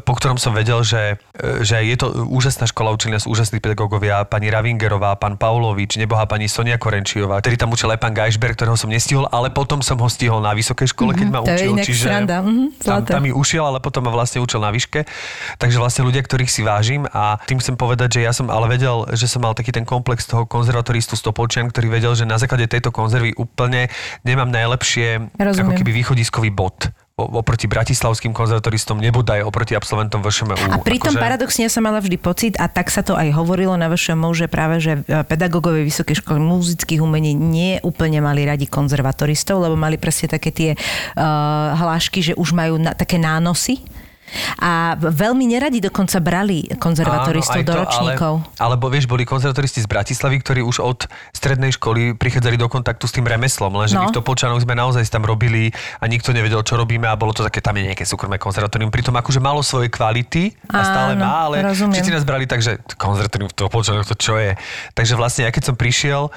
po 0.00 0.12
ktorom 0.14 0.38
som 0.38 0.54
vedel, 0.54 0.86
že, 0.86 1.18
e, 1.34 1.66
že 1.66 1.82
je 1.82 1.96
to 1.98 2.30
úžasná 2.30 2.70
škola, 2.70 2.94
učili 2.94 3.18
nás 3.18 3.26
úžasní 3.26 3.58
pedagógovia, 3.58 4.22
pani 4.24 4.54
Ravingerová, 4.54 5.18
pán 5.18 5.34
Paulovič, 5.34 5.98
nebohá 5.98 6.30
pani 6.30 6.46
Sonia 6.46 6.78
Korenčiová, 6.78 7.42
ktorý 7.42 7.58
tam 7.58 7.74
učil 7.74 7.90
aj 7.90 7.98
pán 8.00 8.14
Geisberg, 8.14 8.54
ktorého 8.54 8.78
som 8.78 8.88
nestihol, 8.88 9.26
ale 9.34 9.50
potom 9.50 9.82
som 9.82 9.98
ho 9.98 10.08
stihol 10.08 10.38
na 10.38 10.54
vysokej 10.54 10.94
škole, 10.94 11.12
keď 11.12 11.28
ma 11.28 11.40
učil. 11.42 11.74
sranda, 11.94 12.40
mhm, 12.40 12.78
tam, 12.80 13.02
tam 13.02 13.20
mi 13.24 13.34
ušiel, 13.34 13.66
ale 13.66 13.78
potom 13.82 14.06
ma 14.06 14.12
vlastne 14.14 14.23
učil 14.40 14.64
na 14.64 14.72
výške. 14.72 15.04
Takže 15.60 15.76
vlastne 15.76 16.08
ľudia, 16.08 16.24
ktorých 16.24 16.50
si 16.50 16.64
vážim 16.64 17.04
a 17.12 17.36
tým 17.44 17.60
chcem 17.60 17.76
povedať, 17.76 18.18
že 18.18 18.20
ja 18.24 18.32
som 18.32 18.48
ale 18.48 18.70
vedel, 18.72 19.04
že 19.12 19.28
som 19.28 19.44
mal 19.44 19.52
taký 19.52 19.74
ten 19.74 19.84
komplex 19.84 20.24
toho 20.24 20.48
konzervatoristu 20.48 21.18
Stopolčian, 21.18 21.68
ktorý 21.68 22.00
vedel, 22.00 22.12
že 22.16 22.24
na 22.24 22.40
základe 22.40 22.64
tejto 22.70 22.94
konzervy 22.94 23.36
úplne 23.36 23.92
nemám 24.24 24.48
najlepšie 24.48 25.36
Rozumiem. 25.36 25.64
ako 25.68 25.72
keby 25.78 25.90
východiskový 25.92 26.50
bod. 26.54 26.94
Oproti 27.14 27.70
bratislavským 27.70 28.34
konzervatoristom, 28.34 28.98
nebodaj 28.98 29.46
oproti 29.46 29.78
absolventom 29.78 30.18
VŠMU. 30.18 30.50
A 30.50 30.82
pritom 30.82 31.14
Akože- 31.14 31.22
paradoxne 31.22 31.62
ja 31.62 31.70
som 31.70 31.86
mala 31.86 32.02
vždy 32.02 32.18
pocit, 32.18 32.58
a 32.58 32.66
tak 32.66 32.90
sa 32.90 33.06
to 33.06 33.14
aj 33.14 33.30
hovorilo 33.38 33.78
na 33.78 33.86
vašom 33.86 34.18
že 34.34 34.50
práve, 34.50 34.82
že 34.82 34.98
e, 35.06 35.22
pedagógovia 35.22 35.86
Vysokej 35.86 36.18
školy 36.18 36.42
muzických 36.42 36.98
umení 36.98 37.30
nie 37.38 37.78
úplne 37.86 38.18
mali 38.18 38.42
radi 38.42 38.66
konzervatoristov, 38.66 39.62
lebo 39.62 39.78
mali 39.78 39.94
presne 39.94 40.26
také 40.26 40.50
tie 40.50 40.70
uh, 40.74 41.78
hlášky, 41.78 42.18
že 42.18 42.32
už 42.34 42.50
majú 42.50 42.82
na, 42.82 42.98
také 42.98 43.14
nánosy 43.14 43.78
A 44.58 44.98
veľmi 44.98 45.46
neradi 45.46 45.78
dokonca 45.78 46.18
brali 46.18 46.66
konzervatoristov 46.76 47.54
Áno, 47.54 47.62
aj 47.62 47.66
do 47.66 47.72
to, 47.72 47.80
ročníkov. 47.80 48.32
Ale, 48.58 48.74
alebo 48.74 48.86
vieš, 48.88 49.06
boli 49.06 49.22
konzervatoristi 49.22 49.78
z 49.78 49.86
Bratislavy, 49.86 50.36
ktorí 50.40 50.60
už 50.60 50.80
od 50.80 51.06
strednej 51.30 51.70
školy 51.70 52.16
prichádzali 52.16 52.56
do 52.56 52.66
kontaktu 52.66 53.04
s 53.06 53.14
tým 53.14 53.24
remeslom, 53.24 53.70
lenže 53.70 53.94
No. 53.94 54.02
my 54.02 54.10
v 54.10 54.16
Topolčanoch 54.16 54.58
sme 54.58 54.74
naozaj 54.74 55.06
tam 55.06 55.22
robili 55.22 55.70
a 56.00 56.08
nikto 56.08 56.34
nevedel, 56.34 56.60
čo 56.60 56.74
robíme 56.74 57.06
a 57.06 57.14
bolo 57.14 57.30
to 57.30 57.46
také, 57.46 57.62
tam 57.62 57.78
je 57.78 57.86
nejaké 57.86 58.02
súkromné 58.02 58.36
konzervatórium. 58.36 58.90
Pritom 58.90 59.14
akože 59.14 59.38
malo 59.38 59.62
svoje 59.62 59.86
kvality 59.86 60.50
a 60.66 60.82
stále 60.82 61.12
Áno, 61.14 61.22
má, 61.22 61.46
ale 61.46 61.62
rozumiem. 61.62 61.94
všetci 61.94 62.10
nás 62.10 62.26
brali 62.26 62.50
tak, 62.50 62.58
že 62.58 62.82
konzervatórium 62.98 63.46
v 63.48 63.56
Topolčanoch 63.56 64.02
to 64.04 64.18
čo 64.18 64.34
je. 64.34 64.58
Takže 64.92 65.14
vlastne 65.14 65.46
ja 65.46 65.54
keď 65.54 65.62
som 65.70 65.74
prišiel 65.78 66.32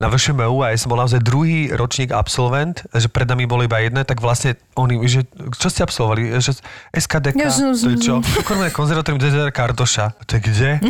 na 0.00 0.08
VŠMU 0.08 0.64
a 0.64 0.72
ja 0.72 0.80
som 0.80 0.88
bol 0.88 0.96
naozaj 0.96 1.20
druhý 1.20 1.68
ročník 1.68 2.08
absolvent, 2.10 2.80
že 2.90 3.06
pred 3.06 3.28
nami 3.28 3.44
bolo 3.44 3.60
iba 3.60 3.76
jedné, 3.78 4.00
tak 4.00 4.18
vlastne 4.18 4.56
oni, 4.72 4.96
že 5.04 5.28
čo 5.52 5.68
ste 5.68 5.84
absolvovali? 5.84 6.32
Že 6.34 6.56
SKDK, 6.90 7.36
Ja 7.36 7.52
som- 7.52 7.76
to 7.76 7.92
je 7.92 8.00
čo? 8.00 8.14
Súkromné 8.40 8.68
konzervatórium 8.70 9.20
DZR 9.20 9.52
Kardoša. 9.52 10.16
To 10.18 10.32
je 10.32 10.40
kde? 10.40 10.70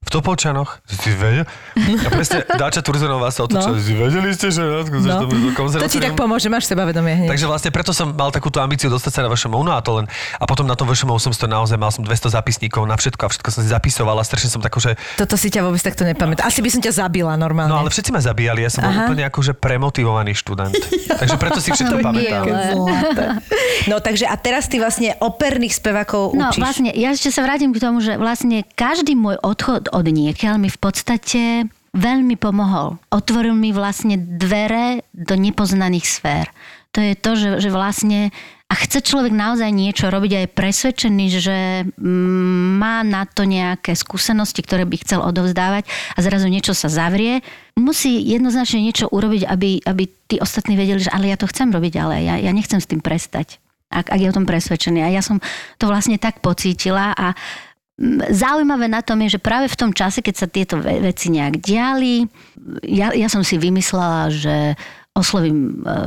V 0.00 0.10
Topolčanoch. 0.10 0.80
Si 0.82 1.12
vedel? 1.12 1.46
A 1.76 2.08
presne 2.08 2.42
Dáča 2.50 2.80
Turzonová 2.80 3.28
sa 3.28 3.44
otočila. 3.44 3.70
No. 3.70 3.78
Vedeli 3.78 4.32
ste, 4.32 4.50
že 4.50 4.58
no, 4.58 4.82
No. 4.82 5.28
to 5.70 5.86
ti 5.86 6.00
tak 6.00 6.16
pomôže, 6.16 6.48
máš 6.48 6.66
sebavedomie 6.66 7.14
hneď. 7.14 7.28
Takže 7.28 7.46
vlastne 7.46 7.70
preto 7.70 7.92
som 7.92 8.10
mal 8.10 8.32
takúto 8.32 8.58
ambíciu 8.58 8.88
dostať 8.88 9.12
sa 9.12 9.20
na 9.22 9.28
VŠMU, 9.28 9.60
no 9.60 9.70
a 9.70 9.78
to 9.78 9.94
len, 9.94 10.08
a 10.34 10.44
potom 10.44 10.64
na 10.64 10.74
tom 10.74 10.88
VŠMU 10.88 11.14
som 11.14 11.30
to 11.30 11.46
naozaj, 11.46 11.76
mal 11.76 11.92
som 11.92 12.02
200 12.02 12.32
zápisníkov 12.32 12.82
na 12.82 12.96
všetko 12.96 13.22
a 13.22 13.28
všetko 13.28 13.48
som 13.50 13.60
si 13.60 13.68
zapisoval 13.68 14.16
a 14.16 14.24
strašne 14.24 14.50
som 14.50 14.58
tako, 14.58 14.80
že 14.80 14.96
Toto 15.14 15.36
si 15.36 15.46
ťa 15.46 15.62
vôbec 15.62 15.78
takto 15.78 16.02
nepamätá. 16.02 16.42
Asi 16.42 16.58
by 16.58 16.70
som 16.70 16.80
ťa 16.80 16.92
zabila 16.98 17.36
normálne. 17.36 17.70
No 17.70 17.78
ale 17.78 17.92
všetci 17.92 18.10
ma 18.10 18.18
zabíjali, 18.40 18.64
ja 18.64 18.72
som 18.72 18.88
bol 18.88 18.96
úplne 19.04 19.28
akože 19.28 19.52
premotivovaný 19.52 20.32
študent. 20.32 20.72
Takže 21.20 21.36
preto 21.36 21.60
si 21.60 21.68
všetko 21.68 22.00
pamätám. 22.00 22.44
No 23.84 24.00
takže 24.00 24.24
a 24.24 24.32
teraz 24.40 24.64
ty 24.64 24.80
vlastne 24.80 25.12
operných 25.20 25.76
spevákov 25.76 26.32
No 26.32 26.48
učíš. 26.48 26.60
vlastne, 26.64 26.90
ja 26.96 27.12
ešte 27.12 27.28
sa 27.28 27.44
vrátim 27.44 27.76
k 27.76 27.80
tomu, 27.80 28.00
že 28.00 28.16
vlastne 28.16 28.64
každý 28.72 29.12
môj 29.12 29.36
odchod 29.44 29.92
od 29.92 30.06
niekiaľ 30.08 30.56
mi 30.56 30.72
v 30.72 30.80
podstate 30.80 31.42
veľmi 31.92 32.40
pomohol. 32.40 32.96
Otvoril 33.12 33.52
mi 33.52 33.76
vlastne 33.76 34.16
dvere 34.16 35.04
do 35.12 35.36
nepoznaných 35.36 36.06
sfér. 36.08 36.48
To 36.92 37.04
je 37.04 37.12
to, 37.12 37.36
že, 37.36 37.48
že 37.60 37.68
vlastne 37.68 38.32
a 38.70 38.74
chce 38.78 39.02
človek 39.02 39.34
naozaj 39.34 39.66
niečo 39.74 40.06
robiť 40.14 40.32
a 40.32 40.40
je 40.46 40.54
presvedčený, 40.54 41.26
že 41.42 41.58
mm, 41.90 42.78
má 42.78 43.02
na 43.02 43.26
to 43.26 43.42
nejaké 43.42 43.98
skúsenosti, 43.98 44.62
ktoré 44.62 44.86
by 44.86 45.02
chcel 45.02 45.26
odovzdávať 45.26 45.90
a 46.14 46.18
zrazu 46.22 46.46
niečo 46.46 46.70
sa 46.70 46.86
zavrie, 46.86 47.42
musí 47.74 48.22
jednoznačne 48.22 48.78
niečo 48.78 49.10
urobiť, 49.10 49.42
aby, 49.50 49.82
aby 49.82 50.04
tí 50.30 50.38
ostatní 50.38 50.78
vedeli, 50.78 51.02
že 51.02 51.10
ale 51.10 51.26
ja 51.26 51.36
to 51.36 51.50
chcem 51.50 51.74
robiť, 51.74 51.94
ale 51.98 52.22
ja, 52.22 52.38
ja 52.38 52.54
nechcem 52.54 52.78
s 52.78 52.86
tým 52.86 53.02
prestať 53.02 53.58
ak, 53.90 54.06
ak 54.06 54.20
je 54.22 54.30
o 54.30 54.36
tom 54.38 54.46
presvedčený. 54.46 55.02
A 55.02 55.10
ja 55.10 55.20
som 55.20 55.42
to 55.76 55.90
vlastne 55.90 56.16
tak 56.16 56.38
pocítila 56.38 57.10
a 57.12 57.34
mm, 57.98 58.30
Zaujímavé 58.30 58.86
na 58.86 59.02
tom 59.02 59.18
je, 59.26 59.36
že 59.36 59.42
práve 59.42 59.66
v 59.66 59.78
tom 59.78 59.90
čase, 59.90 60.22
keď 60.22 60.34
sa 60.38 60.46
tieto 60.46 60.78
ve- 60.78 61.10
veci 61.10 61.34
nejak 61.34 61.58
diali, 61.58 62.24
ja, 62.86 63.10
ja 63.10 63.26
som 63.26 63.42
si 63.42 63.58
vymyslela, 63.58 64.30
že 64.30 64.78
oslovím 65.10 65.82
e, 65.82 65.98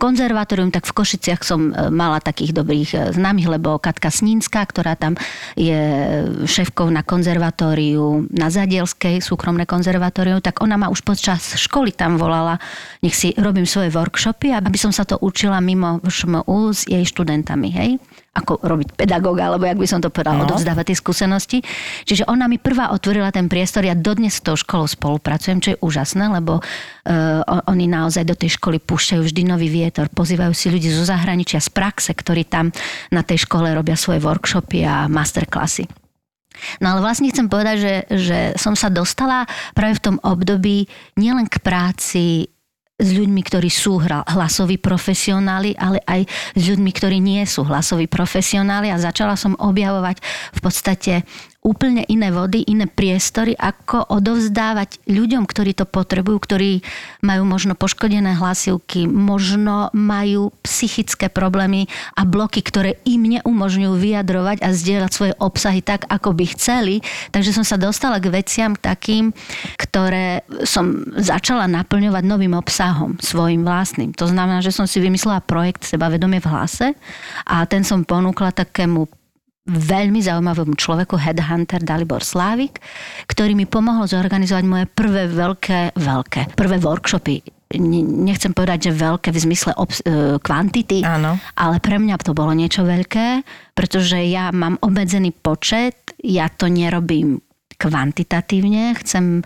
konzervatórium, 0.00 0.72
tak 0.72 0.88
v 0.88 0.96
Košiciach 0.96 1.44
som 1.44 1.68
e, 1.68 1.92
mala 1.92 2.16
takých 2.16 2.56
dobrých 2.56 2.90
e, 2.96 2.98
známych, 3.12 3.44
lebo 3.44 3.76
Katka 3.76 4.08
Snínska, 4.08 4.64
ktorá 4.64 4.96
tam 4.96 5.20
je 5.52 5.76
šéfkou 6.48 6.88
na 6.88 7.04
konzervatóriu, 7.04 8.24
na 8.32 8.48
Zadielskej 8.48 9.20
súkromné 9.20 9.68
konzervatórium, 9.68 10.40
tak 10.40 10.64
ona 10.64 10.80
ma 10.80 10.88
už 10.88 11.04
počas 11.04 11.60
školy 11.60 11.92
tam 11.92 12.16
volala, 12.16 12.56
nech 13.04 13.12
si 13.12 13.36
robím 13.36 13.68
svoje 13.68 13.92
workshopy, 13.92 14.56
aby 14.56 14.78
som 14.80 14.96
sa 14.96 15.04
to 15.04 15.20
učila 15.20 15.60
mimo 15.60 16.00
VŠMU 16.00 16.72
s 16.72 16.88
jej 16.88 17.04
študentami, 17.04 17.68
hej? 17.68 17.90
Ako 18.38 18.62
robiť 18.62 18.94
pedagóga, 18.94 19.50
alebo 19.50 19.66
jak 19.66 19.78
by 19.78 19.88
som 19.88 20.00
to 20.00 20.08
povedala, 20.08 20.42
no. 20.42 20.46
odovzdávať 20.46 20.94
tie 20.94 20.98
skúsenosti. 20.98 21.58
Čiže 22.06 22.30
ona 22.30 22.46
mi 22.46 22.62
prvá 22.62 22.94
otvorila 22.94 23.34
ten 23.34 23.50
priestor, 23.50 23.82
ja 23.82 23.98
dodnes 23.98 24.38
s 24.38 24.44
tou 24.44 24.54
školou 24.54 24.86
spolupracujem, 24.86 25.58
čo 25.58 25.68
je 25.74 25.78
úžasné, 25.82 26.30
lebo 26.30 26.62
uh, 26.62 27.64
oni 27.66 27.90
naozaj 27.90 28.24
do 28.24 28.38
tej 28.38 28.56
školy 28.56 28.78
púšťajú 28.78 29.20
vždy 29.24 29.42
nový 29.44 29.68
vietor, 29.68 30.06
pozývajú 30.08 30.52
si 30.54 30.70
ľudí 30.70 30.88
zo 30.88 31.04
zahraničia, 31.04 31.58
z 31.58 31.70
praxe, 31.74 32.14
ktorí 32.14 32.46
tam 32.46 32.70
na 33.10 33.26
tej 33.26 33.44
škole 33.44 33.70
robia 33.74 33.98
svoje 33.98 34.22
workshopy 34.22 34.86
a 34.86 35.10
masterklasy. 35.10 35.86
No 36.82 36.94
ale 36.94 37.00
vlastne 37.02 37.30
chcem 37.30 37.46
povedať, 37.46 37.76
že, 37.78 37.94
že 38.18 38.38
som 38.58 38.74
sa 38.74 38.90
dostala 38.90 39.46
práve 39.78 39.98
v 39.98 40.04
tom 40.04 40.16
období 40.26 40.90
nielen 41.14 41.46
k 41.46 41.62
práci 41.62 42.50
s 42.98 43.08
ľuďmi, 43.14 43.40
ktorí 43.46 43.70
sú 43.70 44.02
hlasoví 44.02 44.74
profesionáli, 44.82 45.78
ale 45.78 46.02
aj 46.02 46.26
s 46.58 46.62
ľuďmi, 46.66 46.90
ktorí 46.90 47.22
nie 47.22 47.46
sú 47.46 47.62
hlasoví 47.62 48.10
profesionáli. 48.10 48.90
A 48.90 48.98
začala 48.98 49.38
som 49.38 49.54
objavovať 49.54 50.18
v 50.50 50.60
podstate 50.60 51.12
úplne 51.58 52.06
iné 52.06 52.30
vody, 52.30 52.62
iné 52.70 52.86
priestory, 52.86 53.52
ako 53.58 54.14
odovzdávať 54.14 55.02
ľuďom, 55.10 55.42
ktorí 55.42 55.74
to 55.74 55.90
potrebujú, 55.90 56.38
ktorí 56.38 56.72
majú 57.26 57.42
možno 57.42 57.74
poškodené 57.74 58.38
hlasivky, 58.38 59.10
možno 59.10 59.90
majú 59.90 60.54
psychické 60.62 61.26
problémy 61.26 61.90
a 62.14 62.22
bloky, 62.22 62.62
ktoré 62.62 63.02
im 63.02 63.26
neumožňujú 63.26 63.90
vyjadrovať 63.90 64.62
a 64.62 64.70
zdieľať 64.70 65.10
svoje 65.10 65.34
obsahy 65.42 65.82
tak, 65.82 66.06
ako 66.06 66.30
by 66.30 66.44
chceli. 66.54 67.02
Takže 67.34 67.50
som 67.50 67.66
sa 67.66 67.74
dostala 67.74 68.22
k 68.22 68.30
veciam 68.30 68.78
takým, 68.78 69.34
ktoré 69.76 70.46
som 70.62 71.02
začala 71.18 71.66
naplňovať 71.66 72.22
novým 72.22 72.54
obsahom, 72.54 73.18
svojim 73.18 73.66
vlastným. 73.66 74.14
To 74.14 74.30
znamená, 74.30 74.62
že 74.62 74.70
som 74.70 74.86
si 74.86 75.02
vymyslela 75.02 75.42
projekt 75.42 75.82
Sebavedomie 75.82 76.38
v 76.38 76.50
hlase 76.54 76.94
a 77.50 77.66
ten 77.66 77.82
som 77.82 78.06
ponúkla 78.06 78.54
takému 78.54 79.17
veľmi 79.68 80.24
zaujímavému 80.24 80.74
človeku, 80.74 81.20
headhunter 81.20 81.84
Dalibor 81.84 82.24
Slávik, 82.24 82.80
ktorý 83.28 83.52
mi 83.52 83.68
pomohol 83.68 84.08
zorganizovať 84.08 84.64
moje 84.64 84.84
prvé 84.88 85.28
veľké, 85.28 85.94
veľké, 85.94 86.56
prvé 86.56 86.76
workshopy. 86.80 87.44
Nechcem 88.24 88.56
povedať, 88.56 88.88
že 88.88 88.96
veľké 88.96 89.28
v 89.28 89.38
zmysle 89.44 89.76
obs- 89.76 90.00
e, 90.00 90.40
kvantity, 90.40 91.04
Áno. 91.04 91.36
ale 91.52 91.76
pre 91.84 92.00
mňa 92.00 92.16
to 92.24 92.32
bolo 92.32 92.56
niečo 92.56 92.80
veľké, 92.80 93.44
pretože 93.76 94.16
ja 94.24 94.48
mám 94.56 94.80
obmedzený 94.80 95.36
počet, 95.36 96.16
ja 96.24 96.48
to 96.48 96.72
nerobím 96.72 97.44
kvantitatívne, 97.76 98.96
chcem 99.04 99.40
e, 99.40 99.42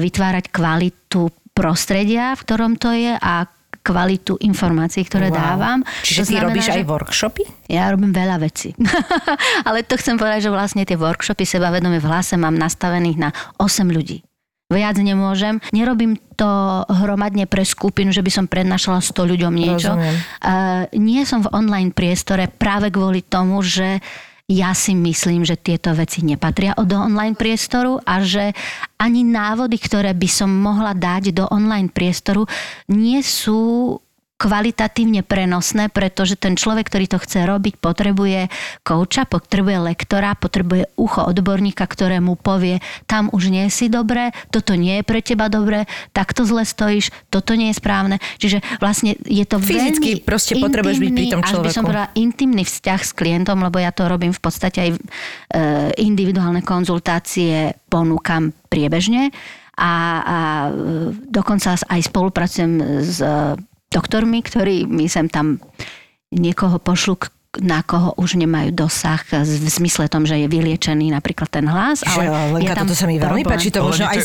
vytvárať 0.00 0.48
kvalitu 0.48 1.28
prostredia, 1.52 2.32
v 2.32 2.40
ktorom 2.40 2.72
to 2.80 2.92
je 2.96 3.12
a 3.16 3.44
kvalitu 3.86 4.34
informácií, 4.40 5.02
ktoré 5.02 5.30
Wow. 5.30 5.36
dávam. 5.36 5.78
Čiže 6.02 6.18
To 6.18 6.24
ty 6.24 6.32
znamená, 6.32 6.46
robíš 6.50 6.66
že- 6.66 6.74
aj 6.74 6.84
workshopy? 6.84 7.42
ja 7.68 7.84
robím 7.86 8.10
veľa 8.10 8.36
vecí. 8.38 8.74
Ale 9.68 9.80
to 9.80 9.94
chcem 9.94 10.16
povedať, 10.16 10.42
že 10.42 10.50
vlastne 10.50 10.82
tie 10.82 10.94
workshopy 10.94 11.46
sebavedomie 11.46 11.98
v 11.98 12.06
hlase 12.06 12.34
mám 12.34 12.52
nastavených 12.52 13.18
na 13.20 13.28
8 13.56 13.86
ľudí. 13.86 14.26
Viac 14.66 14.98
nemôžem. 14.98 15.62
Nerobím 15.70 16.18
to 16.34 16.48
hromadne 16.88 17.46
pre 17.46 17.62
skupinu, 17.62 18.10
že 18.10 18.18
by 18.18 18.30
som 18.32 18.44
prednášala 18.44 18.98
100 18.98 19.22
ľuďom 19.24 19.54
niečo. 19.54 19.94
Rozumiem. 19.94 20.16
Uh, 20.42 20.82
nie 20.92 21.22
som 21.22 21.38
v 21.38 21.54
online 21.54 21.94
priestore 21.94 22.50
práve 22.50 22.90
kvôli 22.90 23.22
tomu, 23.22 23.62
že 23.62 24.02
ja 24.46 24.70
si 24.78 24.94
myslím, 24.94 25.42
že 25.42 25.58
tieto 25.58 25.90
veci 25.90 26.22
nepatria 26.22 26.78
do 26.78 26.94
online 26.94 27.34
priestoru 27.34 27.98
a 28.06 28.22
že 28.22 28.54
ani 28.94 29.26
návody, 29.26 29.74
ktoré 29.74 30.14
by 30.14 30.28
som 30.30 30.50
mohla 30.50 30.94
dať 30.94 31.34
do 31.34 31.44
online 31.50 31.90
priestoru, 31.90 32.46
nie 32.86 33.18
sú 33.26 33.98
kvalitatívne 34.36 35.24
prenosné, 35.24 35.88
pretože 35.88 36.36
ten 36.36 36.60
človek, 36.60 36.92
ktorý 36.92 37.08
to 37.08 37.18
chce 37.24 37.48
robiť, 37.48 37.80
potrebuje 37.80 38.52
kouča, 38.84 39.24
potrebuje 39.24 39.80
lektora, 39.80 40.36
potrebuje 40.36 40.92
ucho 41.00 41.24
odborníka, 41.24 41.88
ktoré 41.88 42.20
mu 42.20 42.36
povie, 42.36 42.84
tam 43.08 43.32
už 43.32 43.48
nie 43.48 43.64
si 43.72 43.88
dobré, 43.88 44.36
toto 44.52 44.76
nie 44.76 45.00
je 45.00 45.04
pre 45.08 45.24
teba 45.24 45.48
dobré, 45.48 45.88
takto 46.12 46.44
zle 46.44 46.68
stojíš, 46.68 47.08
toto 47.32 47.56
nie 47.56 47.72
je 47.72 47.80
správne. 47.80 48.16
Čiže 48.36 48.60
vlastne 48.76 49.16
je 49.24 49.44
to 49.48 49.56
Fyzicky 49.56 50.20
veľmi 50.20 50.28
proste 50.28 50.54
potrebuješ 50.60 50.98
byť 51.00 51.12
pri 51.16 51.26
tom 51.32 51.40
až 51.40 51.44
by 51.44 51.48
som 51.48 51.56
človeku. 51.56 51.86
povedala, 51.88 52.08
intimný 52.12 52.62
vzťah 52.68 53.00
s 53.00 53.12
klientom, 53.16 53.58
lebo 53.64 53.80
ja 53.80 53.88
to 53.88 54.04
robím 54.04 54.36
v 54.36 54.42
podstate 54.44 54.78
aj 54.84 54.90
e, 54.92 54.98
individuálne 56.04 56.60
konzultácie 56.60 57.72
ponúkam 57.88 58.52
priebežne 58.68 59.32
a, 59.80 59.92
a 60.20 60.38
e, 60.68 60.70
dokonca 61.24 61.80
aj 61.80 62.00
spolupracujem 62.04 62.72
s 63.00 63.18
doktormi, 63.88 64.42
ktorí 64.42 64.84
mi 64.84 65.06
sem 65.06 65.26
tam 65.26 65.58
niekoho 66.28 66.76
pošlu, 66.76 67.16
na 67.56 67.80
koho 67.80 68.12
už 68.20 68.36
nemajú 68.36 68.68
dosah 68.68 69.16
v 69.24 69.48
zmysle 69.48 70.12
tom, 70.12 70.28
že 70.28 70.36
je 70.36 70.44
vyliečený 70.44 71.08
napríklad 71.08 71.48
ten 71.48 71.64
hlas. 71.64 72.04
Že, 72.04 72.12
Ale 72.12 72.24
je 72.28 72.52
Lenka, 72.52 72.74
tam 72.76 72.84
toto 72.84 72.92
sa 72.92 73.06
mi 73.08 73.16
veľmi 73.16 73.40
problém. 73.40 73.48
páči, 73.48 73.68
to 73.72 73.80
možno 73.80 74.04
aj 74.04 74.16
je 74.20 74.24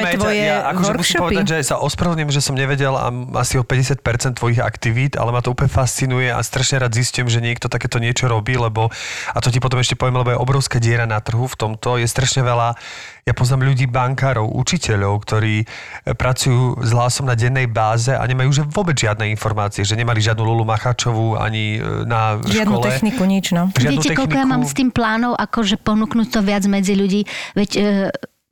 aj 0.00 0.16
ťa- 0.16 0.16
tvoje 0.16 0.40
ja 0.40 0.56
akože 0.72 0.72
musím 0.72 0.96
workshopy. 0.96 1.20
povedať, 1.28 1.46
že 1.52 1.56
sa 1.60 1.76
ospravedlňujem, 1.76 2.30
že 2.32 2.40
som 2.40 2.54
nevedel 2.56 2.94
a 2.96 3.06
asi 3.36 3.60
o 3.60 3.64
50% 3.68 4.40
tvojich 4.40 4.60
aktivít, 4.64 5.20
ale 5.20 5.28
ma 5.28 5.44
to 5.44 5.52
úplne 5.52 5.68
fascinuje 5.68 6.32
a 6.32 6.40
strašne 6.40 6.80
rád 6.80 6.96
zistím, 6.96 7.28
že 7.28 7.44
niekto 7.44 7.68
takéto 7.68 8.00
niečo 8.00 8.32
robí, 8.32 8.56
lebo, 8.56 8.88
a 9.28 9.38
to 9.44 9.52
ti 9.52 9.60
potom 9.60 9.84
ešte 9.84 9.92
poviem, 9.92 10.16
lebo 10.16 10.32
je 10.32 10.40
obrovská 10.40 10.80
diera 10.80 11.04
na 11.04 11.20
trhu 11.20 11.44
v 11.44 11.52
tomto, 11.52 12.00
je 12.00 12.08
strašne 12.08 12.40
veľa, 12.40 12.80
ja 13.28 13.36
poznám 13.36 13.68
ľudí, 13.68 13.84
bankárov, 13.84 14.48
učiteľov, 14.56 15.20
ktorí 15.28 15.60
e, 15.60 15.66
pracujú 16.16 16.80
s 16.80 16.90
hlasom 16.96 17.28
na 17.28 17.36
dennej 17.36 17.68
báze 17.68 18.08
a 18.08 18.24
nemajú 18.24 18.50
že 18.56 18.62
vôbec 18.64 18.96
žiadne 18.96 19.28
informácie, 19.28 19.84
že 19.84 19.92
nemali 19.92 20.24
žiadnu 20.24 20.40
Lulu 20.40 20.64
Macháčovú 20.64 21.36
ani 21.36 21.76
e, 21.76 22.08
na 22.08 22.40
Žiadnu 22.40 22.80
škole. 22.80 22.86
techniku, 22.88 23.22
nič, 23.28 23.52
no. 23.52 23.68
Žiadnu 23.76 24.00
Viete, 24.00 24.16
koľko 24.16 24.32
ja 24.32 24.48
techniku. 24.48 24.52
mám 24.56 24.62
s 24.64 24.72
tým 24.72 24.88
plánov, 24.88 25.36
akože 25.36 25.76
ponúknuť 25.84 26.28
to 26.32 26.40
viac 26.40 26.64
medzi 26.64 26.96
ľudí. 26.96 27.28
Veď 27.52 27.70
e, 27.76 27.82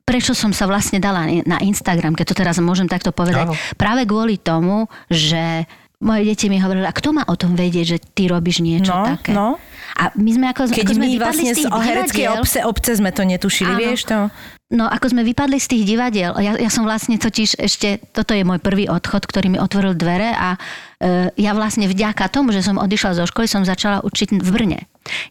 prečo 0.05 0.37
som 0.37 0.53
sa 0.53 0.69
vlastne 0.69 1.01
dala 1.01 1.27
na 1.43 1.57
Instagram, 1.59 2.13
keď 2.13 2.25
to 2.31 2.35
teraz 2.37 2.55
môžem 2.61 2.85
takto 2.87 3.09
povedať? 3.09 3.49
Áno. 3.49 3.57
Práve 3.75 4.05
kvôli 4.05 4.37
tomu, 4.39 4.85
že 5.09 5.65
moje 5.97 6.29
deti 6.29 6.45
mi 6.45 6.61
hovorili, 6.61 6.85
a 6.85 6.93
kto 6.93 7.09
má 7.09 7.25
o 7.25 7.33
tom 7.33 7.57
vedieť, 7.57 7.85
že 7.85 7.97
ty 8.13 8.29
robíš 8.29 8.61
niečo 8.61 8.93
No, 8.93 9.17
také? 9.17 9.33
no. 9.33 9.57
A 9.97 10.13
my 10.13 10.29
sme 10.29 10.45
ako, 10.53 10.69
Keď 10.69 10.85
ako 10.85 10.93
sme 10.93 11.05
my 11.09 11.17
vlastne 11.17 11.51
z 11.57 11.65
z 11.65 11.73
hereckej 11.73 12.25
obce, 12.37 12.59
obce 12.61 12.91
sme 12.93 13.09
to 13.09 13.25
netušili, 13.25 13.73
Áno. 13.73 13.81
vieš 13.81 14.05
to? 14.05 14.29
No, 14.67 14.85
ako 14.85 15.15
sme 15.15 15.23
vypadli 15.25 15.57
z 15.57 15.67
tých 15.73 15.83
divadiel, 15.87 16.35
ja, 16.37 16.53
ja 16.59 16.69
som 16.69 16.83
vlastne 16.85 17.15
totiž 17.17 17.57
ešte, 17.57 18.03
toto 18.13 18.35
je 18.35 18.43
môj 18.43 18.59
prvý 18.61 18.85
odchod, 18.91 19.25
ktorý 19.25 19.47
mi 19.47 19.57
otvoril 19.57 19.95
dvere 19.95 20.35
a 20.35 20.59
e, 20.99 21.31
ja 21.39 21.55
vlastne 21.55 21.87
vďaka 21.87 22.27
tomu, 22.29 22.51
že 22.51 22.61
som 22.61 22.75
odišla 22.77 23.15
zo 23.15 23.25
školy, 23.25 23.47
som 23.47 23.63
začala 23.63 24.03
učiť 24.03 24.37
v 24.37 24.49
Brne. 24.51 24.79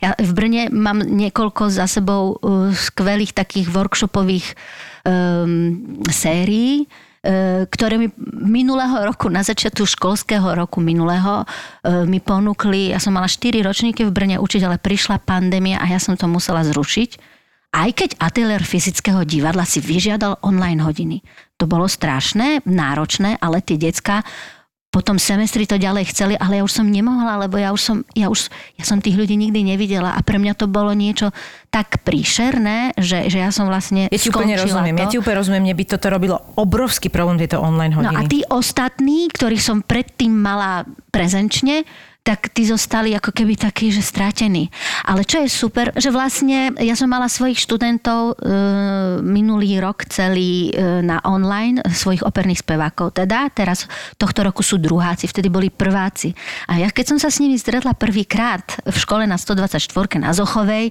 Ja 0.00 0.16
v 0.16 0.32
Brne 0.32 0.62
mám 0.72 1.04
niekoľko 1.04 1.68
za 1.68 1.84
sebou 1.86 2.40
e, 2.40 2.72
skvelých 2.72 3.36
takých 3.36 3.68
workshopových 3.70 4.56
um, 5.04 6.00
sérií, 6.08 6.88
e, 6.88 7.05
ktoré 7.66 7.98
mi 7.98 8.08
minulého 8.46 9.02
roku, 9.02 9.26
na 9.26 9.42
začiatku 9.42 9.82
školského 9.82 10.54
roku 10.54 10.78
minulého, 10.78 11.42
e, 11.42 12.06
mi 12.06 12.22
ponúkli, 12.22 12.94
ja 12.94 13.02
som 13.02 13.14
mala 13.14 13.26
4 13.26 13.62
ročníky 13.66 14.06
v 14.06 14.14
Brne 14.14 14.36
učiť, 14.38 14.62
ale 14.62 14.78
prišla 14.78 15.22
pandémia 15.26 15.82
a 15.82 15.90
ja 15.90 15.98
som 15.98 16.14
to 16.14 16.30
musela 16.30 16.62
zrušiť. 16.62 17.10
Aj 17.76 17.90
keď 17.92 18.16
ateliér 18.16 18.64
fyzického 18.64 19.26
divadla 19.28 19.68
si 19.68 19.84
vyžiadal 19.84 20.40
online 20.40 20.80
hodiny. 20.80 21.20
To 21.60 21.68
bolo 21.68 21.84
strašné, 21.90 22.64
náročné, 22.64 23.36
ale 23.36 23.60
tie 23.60 23.76
decka 23.76 24.24
po 24.97 25.05
tom 25.05 25.20
semestri 25.20 25.68
to 25.68 25.76
ďalej 25.76 26.09
chceli, 26.09 26.40
ale 26.40 26.57
ja 26.57 26.64
už 26.64 26.72
som 26.72 26.88
nemohla, 26.88 27.36
lebo 27.44 27.61
ja 27.61 27.68
už 27.68 27.80
som, 27.84 27.97
ja 28.16 28.32
už, 28.32 28.49
ja 28.80 28.84
som 28.88 28.97
tých 28.97 29.12
ľudí 29.12 29.36
nikdy 29.36 29.61
nevidela 29.61 30.16
a 30.16 30.24
pre 30.24 30.40
mňa 30.40 30.57
to 30.57 30.64
bolo 30.64 30.97
niečo 30.97 31.36
tak 31.68 32.01
príšerné, 32.01 32.97
že, 32.97 33.28
že 33.28 33.44
ja 33.44 33.53
som 33.53 33.68
vlastne 33.68 34.09
Ja 34.09 34.16
ti 34.16 34.32
úplne 34.32 34.57
rozumiem. 34.57 34.97
to. 34.97 35.05
Ja 35.05 35.12
ti 35.12 35.20
úplne 35.20 35.36
rozumiem, 35.36 35.62
mne 35.68 35.76
by 35.76 35.84
toto 35.84 36.09
robilo 36.09 36.40
obrovský 36.57 37.12
problém, 37.12 37.36
tieto 37.36 37.61
online 37.61 37.92
No 37.92 38.09
hodiny. 38.09 38.16
a 38.16 38.20
tí 38.24 38.40
ostatní, 38.49 39.28
ktorých 39.28 39.61
som 39.61 39.84
predtým 39.84 40.32
mala 40.32 40.88
prezenčne, 41.12 41.84
tak 42.26 42.50
tí 42.50 42.66
zostali 42.66 43.14
ako 43.14 43.30
keby 43.30 43.54
takí, 43.54 43.94
že 43.94 44.02
strátení. 44.02 44.66
Ale 45.06 45.22
čo 45.22 45.38
je 45.38 45.46
super, 45.46 45.94
že 45.94 46.10
vlastne 46.10 46.74
ja 46.82 46.98
som 46.98 47.06
mala 47.06 47.30
svojich 47.30 47.62
študentov 47.62 48.34
e, 48.34 49.22
minulý 49.22 49.78
rok 49.78 50.10
celý 50.10 50.74
e, 50.74 51.06
na 51.06 51.22
online, 51.22 51.86
svojich 51.86 52.26
operných 52.26 52.66
spevákov. 52.66 53.14
Teda 53.14 53.46
teraz 53.54 53.86
tohto 54.18 54.42
roku 54.42 54.66
sú 54.66 54.74
druháci, 54.74 55.30
vtedy 55.30 55.46
boli 55.46 55.70
prváci. 55.70 56.34
A 56.66 56.82
ja 56.82 56.90
keď 56.90 57.14
som 57.14 57.18
sa 57.22 57.30
s 57.30 57.38
nimi 57.38 57.54
stretla 57.54 57.94
prvýkrát 57.94 58.82
v 58.82 58.96
škole 58.98 59.22
na 59.30 59.38
124 59.38 59.86
na 60.18 60.34
Zochovej, 60.34 60.90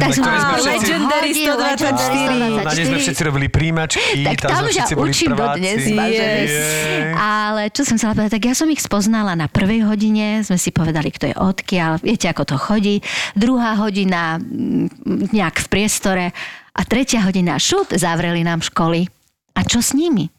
tak 0.00 0.16
sme 0.16 0.24
všetci- 0.24 0.72
Legendary 0.72 1.30
hodil, 1.36 1.52
124. 1.52 2.64
Na 2.64 2.72
nej 2.72 2.86
sme 2.88 2.98
všetci 3.02 3.22
robili 3.28 3.46
príjmačky, 3.52 4.24
tak 4.24 4.48
tam 4.48 4.64
už 4.64 4.72
ja 4.72 4.86
učím 4.88 5.36
dodnes. 5.36 5.84
Jej. 5.84 7.12
Ale 7.12 7.68
čo 7.68 7.84
som 7.84 8.00
chcela 8.00 8.16
povedať, 8.16 8.40
tak 8.40 8.44
ja 8.48 8.54
som 8.56 8.72
ich 8.72 8.80
spoznala 8.80 9.36
na 9.36 9.52
prvej 9.52 9.84
hodine, 9.84 10.40
sme 10.40 10.61
si 10.62 10.70
povedali, 10.70 11.10
kto 11.10 11.34
je 11.34 11.36
odkiaľ, 11.36 11.98
viete, 11.98 12.30
ako 12.30 12.46
to 12.46 12.56
chodí. 12.56 13.02
Druhá 13.34 13.74
hodina 13.82 14.38
mm, 14.38 15.34
nejak 15.34 15.66
v 15.66 15.70
priestore 15.70 16.24
a 16.72 16.80
tretia 16.86 17.26
hodina 17.26 17.58
šup, 17.58 17.90
zavreli 17.98 18.46
nám 18.46 18.62
školy. 18.62 19.10
A 19.58 19.60
čo 19.66 19.82
s 19.82 19.92
nimi? 19.92 20.30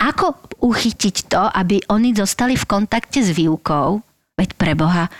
Ako 0.00 0.56
uchytiť 0.64 1.28
to, 1.28 1.42
aby 1.52 1.84
oni 1.92 2.16
zostali 2.16 2.56
v 2.56 2.64
kontakte 2.64 3.20
s 3.20 3.30
výukou? 3.36 4.00
Veď 4.40 4.56
pre 4.56 4.72
Boha, 4.72 5.12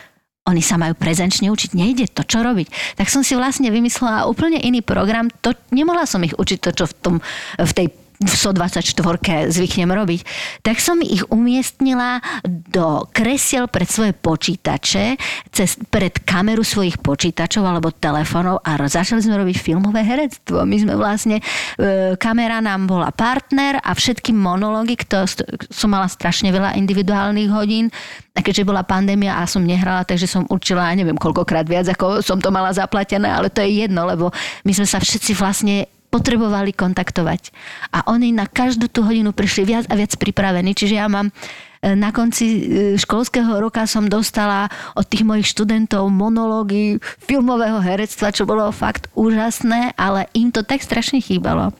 oni 0.46 0.62
sa 0.62 0.78
majú 0.78 0.94
prezenčne 0.94 1.50
učiť, 1.50 1.74
nejde 1.74 2.06
to, 2.14 2.22
čo 2.22 2.40
robiť. 2.40 2.96
Tak 2.96 3.10
som 3.10 3.26
si 3.26 3.34
vlastne 3.34 3.68
vymyslela 3.74 4.30
úplne 4.30 4.62
iný 4.62 4.80
program, 4.80 5.26
to, 5.42 5.52
nemohla 5.74 6.06
som 6.06 6.22
ich 6.22 6.38
učiť 6.38 6.58
to, 6.62 6.70
čo 6.72 6.84
v, 6.86 6.94
tom, 7.02 7.14
v 7.58 7.72
tej 7.74 7.86
v 8.16 8.32
124 8.32 9.52
zvyknem 9.52 9.92
robiť, 9.92 10.20
tak 10.64 10.80
som 10.80 11.00
ich 11.04 11.20
umiestnila 11.28 12.24
do 12.46 13.04
kresiel 13.12 13.68
pred 13.68 13.84
svoje 13.84 14.16
počítače, 14.16 15.20
cez, 15.52 15.76
pred 15.92 16.24
kameru 16.24 16.64
svojich 16.64 16.96
počítačov 17.00 17.64
alebo 17.64 17.92
telefónov 17.92 18.64
a 18.64 18.80
začali 18.80 19.20
sme 19.20 19.36
robiť 19.36 19.56
filmové 19.60 20.00
herectvo. 20.00 20.64
My 20.64 20.76
sme 20.80 20.94
vlastne, 20.96 21.44
e, 21.76 22.16
kamera 22.16 22.64
nám 22.64 22.88
bola 22.88 23.12
partner 23.12 23.76
a 23.84 23.92
všetky 23.92 24.32
monológy, 24.32 24.96
kto, 24.96 25.28
som 25.68 25.92
mala 25.92 26.08
strašne 26.08 26.48
veľa 26.48 26.76
individuálnych 26.80 27.52
hodín, 27.52 27.92
a 28.36 28.44
keďže 28.44 28.68
bola 28.68 28.84
pandémia 28.84 29.40
a 29.40 29.48
som 29.48 29.64
nehrala, 29.64 30.04
takže 30.04 30.28
som 30.28 30.44
určila, 30.52 30.92
neviem 30.92 31.16
koľkokrát 31.16 31.64
viac, 31.64 31.88
ako 31.88 32.20
som 32.20 32.36
to 32.36 32.52
mala 32.52 32.68
zaplatené, 32.68 33.32
ale 33.32 33.48
to 33.48 33.64
je 33.64 33.88
jedno, 33.88 34.04
lebo 34.04 34.28
my 34.68 34.72
sme 34.76 34.84
sa 34.84 35.00
všetci 35.00 35.32
vlastne 35.32 35.88
potrebovali 36.08 36.72
kontaktovať. 36.72 37.50
A 37.92 38.06
oni 38.08 38.32
na 38.32 38.46
každú 38.48 38.86
tú 38.88 39.04
hodinu 39.04 39.34
prišli 39.34 39.62
viac 39.66 39.84
a 39.90 39.94
viac 39.98 40.14
pripravení. 40.16 40.72
Čiže 40.72 40.94
ja 40.96 41.06
mám 41.10 41.28
e, 41.28 41.92
na 41.92 42.14
konci 42.14 42.44
e, 42.46 42.60
školského 42.96 43.58
roka 43.58 43.84
som 43.84 44.06
dostala 44.06 44.70
od 44.94 45.04
tých 45.04 45.26
mojich 45.26 45.50
študentov 45.50 46.08
monológy 46.08 47.02
filmového 47.22 47.82
herectva, 47.82 48.32
čo 48.32 48.48
bolo 48.48 48.70
fakt 48.70 49.10
úžasné, 49.18 49.94
ale 49.98 50.30
im 50.32 50.48
to 50.54 50.62
tak 50.62 50.80
strašne 50.80 51.18
chýbalo, 51.18 51.74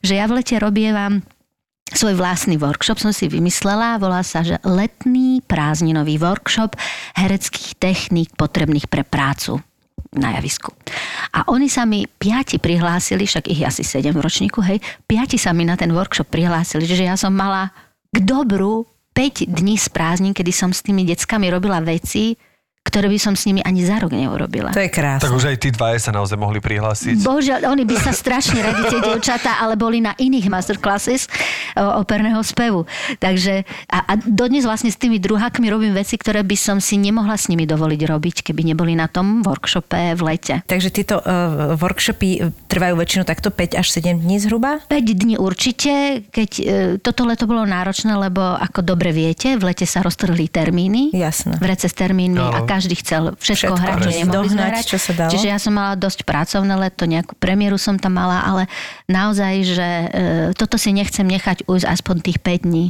že 0.00 0.16
ja 0.16 0.24
v 0.30 0.40
lete 0.40 0.56
robievam 0.56 1.20
svoj 1.92 2.16
vlastný 2.16 2.56
workshop 2.56 2.96
som 2.96 3.12
si 3.12 3.28
vymyslela, 3.28 4.00
volá 4.00 4.24
sa, 4.24 4.40
že 4.40 4.56
letný 4.64 5.44
prázdninový 5.44 6.16
workshop 6.16 6.72
hereckých 7.12 7.76
techník 7.76 8.32
potrebných 8.32 8.88
pre 8.88 9.04
prácu 9.04 9.60
na 10.12 10.36
javisku. 10.36 10.72
A 11.32 11.48
oni 11.48 11.72
sa 11.72 11.88
mi 11.88 12.04
piati 12.04 12.60
prihlásili, 12.60 13.24
však 13.24 13.48
ich 13.48 13.64
asi 13.64 13.80
sedem 13.80 14.12
v 14.12 14.20
ročníku, 14.20 14.60
hej, 14.60 14.78
piati 15.08 15.40
sa 15.40 15.56
mi 15.56 15.64
na 15.64 15.76
ten 15.76 15.92
workshop 15.92 16.28
prihlásili, 16.28 16.84
že 16.84 17.08
ja 17.08 17.16
som 17.16 17.32
mala 17.32 17.72
k 18.12 18.20
dobru 18.20 18.84
5 19.16 19.48
dní 19.48 19.76
z 19.80 19.88
prázdnin, 19.88 20.36
kedy 20.36 20.52
som 20.52 20.72
s 20.72 20.84
tými 20.84 21.04
deckami 21.08 21.48
robila 21.48 21.80
veci, 21.80 22.36
ktoré 22.82 23.06
by 23.06 23.18
som 23.18 23.34
s 23.38 23.46
nimi 23.46 23.62
ani 23.62 23.86
za 23.86 24.02
rok 24.02 24.10
neurobila. 24.10 24.74
To 24.74 24.82
je 24.82 24.90
krásne. 24.90 25.22
Tak 25.22 25.32
už 25.38 25.54
aj 25.54 25.56
tí 25.62 25.70
dvaja 25.70 26.02
sa 26.02 26.10
naozaj 26.10 26.34
mohli 26.34 26.58
prihlásiť. 26.58 27.22
Bože, 27.22 27.62
oni 27.62 27.86
by 27.86 27.96
sa 27.96 28.10
strašne 28.22 28.58
radi, 28.58 28.82
tie 28.90 29.00
dievčatá, 29.00 29.62
ale 29.62 29.78
boli 29.78 30.02
na 30.02 30.18
iných 30.18 30.50
masterclasses 30.50 31.30
o, 31.78 32.02
operného 32.02 32.42
spevu. 32.42 32.84
Takže 33.22 33.62
a, 33.86 33.98
a 34.02 34.12
dodnes 34.18 34.66
vlastne 34.66 34.90
s 34.90 34.98
tými 34.98 35.22
druhákmi 35.22 35.70
robím 35.70 35.94
veci, 35.94 36.18
ktoré 36.18 36.42
by 36.42 36.56
som 36.58 36.82
si 36.82 36.98
nemohla 36.98 37.38
s 37.38 37.46
nimi 37.46 37.70
dovoliť 37.70 38.02
robiť, 38.02 38.36
keby 38.50 38.74
neboli 38.74 38.98
na 38.98 39.06
tom 39.06 39.46
workshope 39.46 40.18
v 40.18 40.22
lete. 40.26 40.66
Takže 40.66 40.90
tieto 40.90 41.22
uh, 41.22 41.78
workshopy 41.78 42.50
trvajú 42.66 42.98
väčšinou 42.98 43.24
takto 43.24 43.54
5 43.54 43.78
až 43.78 43.86
7 43.94 44.26
dní 44.26 44.42
zhruba? 44.42 44.82
5 44.90 45.22
dní 45.22 45.38
určite, 45.38 46.26
keď 46.34 46.50
e, 46.58 46.62
toto 46.98 47.28
leto 47.28 47.44
bolo 47.46 47.62
náročné, 47.62 48.16
lebo 48.16 48.40
ako 48.40 48.82
dobre 48.82 49.12
viete, 49.14 49.54
v 49.54 49.70
lete 49.70 49.84
sa 49.84 50.00
roztrhli 50.02 50.48
termíny. 50.48 51.12
Jasné. 51.14 51.60
V 51.60 51.66
rece 51.68 51.86
s 51.86 51.94
termínmi 51.94 52.40
Áno. 52.40 52.64
a 52.64 52.71
každý 52.72 52.94
chcel 52.96 53.36
všetko, 53.36 53.76
Všetko, 53.76 53.82
hrať, 53.84 53.96
čo 54.00 54.10
nemohli 54.16 54.32
Dohnať, 54.32 54.72
hrať. 54.72 54.84
čo 54.88 54.98
sa 54.98 55.12
dalo. 55.12 55.30
Čiže 55.30 55.46
ja 55.52 55.58
som 55.60 55.72
mala 55.76 55.92
dosť 55.92 56.24
pracovné 56.24 56.74
leto, 56.80 57.04
nejakú 57.04 57.36
premiéru 57.36 57.76
som 57.76 58.00
tam 58.00 58.16
mala, 58.16 58.40
ale 58.40 58.62
naozaj, 59.12 59.52
že 59.68 59.88
e, 59.88 60.06
toto 60.56 60.80
si 60.80 60.96
nechcem 60.96 61.28
nechať 61.28 61.68
ujsť 61.68 61.86
aspoň 61.86 62.16
tých 62.24 62.38
5 62.40 62.64
dní. 62.64 62.84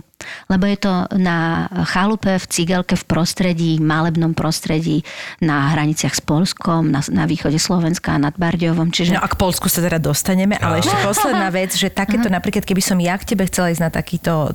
Lebo 0.51 0.65
je 0.67 0.79
to 0.79 0.93
na 1.17 1.69
chalupe, 1.89 2.39
v 2.39 2.47
cigelke, 2.49 2.95
v 2.99 3.05
prostredí, 3.07 3.79
malebnom 3.81 4.37
prostredí, 4.37 5.07
na 5.41 5.73
hraniciach 5.73 6.19
s 6.19 6.23
Polskom, 6.23 6.93
na, 6.93 7.01
na 7.11 7.25
východe 7.25 7.57
Slovenska, 7.57 8.19
nad 8.21 8.35
Bardiovom. 8.37 8.93
Čiže 8.93 9.17
No 9.17 9.25
a 9.25 9.29
k 9.29 9.37
Polsku 9.37 9.67
sa 9.73 9.81
teda 9.81 9.97
dostaneme, 9.97 10.61
ale 10.61 10.85
ešte 10.85 10.95
posledná 11.01 11.49
vec, 11.49 11.73
že 11.73 11.89
takéto 11.89 12.29
napríklad, 12.29 12.67
keby 12.69 12.83
som 12.85 12.99
ja 13.01 13.17
k 13.17 13.33
tebe 13.33 13.49
chcela 13.49 13.73
ísť 13.73 13.83
na 13.83 13.91
takýto 13.93 14.53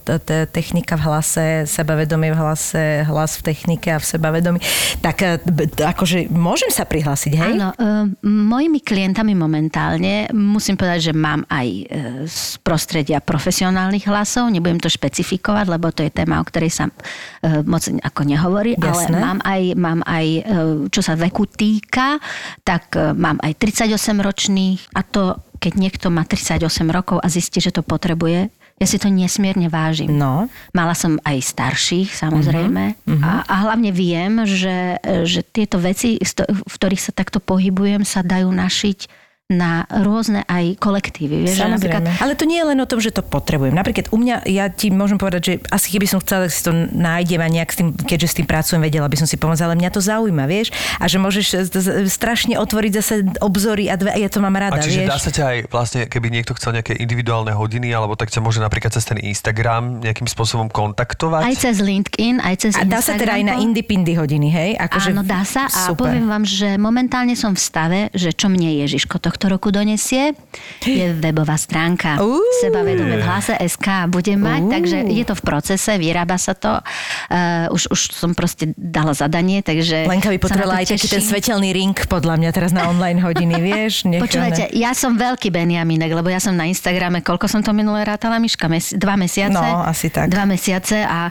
technika 0.54 0.94
v 1.00 1.04
hlase, 1.10 1.46
sebavedomie 1.66 2.32
v 2.34 2.38
hlase, 2.38 2.84
hlas 3.08 3.42
v 3.42 3.42
technike 3.50 3.90
a 3.90 3.98
v 3.98 4.06
sebavedomí, 4.06 4.60
tak 5.02 5.26
e, 5.26 5.42
akože 5.82 6.30
môžem 6.30 6.70
sa 6.70 6.86
prihlásiť, 6.86 7.34
hej? 7.34 7.54
Áno, 7.58 7.70
uh, 7.74 8.06
mojimi 8.22 8.80
klientami 8.84 9.34
momentálne 9.34 10.30
musím 10.36 10.78
povedať, 10.78 11.12
že 11.12 11.14
mám 11.18 11.42
aj 11.50 11.68
uh, 11.68 11.86
z 12.30 12.62
prostredia 12.62 13.18
profesionálnych 13.24 14.06
hlasov, 14.06 14.54
nebudem 14.54 14.78
to 14.78 14.92
špecifikovať, 14.92 15.57
lebo 15.66 15.90
to 15.90 16.06
je 16.06 16.12
téma, 16.14 16.38
o 16.38 16.46
ktorej 16.46 16.70
sa 16.70 16.86
uh, 16.92 17.64
moc 17.66 17.82
ako 17.88 18.22
nehovorí, 18.28 18.78
Jasné. 18.78 18.86
ale 18.86 19.24
mám 19.24 19.40
aj, 19.42 19.62
mám 19.74 20.00
aj 20.06 20.26
uh, 20.28 20.44
čo 20.92 21.02
sa 21.02 21.18
veku 21.18 21.50
týka, 21.50 22.22
tak 22.62 22.94
uh, 22.94 23.18
mám 23.18 23.42
aj 23.42 23.58
38 23.58 23.90
ročných 24.22 24.94
a 24.94 25.02
to, 25.02 25.40
keď 25.58 25.74
niekto 25.74 26.08
má 26.14 26.28
38 26.28 26.62
rokov 26.94 27.18
a 27.24 27.28
zistí, 27.32 27.58
že 27.64 27.74
to 27.74 27.82
potrebuje, 27.82 28.54
ja 28.78 28.86
si 28.86 29.02
to 29.02 29.10
nesmierne 29.10 29.74
vážim. 29.74 30.14
No. 30.14 30.46
Mala 30.70 30.94
som 30.94 31.18
aj 31.26 31.42
starších, 31.42 32.14
samozrejme. 32.14 32.94
Mhm, 33.10 33.22
A, 33.26 33.42
a 33.50 33.56
hlavne 33.66 33.90
viem, 33.90 34.46
že, 34.46 35.02
že 35.26 35.42
tieto 35.42 35.82
veci, 35.82 36.22
v 36.22 36.74
ktorých 36.78 37.02
sa 37.02 37.10
takto 37.10 37.42
pohybujem, 37.42 38.06
sa 38.06 38.22
dajú 38.22 38.54
našiť 38.54 39.27
na 39.48 39.88
rôzne 39.88 40.44
aj 40.44 40.76
kolektívy. 40.76 41.48
Vieš, 41.48 41.64
napríklad, 41.72 42.04
Samozrejme. 42.04 42.20
Ale 42.20 42.36
to 42.36 42.44
nie 42.44 42.60
je 42.60 42.68
len 42.68 42.76
o 42.78 42.84
tom, 42.84 43.00
že 43.00 43.16
to 43.16 43.24
potrebujem. 43.24 43.72
Napríklad 43.72 44.12
u 44.12 44.20
mňa, 44.20 44.44
ja 44.44 44.68
ti 44.68 44.92
môžem 44.92 45.16
povedať, 45.16 45.42
že 45.42 45.54
asi 45.72 45.88
keby 45.88 46.04
som 46.04 46.20
chcela, 46.20 46.44
tak 46.44 46.52
si 46.52 46.60
to 46.60 46.76
nájdem 46.76 47.40
a 47.40 47.48
nejak 47.48 47.72
s 47.72 47.80
tým, 47.80 47.96
keďže 47.96 48.28
s 48.28 48.36
tým 48.36 48.44
pracujem, 48.44 48.84
vedela 48.84 49.08
by 49.08 49.16
som 49.16 49.24
si 49.24 49.40
pomôcť, 49.40 49.64
ale 49.64 49.80
mňa 49.80 49.88
to 49.90 50.04
zaujíma, 50.04 50.44
vieš? 50.46 50.76
A 51.00 51.08
že 51.08 51.16
môžeš 51.16 51.64
strašne 52.06 52.60
otvoriť 52.60 52.92
zase 52.94 53.14
obzory 53.40 53.88
a, 53.88 53.96
dve, 53.96 54.12
a 54.12 54.20
ja 54.20 54.28
to 54.28 54.44
mám 54.44 54.52
rada, 54.52 54.76
A 54.76 54.84
čiže 54.84 55.08
vieš? 55.08 55.10
dá 55.10 55.18
sa 55.18 55.32
ťa 55.32 55.44
aj 55.48 55.58
vlastne, 55.72 56.00
keby 56.04 56.28
niekto 56.28 56.52
chcel 56.52 56.76
nejaké 56.76 57.00
individuálne 57.00 57.56
hodiny, 57.56 57.88
alebo 57.90 58.20
tak 58.20 58.28
ťa 58.28 58.44
môže 58.44 58.60
napríklad 58.60 58.92
cez 58.92 59.08
ten 59.08 59.16
Instagram 59.16 60.04
nejakým 60.04 60.28
spôsobom 60.28 60.68
kontaktovať? 60.68 61.48
aj 61.48 61.56
cez 61.56 61.80
LinkedIn, 61.80 62.44
aj 62.44 62.56
cez 62.60 62.72
A 62.76 62.84
dá 62.84 63.00
sa 63.00 63.16
teda 63.16 63.40
aj 63.40 63.44
na 63.46 63.56
to- 63.56 63.64
indie-pindy 63.64 64.12
hodiny, 64.12 64.52
hej? 64.52 64.70
Akože 64.76 65.16
Áno, 65.16 65.24
dá 65.24 65.48
sa 65.48 65.72
a 65.72 65.88
super. 65.88 66.04
poviem 66.04 66.28
vám, 66.28 66.44
že 66.44 66.76
momentálne 66.76 67.32
som 67.32 67.56
v 67.56 67.62
stave, 67.64 68.00
že 68.12 68.36
čo 68.36 68.52
mne 68.52 68.84
Ježiško 68.84 69.16
tohto 69.18 69.36
roku 69.46 69.70
donesie, 69.70 70.34
je 70.82 71.14
webová 71.22 71.54
stránka 71.54 72.18
Uú. 72.18 72.42
sebavedome 72.66 73.22
v 73.22 73.24
hlase 73.24 73.54
SK 73.62 74.10
budem 74.10 74.42
mať, 74.42 74.62
Uú. 74.66 74.72
takže 74.74 74.98
je 75.06 75.24
to 75.28 75.38
v 75.38 75.44
procese, 75.46 75.92
vyrába 76.02 76.42
sa 76.42 76.58
to. 76.58 76.82
Uh, 77.30 77.70
už, 77.70 77.94
už 77.94 78.00
som 78.18 78.34
proste 78.34 78.74
dala 78.74 79.14
zadanie, 79.14 79.62
takže 79.62 80.10
Lenka 80.10 80.34
by 80.34 80.42
potrebovala 80.42 80.82
aj 80.82 80.98
taký 80.98 81.08
ten 81.08 81.22
svetelný 81.22 81.70
ring, 81.70 81.94
podľa 81.94 82.42
mňa, 82.42 82.50
teraz 82.50 82.74
na 82.74 82.90
online 82.90 83.22
hodiny, 83.22 83.62
vieš? 83.70 84.10
Nechané. 84.10 84.26
Počúvajte, 84.26 84.64
ja 84.74 84.98
som 84.98 85.14
veľký 85.14 85.54
Benjaminek, 85.54 86.10
lebo 86.10 86.34
ja 86.34 86.42
som 86.42 86.58
na 86.58 86.66
Instagrame, 86.66 87.22
koľko 87.22 87.46
som 87.46 87.62
to 87.62 87.76
minulé 87.76 88.02
rátala, 88.08 88.42
Miška? 88.42 88.66
Mesi- 88.66 88.98
dva 88.98 89.14
mesiace? 89.14 89.54
No, 89.54 89.86
asi 89.86 90.10
tak. 90.10 90.34
Dva 90.34 90.50
mesiace 90.50 91.06
a 91.06 91.30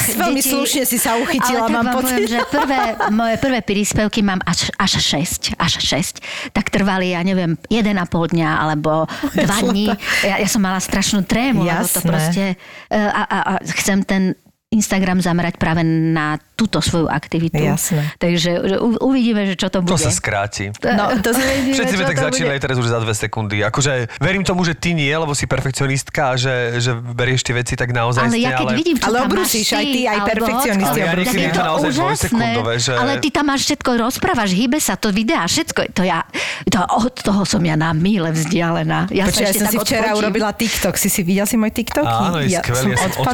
Si 0.00 0.16
veľmi 0.16 0.40
slušne 0.40 0.88
si 0.88 0.96
sa 0.96 1.20
uchytila, 1.20 1.68
ale 1.68 1.76
mám 1.76 1.92
pocit. 1.92 2.24
Poviem, 2.24 2.32
že 2.32 2.38
prvé, 2.48 2.80
moje 3.12 3.36
prvé 3.36 3.60
príspevky 3.60 4.24
mám 4.24 4.40
až, 4.48 4.72
až 4.80 4.96
6, 4.96 5.60
až 5.60 5.72
6. 5.84 6.24
Tak 6.56 6.72
trvali, 6.72 7.12
ja 7.12 7.20
neviem, 7.20 7.52
1,5 7.68 7.92
dňa 8.32 8.50
alebo 8.64 9.04
2 9.36 9.44
dní. 9.68 9.92
Ja, 10.24 10.40
ja 10.40 10.48
som 10.48 10.64
mala 10.64 10.80
strašnú 10.80 11.20
trému, 11.28 11.68
lebo 11.68 11.84
to 11.84 12.00
Jasné. 12.00 12.08
proste... 12.08 12.44
e, 12.88 12.96
A, 12.96 13.22
a, 13.28 13.38
a 13.44 13.52
chcem 13.76 14.00
ten 14.08 14.32
Instagram 14.68 15.16
zamerať 15.18 15.56
práve 15.56 15.80
na 15.80 16.36
túto 16.52 16.84
svoju 16.84 17.08
aktivitu. 17.08 17.56
Jasné. 17.56 18.04
Takže 18.18 18.50
u, 18.76 19.00
uvidíme, 19.00 19.46
že 19.46 19.56
čo 19.56 19.72
to 19.72 19.80
To 19.80 19.88
bude. 19.88 19.96
sa 19.96 20.12
skráti. 20.12 20.68
No, 20.84 21.08
to 21.16 21.32
sa... 21.32 21.40
Uvidíme, 21.40 21.72
Všetci 21.72 21.94
sme 21.94 22.04
tak 22.04 22.18
to 22.18 22.26
začínali 22.28 22.52
bude. 22.52 22.64
teraz 22.66 22.76
už 22.76 22.84
za 22.86 22.98
dve 22.98 23.14
sekundy. 23.14 23.56
Akože 23.62 23.90
verím 24.18 24.44
tomu, 24.44 24.60
že 24.62 24.76
ty 24.76 24.92
nie, 24.92 25.08
lebo 25.08 25.32
si 25.32 25.48
perfekcionistka 25.48 26.20
a 26.26 26.34
že, 26.34 26.52
že 26.76 26.92
berieš 26.92 27.42
tie 27.42 27.56
veci 27.56 27.74
tak 27.74 27.88
naozaj 27.90 28.28
Ale 28.28 28.36
ja 28.36 28.60
keď 28.60 28.66
vidím, 28.76 28.96
čo 28.98 29.08
Ale 29.08 29.16
tam 29.18 29.28
obrúsiš, 29.30 29.64
máš 29.64 29.72
aj 29.72 29.86
ty, 29.86 30.00
aj 30.04 30.18
perfekcionisti 30.26 30.84
Ale 30.90 31.00
ja 31.00 31.12
je 31.16 31.48
to 31.48 31.62
naozaj 31.64 31.90
úžasné. 31.90 32.46
že- 32.76 32.98
Ale 32.98 33.12
ty 33.16 33.28
tam 33.30 33.44
máš 33.46 33.60
všetko, 33.64 33.90
rozprávaš, 33.98 34.50
hýbe 34.52 34.76
sa 34.76 34.94
to 34.94 35.08
videa, 35.08 35.42
všetko. 35.42 35.80
To 35.94 36.02
ja, 36.02 36.20
to, 36.66 36.76
od 36.98 37.14
toho 37.16 37.42
som 37.42 37.62
ja 37.62 37.72
na 37.74 37.96
míle 37.96 38.28
vzdialená. 38.28 39.08
Ja 39.08 39.24
Počkaj, 39.24 39.48
ja 39.48 39.52
som 39.56 39.68
si 39.70 39.78
včera 39.80 40.12
odfočím. 40.12 40.20
urobila 40.20 40.50
TikTok. 40.52 40.94
Si 40.94 41.08
si 41.08 41.22
videl 41.22 41.46
si 41.46 41.56
môj 41.56 41.72
TikTok? 41.72 42.04
Áno, 42.04 42.44
je 42.44 42.52
skvelý, 42.52 42.92
ja 42.92 43.08
som? 43.08 43.24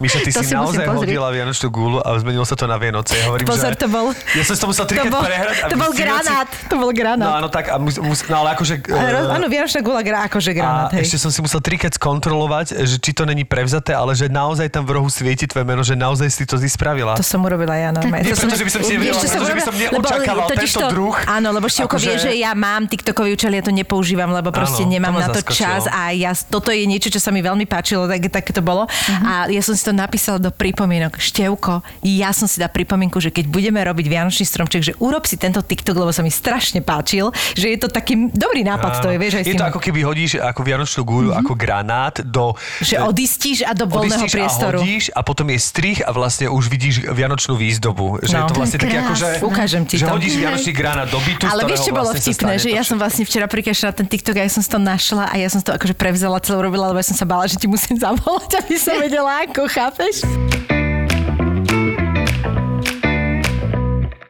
Miša, 0.00 0.18
ty 0.18 0.31
To 0.32 0.40
si 0.40 0.48
si 0.48 0.54
naozaj 0.54 0.84
hodila 0.88 1.28
Vianočnú 1.28 1.68
gulu 1.68 1.98
a 2.00 2.16
zmenilo 2.16 2.42
sa 2.42 2.54
to 2.54 2.64
na 2.64 2.76
Vianoce. 2.76 3.12
Ja 3.14 3.28
hovorím, 3.28 3.46
Pozor, 3.46 3.72
že... 3.72 3.80
to 3.80 3.86
bol... 3.86 4.06
Ja 4.32 4.42
som 4.42 4.54
si 4.54 4.60
to 4.60 4.68
musel 4.68 4.84
trikrát 4.84 5.12
prehrať. 5.12 5.54
to 5.68 5.76
bol 5.76 5.92
granát. 5.92 6.48
To 6.68 6.74
bol 6.76 6.90
No 6.92 6.96
granát. 6.96 7.32
áno, 7.38 7.48
tak, 7.48 7.64
a 7.68 7.76
mus, 7.76 7.96
mus, 7.96 8.24
no 8.26 8.40
ale 8.40 8.56
akože... 8.56 8.84
Eh, 8.84 9.32
Áno, 9.32 9.46
Vianočná 9.48 9.80
gula 9.80 10.00
akože 10.02 10.52
granát, 10.52 10.90
a 10.90 10.96
hej. 10.96 11.04
ešte 11.04 11.16
som 11.18 11.30
si 11.30 11.40
musel 11.40 11.60
trikrát 11.60 11.92
skontrolovať, 11.92 12.80
že 12.80 12.96
či 12.96 13.12
to 13.12 13.24
není 13.24 13.42
prevzaté, 13.42 13.92
ale 13.92 14.12
že 14.12 14.28
naozaj 14.28 14.68
tam 14.68 14.84
v 14.84 14.96
rohu 14.96 15.08
svieti 15.08 15.44
tvoje 15.44 15.64
meno, 15.64 15.80
že 15.80 15.92
naozaj 15.92 16.28
si 16.28 16.44
to 16.44 16.56
spravila. 16.62 17.16
To 17.16 17.24
som 17.24 17.42
urobila 17.42 17.74
ja 17.74 17.90
normálne. 17.90 18.22
Nie 18.22 18.32
To 18.32 18.44
preto, 18.44 18.56
že 18.56 18.64
by 18.64 18.72
som 18.72 18.80
si 18.82 18.92
nevedela, 18.94 19.20
by 19.52 19.62
som 19.62 19.74
neočakával 19.74 20.46
tento 20.48 20.80
druh. 20.88 21.16
Áno, 21.26 21.48
lebo 21.50 21.66
Števko 21.66 21.96
Akože- 21.96 22.06
vie, 22.06 22.16
že 22.18 22.32
ja 22.38 22.52
mám 22.54 22.86
TikTokový 22.86 23.34
účel, 23.34 23.52
ja 23.52 23.62
to 23.62 23.72
nepoužívam, 23.72 24.30
lebo 24.30 24.48
proste 24.50 24.84
Áno, 24.84 24.92
nemám 24.92 25.14
na 25.14 25.28
to 25.28 25.42
zaskočilo. 25.42 25.58
čas 25.58 25.82
a 25.88 26.14
ja, 26.14 26.32
toto 26.32 26.70
je 26.70 26.84
niečo, 26.84 27.08
čo 27.08 27.18
sa 27.18 27.28
mi 27.28 27.40
veľmi 27.40 27.66
páčilo, 27.66 28.06
tak, 28.06 28.22
tak 28.28 28.44
to 28.48 28.62
bolo. 28.62 28.86
A 29.22 29.48
ja 29.48 29.60
som 29.60 29.74
si 29.74 29.82
to 29.82 29.90
napísala 29.90 30.21
do 30.38 30.50
pripomienok. 30.50 31.18
Števko, 31.18 31.82
ja 32.02 32.30
som 32.30 32.46
si 32.46 32.58
dá 32.58 32.68
pripomienku, 32.68 33.18
že 33.18 33.28
keď 33.28 33.48
budeme 33.48 33.80
robiť 33.82 34.06
Vianočný 34.06 34.44
stromček, 34.44 34.82
že 34.82 34.92
urob 34.98 35.26
si 35.26 35.34
tento 35.34 35.58
TikTok, 35.58 35.96
lebo 35.96 36.12
sa 36.12 36.20
mi 36.20 36.30
strašne 36.30 36.78
páčil, 36.80 37.30
že 37.56 37.72
je 37.72 37.78
to 37.78 37.88
taký 37.88 38.30
dobrý 38.30 38.62
nápad, 38.62 39.00
to 39.00 39.08
je, 39.10 39.18
vieš, 39.18 39.34
aj 39.40 39.44
je 39.48 39.56
to 39.56 39.66
ako 39.66 39.80
keby 39.80 40.00
hodíš 40.02 40.38
ako 40.38 40.60
vianočnú 40.62 41.02
gúľu, 41.02 41.30
ako 41.34 41.52
granát 41.56 42.20
do... 42.22 42.54
že 42.78 43.00
odistíš 43.00 43.64
a 43.64 43.72
do 43.72 43.86
voľného 43.86 44.26
priestoru. 44.28 44.78
A 44.78 44.82
hodíš 44.84 45.10
a 45.10 45.20
potom 45.24 45.48
je 45.50 45.58
strich 45.58 45.98
a 45.98 46.10
vlastne 46.12 46.46
už 46.46 46.68
vidíš 46.68 47.08
vianočnú 47.08 47.56
výzdobu. 47.56 48.22
Že 48.22 48.32
No. 48.32 48.38
je 48.38 48.44
to 48.48 48.54
vlastne 48.56 48.78
To 48.78 48.84
je 48.84 48.88
také 48.88 48.98
ako, 48.98 49.14
že. 49.14 49.28
Ukážem 49.42 49.82
ti 49.84 49.94
že 49.96 50.04
to. 50.04 50.12
hodíš 50.12 50.34
vianočný 50.36 50.72
granát 50.72 51.08
do 51.08 51.18
bytu, 51.20 51.44
Ale 51.46 51.62
vieš, 51.64 51.80
čo 51.84 51.92
bolo 51.92 52.10
vlastne 52.12 52.20
vtipné, 52.22 52.52
že 52.58 52.68
ja 52.70 52.82
som 52.82 52.96
vlastne 52.96 53.24
včera 53.24 53.46
prikašla 53.46 53.90
ten 53.92 54.06
TikTok 54.06 54.36
a 54.36 54.42
ja 54.44 54.50
som 54.50 54.60
si 54.60 54.68
to 54.68 54.78
našla 54.78 55.24
a 55.28 55.34
ja 55.36 55.48
som 55.48 55.60
to 55.60 55.72
akože 55.72 55.94
prevzala 55.94 56.36
celú 56.40 56.60
robila, 56.62 56.90
lebo 56.90 56.98
ja 56.98 57.06
som 57.06 57.16
sa 57.16 57.24
bála, 57.24 57.46
že 57.46 57.56
ti 57.56 57.66
musím 57.66 57.96
zavolať, 58.04 58.50
aby 58.60 58.76
som 58.76 58.94
vedela 58.98 59.32
ako, 59.46 59.68
chápeš? 59.68 60.11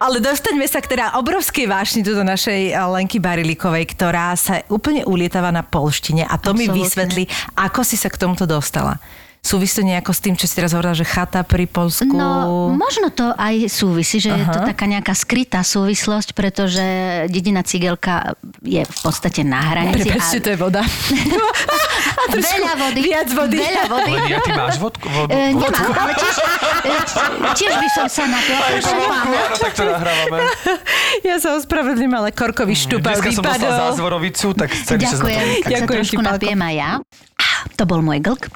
Ale 0.03 0.19
dostaňme 0.19 0.67
sa 0.67 0.83
k 0.83 0.99
teda 0.99 1.15
obrovskej 1.23 1.71
vášni 1.71 2.03
do 2.03 2.27
našej 2.27 2.75
eh, 2.75 2.77
Lenky 2.77 3.23
Barilikovej, 3.23 3.87
ktorá 3.95 4.35
sa 4.35 4.67
úplne 4.67 5.07
ulietava 5.07 5.55
na 5.55 5.63
polštine 5.63 6.27
a 6.27 6.35
to 6.43 6.59
mi 6.59 6.67
Absolútne. 6.67 6.79
vysvetlí, 6.83 7.25
ako 7.55 7.81
si 7.87 7.95
sa 7.95 8.11
k 8.11 8.19
tomuto 8.19 8.43
dostala. 8.43 8.99
Súvisí 9.43 9.75
to 9.75 9.85
nejako 9.85 10.15
s 10.15 10.21
tým, 10.23 10.39
čo 10.39 10.47
si 10.47 10.55
teraz 10.55 10.71
hovorila, 10.71 10.95
že 10.95 11.03
chata 11.03 11.43
pri 11.43 11.67
Polsku? 11.67 12.07
No, 12.07 12.71
možno 12.71 13.11
to 13.11 13.35
aj 13.35 13.67
súvisí, 13.67 14.23
že 14.23 14.31
je 14.31 14.47
to 14.47 14.63
Aha. 14.63 14.71
taká 14.71 14.87
nejaká 14.87 15.11
skrytá 15.13 15.67
súvislosť, 15.67 16.31
pretože 16.31 16.79
dedina 17.27 17.61
Cigelka 17.61 18.39
je 18.63 18.79
v 18.81 18.97
podstate 19.03 19.43
na 19.43 19.59
hranici. 19.59 20.07
Prepačte, 20.07 20.39
to 20.39 20.49
je 20.49 20.57
voda. 20.57 20.87
A 22.13 22.31
trošku 22.31 22.55
Veľa 22.55 22.75
vody. 22.79 23.01
Viac 23.03 23.29
vody. 23.35 23.57
Veľa 23.59 23.85
vody. 23.89 24.11
Len 24.15 24.25
ja, 24.31 24.39
ty 24.39 24.51
máš 24.55 24.77
vodku? 24.79 25.11
Vodu, 25.11 25.35
E, 25.35 25.51
vodku? 25.51 25.75
nemám, 25.75 25.99
ale 25.99 26.13
tiež, 26.15 26.37
e, 26.39 27.51
tiež 27.59 27.73
by 27.75 27.89
som 27.91 28.07
sa 28.07 28.25
napila. 28.25 28.63
mám- 28.63 29.27
Áno, 29.27 29.57
tak 29.59 29.73
to 29.75 29.83
nahrávame. 29.83 30.39
Ja 31.27 31.37
sa 31.39 31.59
ospravedlím, 31.59 32.15
ale 32.15 32.31
korkový 32.31 32.79
štúpal 32.79 33.19
Dneska 33.19 33.31
som 33.33 33.43
dostal 33.43 33.75
zázvorovicu, 33.91 34.55
tak 34.55 34.71
na 34.71 34.79
to 34.79 34.95
Ďakujem, 34.97 35.47
tak 35.61 35.73
sa 35.73 35.87
trošku 35.89 36.21
napijem 36.21 36.61
aj 36.63 36.75
ja. 36.77 36.91
To 37.81 37.85
bol 37.89 38.05
môj 38.05 38.21
glk. 38.21 38.53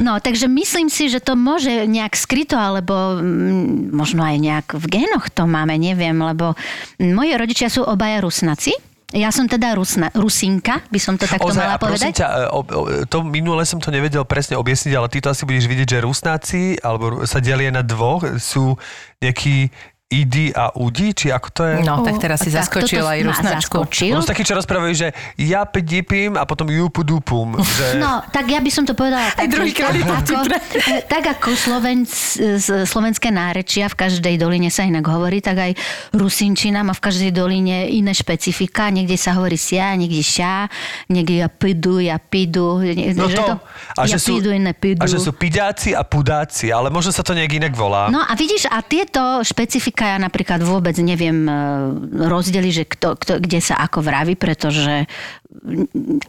No, 0.00 0.18
takže 0.20 0.46
myslím 0.46 0.88
si, 0.88 1.08
že 1.08 1.20
to 1.20 1.34
môže 1.34 1.88
nejak 1.88 2.14
skryto, 2.14 2.56
alebo 2.56 3.18
mm, 3.18 3.92
možno 3.92 4.22
aj 4.22 4.36
nejak 4.38 4.66
v 4.76 4.86
génoch 4.86 5.28
to 5.32 5.48
máme, 5.48 5.74
neviem, 5.76 6.14
lebo 6.16 6.54
moji 7.00 7.32
rodičia 7.36 7.68
sú 7.72 7.82
obaja 7.84 8.22
rusnaci. 8.22 8.76
Ja 9.14 9.30
som 9.30 9.46
teda 9.46 9.78
rusna, 9.78 10.10
rusinka, 10.18 10.82
by 10.90 10.98
som 10.98 11.14
to 11.14 11.30
takto 11.30 11.46
Ozaj, 11.46 11.62
mala 11.62 11.78
a 11.78 11.80
povedať. 11.80 12.10
ťa, 12.10 12.26
e, 12.26 12.42
o, 12.50 12.60
o, 12.66 12.80
to 13.06 13.22
minule 13.22 13.62
som 13.62 13.78
to 13.78 13.94
nevedel 13.94 14.26
presne 14.26 14.58
objasniť, 14.58 14.92
ale 14.98 15.06
ty 15.06 15.22
to 15.22 15.30
asi 15.30 15.46
budeš 15.46 15.70
vidieť, 15.70 15.88
že 15.94 16.04
Rusnáci 16.04 16.62
alebo 16.82 17.22
sa 17.22 17.38
delia 17.38 17.70
na 17.70 17.86
dvoch, 17.86 18.26
sú 18.42 18.74
nejakí 19.22 19.70
Idi 20.06 20.54
a 20.54 20.70
Udi, 20.78 21.10
či 21.18 21.34
ako 21.34 21.48
to 21.50 21.62
je? 21.66 21.82
No, 21.82 22.06
tak 22.06 22.22
teraz 22.22 22.38
si 22.38 22.54
zaskočil 22.54 23.02
aj 23.02 23.26
rusnačku. 23.26 23.82
zaskočil. 23.82 24.14
Sú 24.22 24.30
takí, 24.30 24.46
čo 24.46 24.54
rozprávajú, 24.54 24.94
že 24.94 25.10
ja 25.34 25.66
pedipím 25.66 26.38
a 26.38 26.46
potom 26.46 26.70
jupu 26.70 27.02
dupum. 27.02 27.58
Že... 27.58 27.98
No, 27.98 28.22
tak 28.30 28.46
ja 28.46 28.62
by 28.62 28.70
som 28.70 28.86
to 28.86 28.94
povedala 28.94 29.34
tak, 29.34 29.50
to 29.50 29.58
tak, 29.66 29.98
ako, 29.98 30.14
vtipné. 30.22 30.56
eh, 30.62 31.02
tak 31.18 31.24
ako 31.26 31.48
Slovenc, 31.58 32.06
slovenské 32.86 33.34
nárečia 33.34 33.90
v 33.90 34.06
každej 34.06 34.38
doline 34.38 34.70
sa 34.70 34.86
inak 34.86 35.02
hovorí, 35.10 35.42
tak 35.42 35.58
aj 35.58 35.72
Rusinčina 36.14 36.86
má 36.86 36.94
v 36.94 37.02
každej 37.02 37.34
doline 37.34 37.90
iné 37.90 38.14
špecifika. 38.14 38.94
Niekde 38.94 39.18
sa 39.18 39.34
hovorí 39.34 39.58
sia, 39.58 39.90
niekde 39.98 40.22
šá, 40.22 40.70
niekde 41.10 41.42
ja 41.42 41.50
pidu, 41.50 41.98
ja 41.98 42.22
pidu. 42.22 42.78
No 43.10 43.26
že 43.26 43.42
to, 43.42 43.58
a, 43.98 44.06
ja 44.06 44.14
že 44.14 44.22
sú, 44.22 44.38
pidu, 44.38 44.54
iné 44.54 44.70
pidu. 44.70 45.02
a 45.02 45.10
že 45.10 45.18
sú 45.18 45.34
pidáci 45.34 45.98
a 45.98 46.06
pudáci, 46.06 46.70
ale 46.70 46.94
možno 46.94 47.10
sa 47.10 47.26
to 47.26 47.34
nejak 47.34 47.58
inak 47.58 47.74
volá. 47.74 48.06
No 48.06 48.22
a 48.22 48.38
vidíš, 48.38 48.70
a 48.70 48.86
tieto 48.86 49.42
špecifika 49.42 49.95
ja 50.04 50.18
napríklad 50.20 50.60
vôbec 50.60 50.92
neviem 51.00 51.48
e, 51.48 51.54
rozdeliť, 52.28 52.72
že 52.72 52.84
kto, 52.84 53.08
kto, 53.16 53.32
kde 53.40 53.60
sa 53.64 53.80
ako 53.80 54.04
vraví, 54.04 54.36
pretože 54.36 55.08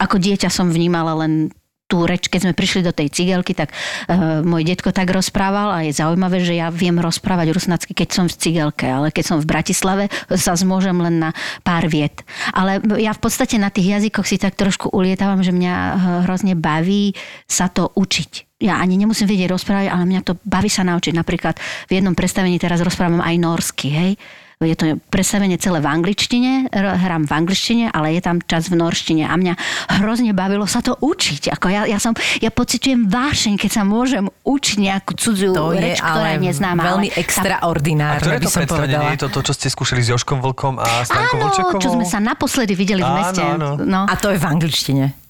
ako 0.00 0.16
dieťa 0.16 0.48
som 0.48 0.72
vnímala 0.72 1.12
len 1.20 1.52
tú 1.88 2.04
reč, 2.04 2.28
keď 2.28 2.40
sme 2.44 2.54
prišli 2.54 2.84
do 2.84 2.92
tej 2.92 3.08
cigelky, 3.08 3.56
tak 3.56 3.72
uh, 3.72 4.44
môj 4.44 4.68
detko 4.68 4.92
tak 4.92 5.08
rozprával 5.08 5.72
a 5.72 5.88
je 5.88 5.96
zaujímavé, 5.96 6.44
že 6.44 6.52
ja 6.52 6.68
viem 6.68 7.00
rozprávať 7.00 7.56
rusnacky, 7.56 7.96
keď 7.96 8.08
som 8.12 8.26
v 8.28 8.36
cigelke, 8.36 8.84
ale 8.84 9.08
keď 9.08 9.24
som 9.24 9.38
v 9.40 9.48
Bratislave, 9.48 10.04
sa 10.36 10.52
zmôžem 10.52 10.94
len 11.00 11.16
na 11.16 11.30
pár 11.64 11.88
viet. 11.88 12.28
Ale 12.52 12.84
ja 13.00 13.16
v 13.16 13.20
podstate 13.24 13.56
na 13.56 13.72
tých 13.72 13.96
jazykoch 13.98 14.28
si 14.28 14.36
tak 14.36 14.60
trošku 14.60 14.92
ulietávam, 14.92 15.40
že 15.40 15.56
mňa 15.56 15.74
eh, 15.74 15.96
hrozne 16.28 16.52
baví 16.52 17.16
sa 17.48 17.72
to 17.72 17.88
učiť 17.96 18.47
ja 18.58 18.82
ani 18.82 18.98
nemusím 18.98 19.30
vedieť 19.30 19.54
rozprávať, 19.54 19.86
ale 19.86 20.02
mňa 20.02 20.20
to 20.26 20.34
baví 20.42 20.66
sa 20.66 20.82
naučiť. 20.82 21.14
Napríklad 21.14 21.54
v 21.86 21.92
jednom 21.94 22.14
predstavení 22.14 22.58
teraz 22.58 22.82
rozprávam 22.82 23.22
aj 23.22 23.34
norsky, 23.38 23.88
hej. 23.88 24.12
je 24.58 24.74
to 24.74 24.98
predstavenie 25.14 25.54
celé 25.62 25.78
v 25.78 25.86
angličtine, 25.86 26.66
hrám 26.74 27.30
v 27.30 27.32
angličtine, 27.38 27.94
ale 27.94 28.18
je 28.18 28.22
tam 28.26 28.42
čas 28.42 28.66
v 28.66 28.74
norštine 28.74 29.30
a 29.30 29.38
mňa 29.38 29.54
hrozne 30.02 30.34
bavilo 30.34 30.66
sa 30.66 30.82
to 30.82 30.98
učiť. 30.98 31.54
Ako 31.54 31.70
ja, 31.70 31.86
ja, 31.86 32.02
som, 32.02 32.18
ja 32.42 32.50
pocitujem 32.50 33.06
vášeň, 33.06 33.54
keď 33.62 33.70
sa 33.70 33.82
môžem 33.86 34.26
učiť 34.42 34.76
nejakú 34.82 35.14
cudziu 35.14 35.54
To 35.54 35.70
je 35.70 35.94
reč, 35.94 36.02
ktorá 36.02 36.34
ale 36.34 36.42
je 36.42 36.50
neznáma. 36.50 36.82
veľmi 36.82 37.08
ale 37.14 37.14
tá- 37.14 37.22
extraordinárne, 37.22 38.18
ktoré 38.26 38.36
by 38.42 38.46
to 38.46 38.50
som 38.50 38.62
povedala. 38.66 39.02
Nie 39.06 39.14
je 39.14 39.22
to 39.22 39.28
to, 39.30 39.40
čo 39.46 39.52
ste 39.54 39.66
skúšali 39.70 40.02
s 40.02 40.10
Joškom 40.10 40.42
Vlkom 40.42 40.82
a 40.82 41.06
Stankou 41.06 41.38
Áno, 41.38 41.46
Vlčekovou? 41.54 41.78
čo 41.78 41.94
sme 41.94 42.02
sa 42.02 42.18
naposledy 42.18 42.74
videli 42.74 43.06
v 43.06 43.06
Áno, 43.06 43.18
meste. 43.22 43.38
áno. 43.38 43.68
No. 43.78 44.10
A 44.10 44.18
to 44.18 44.34
je 44.34 44.42
v 44.42 44.46
angličtine. 44.50 45.27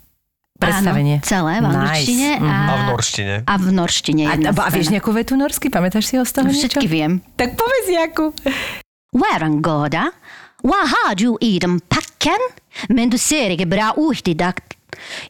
Predstavenie. 0.59 1.23
Áno, 1.23 1.27
celé 1.27 1.53
v 1.63 1.67
angličtine. 1.71 2.29
Nice. 2.35 2.43
Mhm. 2.43 2.51
A 2.51 2.75
v 2.75 2.83
norštine. 2.91 3.35
A 3.47 3.55
v 3.55 3.67
norštine. 3.71 4.25
A, 4.27 4.35
a, 4.35 4.51
a 4.51 4.71
vieš 4.75 4.91
nejakú 4.91 5.11
vetu 5.15 5.39
norsky? 5.39 5.71
Pamätáš 5.71 6.11
si 6.11 6.19
ho 6.19 6.27
z 6.27 6.33
toho 6.35 6.51
niečo? 6.51 6.67
Všetky 6.67 6.87
viem. 6.91 7.23
Tak 7.39 7.55
povedz 7.55 7.87
nejakú. 7.87 8.35
Wärangårda. 9.15 10.11
Vad 10.63 10.87
har 10.91 11.15
du 11.15 11.39
i 11.41 11.59
den 11.59 11.79
packen? 11.81 12.43
Men 12.91 13.09
du 13.11 13.19
ser 13.19 13.55
ikke 13.55 13.67
bra 13.67 13.95
ut 13.97 14.27
i 14.29 14.35
dag. 14.35 14.59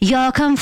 Jeg 0.01 0.33
kan 0.35 0.57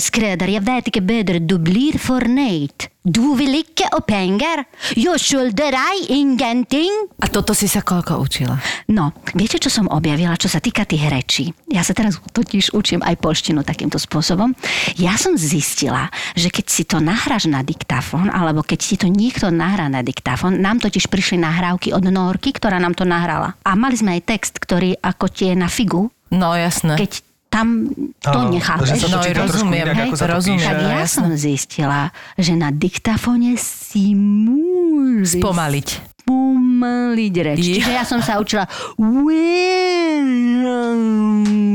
skredder, 0.00 0.48
jeg 0.48 0.62
vet 0.66 0.88
ikke 0.90 1.02
bedre, 1.02 1.38
du 1.40 1.58
blir 1.58 1.98
fornøyd. 1.98 2.88
Du 3.08 3.32
vil 3.38 3.64
ikke 3.64 3.88
ha 3.88 4.00
penger. 4.04 4.66
Skylder 4.92 5.72
deg 5.72 6.10
ingenting. 6.12 6.92
A 7.24 7.26
toto 7.32 7.56
si 7.56 7.64
sa 7.64 7.80
koľko 7.80 8.20
učila? 8.20 8.60
No, 8.92 9.16
viete, 9.32 9.56
čo 9.56 9.72
som 9.72 9.88
objavila, 9.88 10.36
čo 10.36 10.52
sa 10.52 10.60
týka 10.60 10.84
tých 10.84 11.08
rečí? 11.08 11.44
Ja 11.72 11.80
sa 11.80 11.96
teraz 11.96 12.20
totiž 12.20 12.76
učím 12.76 13.00
aj 13.00 13.16
polštinu 13.16 13.64
takýmto 13.64 13.96
spôsobom. 13.96 14.52
Ja 15.00 15.16
som 15.16 15.40
zistila, 15.40 16.12
že 16.36 16.52
keď 16.52 16.66
si 16.68 16.84
to 16.84 17.00
nahráš 17.00 17.48
na 17.48 17.64
diktafón, 17.64 18.28
alebo 18.28 18.60
keď 18.60 18.80
si 18.84 19.00
to 19.00 19.08
niekto 19.08 19.48
nahrá 19.48 19.88
na 19.88 20.04
diktafón, 20.04 20.60
nám 20.60 20.76
totiž 20.76 21.08
prišli 21.08 21.40
nahrávky 21.40 21.96
od 21.96 22.04
Norky, 22.04 22.52
ktorá 22.52 22.76
nám 22.76 22.92
to 22.92 23.08
nahrala. 23.08 23.56
A 23.64 23.72
mali 23.72 23.96
sme 23.96 24.20
aj 24.20 24.28
text, 24.28 24.60
ktorý 24.60 25.00
ako 25.00 25.32
tie 25.32 25.56
na 25.56 25.72
figu, 25.72 26.12
No 26.28 26.52
jasné. 26.52 27.00
keď 27.00 27.24
tam 27.48 27.88
to 28.20 28.28
Áno, 28.28 28.52
nechápeš. 28.52 29.08
No, 29.08 29.24
rozumiem, 29.24 29.88
inak, 29.88 30.12
hej, 30.12 30.20
rozumiem. 30.20 30.68
Tak 30.68 30.84
ja 30.84 31.04
som 31.08 31.32
zistila, 31.32 32.12
že 32.36 32.52
na 32.52 32.68
diktafóne 32.68 33.56
si 33.56 34.12
môžeš 34.12 35.40
Spomaliť. 35.40 35.88
spomaliť 36.22 37.34
reč. 37.40 37.56
Ja. 37.56 37.64
Čiže 37.80 37.90
ja 37.90 38.04
som 38.04 38.20
sa 38.20 38.36
učila 38.36 38.68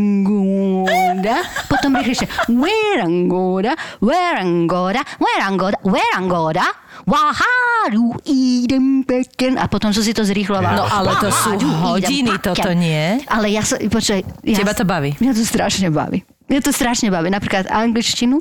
Werangoda, 0.03 1.37
potom 1.65 1.97
rýchlejšie 1.97 2.27
Werangoda, 2.53 3.73
Werangoda, 3.97 5.01
Werangoda, 5.17 5.77
Werangoda, 5.81 6.65
Waharu 7.03 8.15
idem 8.25 9.03
peken. 9.03 9.59
A 9.59 9.67
potom 9.67 9.91
som 9.91 10.03
si 10.03 10.15
to 10.15 10.23
zrýchlovala. 10.23 10.79
No 10.79 10.87
ale 10.87 11.11
to 11.19 11.29
sú 11.29 11.59
hodiny, 11.59 12.31
toto 12.39 12.71
nie. 12.71 13.19
Ale 13.27 13.51
ja 13.51 13.63
sa, 13.63 13.75
počkaj. 13.77 14.23
Ja, 14.47 14.57
Teba 14.63 14.71
to 14.71 14.87
baví? 14.87 15.15
Mňa 15.19 15.33
to 15.35 15.43
strašne 15.43 15.91
baví. 15.91 16.23
Mňa 16.47 16.61
to 16.63 16.71
strašne 16.71 17.11
baví. 17.11 17.27
Napríklad 17.27 17.67
angličtinu 17.67 18.39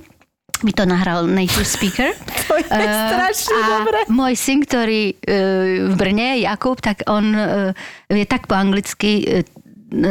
mi 0.62 0.70
to 0.70 0.86
nahral 0.86 1.26
native 1.26 1.66
speaker. 1.66 2.14
To 2.52 2.60
je 2.60 2.68
Eh, 2.68 2.84
strašne 2.84 3.56
a 3.56 3.66
dobré. 3.80 3.98
Môj 4.12 4.34
syn, 4.36 4.60
ktorý 4.60 5.16
eh, 5.16 5.88
v 5.88 5.94
Brne, 5.96 6.36
Jakub, 6.44 6.76
tak 6.84 7.00
on 7.08 7.32
eh, 7.32 7.72
vie 8.12 8.28
tak 8.28 8.44
po 8.44 8.52
anglicky 8.52 9.24
eh, 9.24 9.46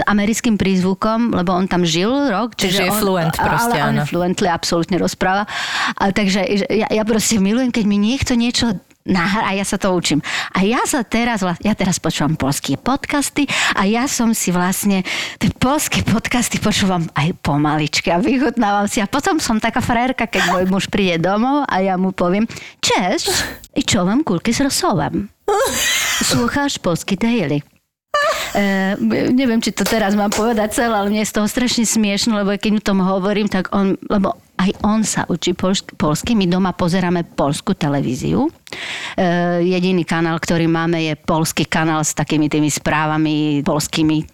americkým 0.06 0.56
prízvukom, 0.56 1.34
lebo 1.34 1.52
on 1.52 1.66
tam 1.66 1.82
žil 1.82 2.10
rok. 2.30 2.54
Čiže 2.56 2.88
je 2.88 2.92
on, 2.94 3.00
fluent 3.02 3.34
proste, 3.34 3.78
Ale 3.78 3.84
on 3.84 3.96
áno. 3.98 4.02
je 4.06 4.10
fluently, 4.10 4.48
absolútne 4.48 4.98
rozpráva. 5.02 5.50
A 5.98 6.14
takže 6.14 6.46
že 6.46 6.66
ja, 6.70 6.88
ja 6.88 7.04
proste 7.04 7.42
milujem, 7.42 7.74
keď 7.74 7.86
mi 7.90 7.98
niekto 7.98 8.38
niečo 8.38 8.78
nahrá 9.06 9.54
a 9.54 9.58
ja 9.58 9.66
sa 9.66 9.82
to 9.82 9.90
učím. 9.94 10.22
A 10.54 10.62
ja 10.62 10.82
sa 10.86 11.02
teraz, 11.02 11.42
ja 11.42 11.74
teraz 11.74 11.98
počúvam 11.98 12.38
polské 12.38 12.78
podcasty 12.78 13.50
a 13.74 13.90
ja 13.90 14.06
som 14.06 14.34
si 14.38 14.54
vlastne 14.54 15.02
tie 15.42 15.50
polské 15.50 16.06
podcasty 16.06 16.62
počúvam 16.62 17.10
aj 17.18 17.34
pomaličky 17.42 18.14
a 18.14 18.22
vychutnávam 18.22 18.86
si. 18.86 19.02
A 19.02 19.10
potom 19.10 19.42
som 19.42 19.58
taká 19.58 19.82
frajerka, 19.82 20.30
keď 20.30 20.54
môj 20.54 20.64
muž 20.70 20.86
príde 20.88 21.18
domov 21.18 21.66
a 21.66 21.82
ja 21.82 21.98
mu 21.98 22.14
poviem 22.14 22.46
Cześć, 22.82 23.30
i 23.78 23.82
čo 23.82 24.06
vám 24.06 24.22
kulky 24.22 24.54
s 24.54 24.62
rosołem? 24.62 25.30
Słuchasz 26.22 26.78
polski 26.86 27.18
daily. 27.18 27.62
E, 28.52 29.00
neviem, 29.32 29.64
či 29.64 29.72
to 29.72 29.88
teraz 29.88 30.12
mám 30.12 30.28
povedať 30.28 30.76
celé, 30.76 30.92
ale 30.92 31.08
mne 31.08 31.24
je 31.24 31.32
z 31.32 31.36
toho 31.40 31.48
strašne 31.48 31.88
smiešno, 31.88 32.44
lebo 32.44 32.52
keď 32.52 32.72
mu 32.76 32.82
tom 32.84 33.00
hovorím, 33.00 33.48
tak 33.48 33.72
on, 33.72 33.96
lebo 34.12 34.36
aj 34.60 34.72
on 34.84 35.02
sa 35.02 35.24
učí 35.26 35.56
polsky, 35.56 35.96
polsky. 35.96 36.32
My 36.36 36.46
doma 36.46 36.76
pozeráme 36.76 37.26
polskú 37.26 37.74
televíziu. 37.74 38.52
E, 39.16 39.64
jediný 39.66 40.04
kanál, 40.04 40.38
ktorý 40.38 40.68
máme, 40.68 41.00
je 41.00 41.14
polský 41.16 41.66
kanál 41.66 42.04
s 42.04 42.12
takými 42.12 42.52
tými 42.52 42.68
správami 42.68 43.64
polskými 43.64 44.28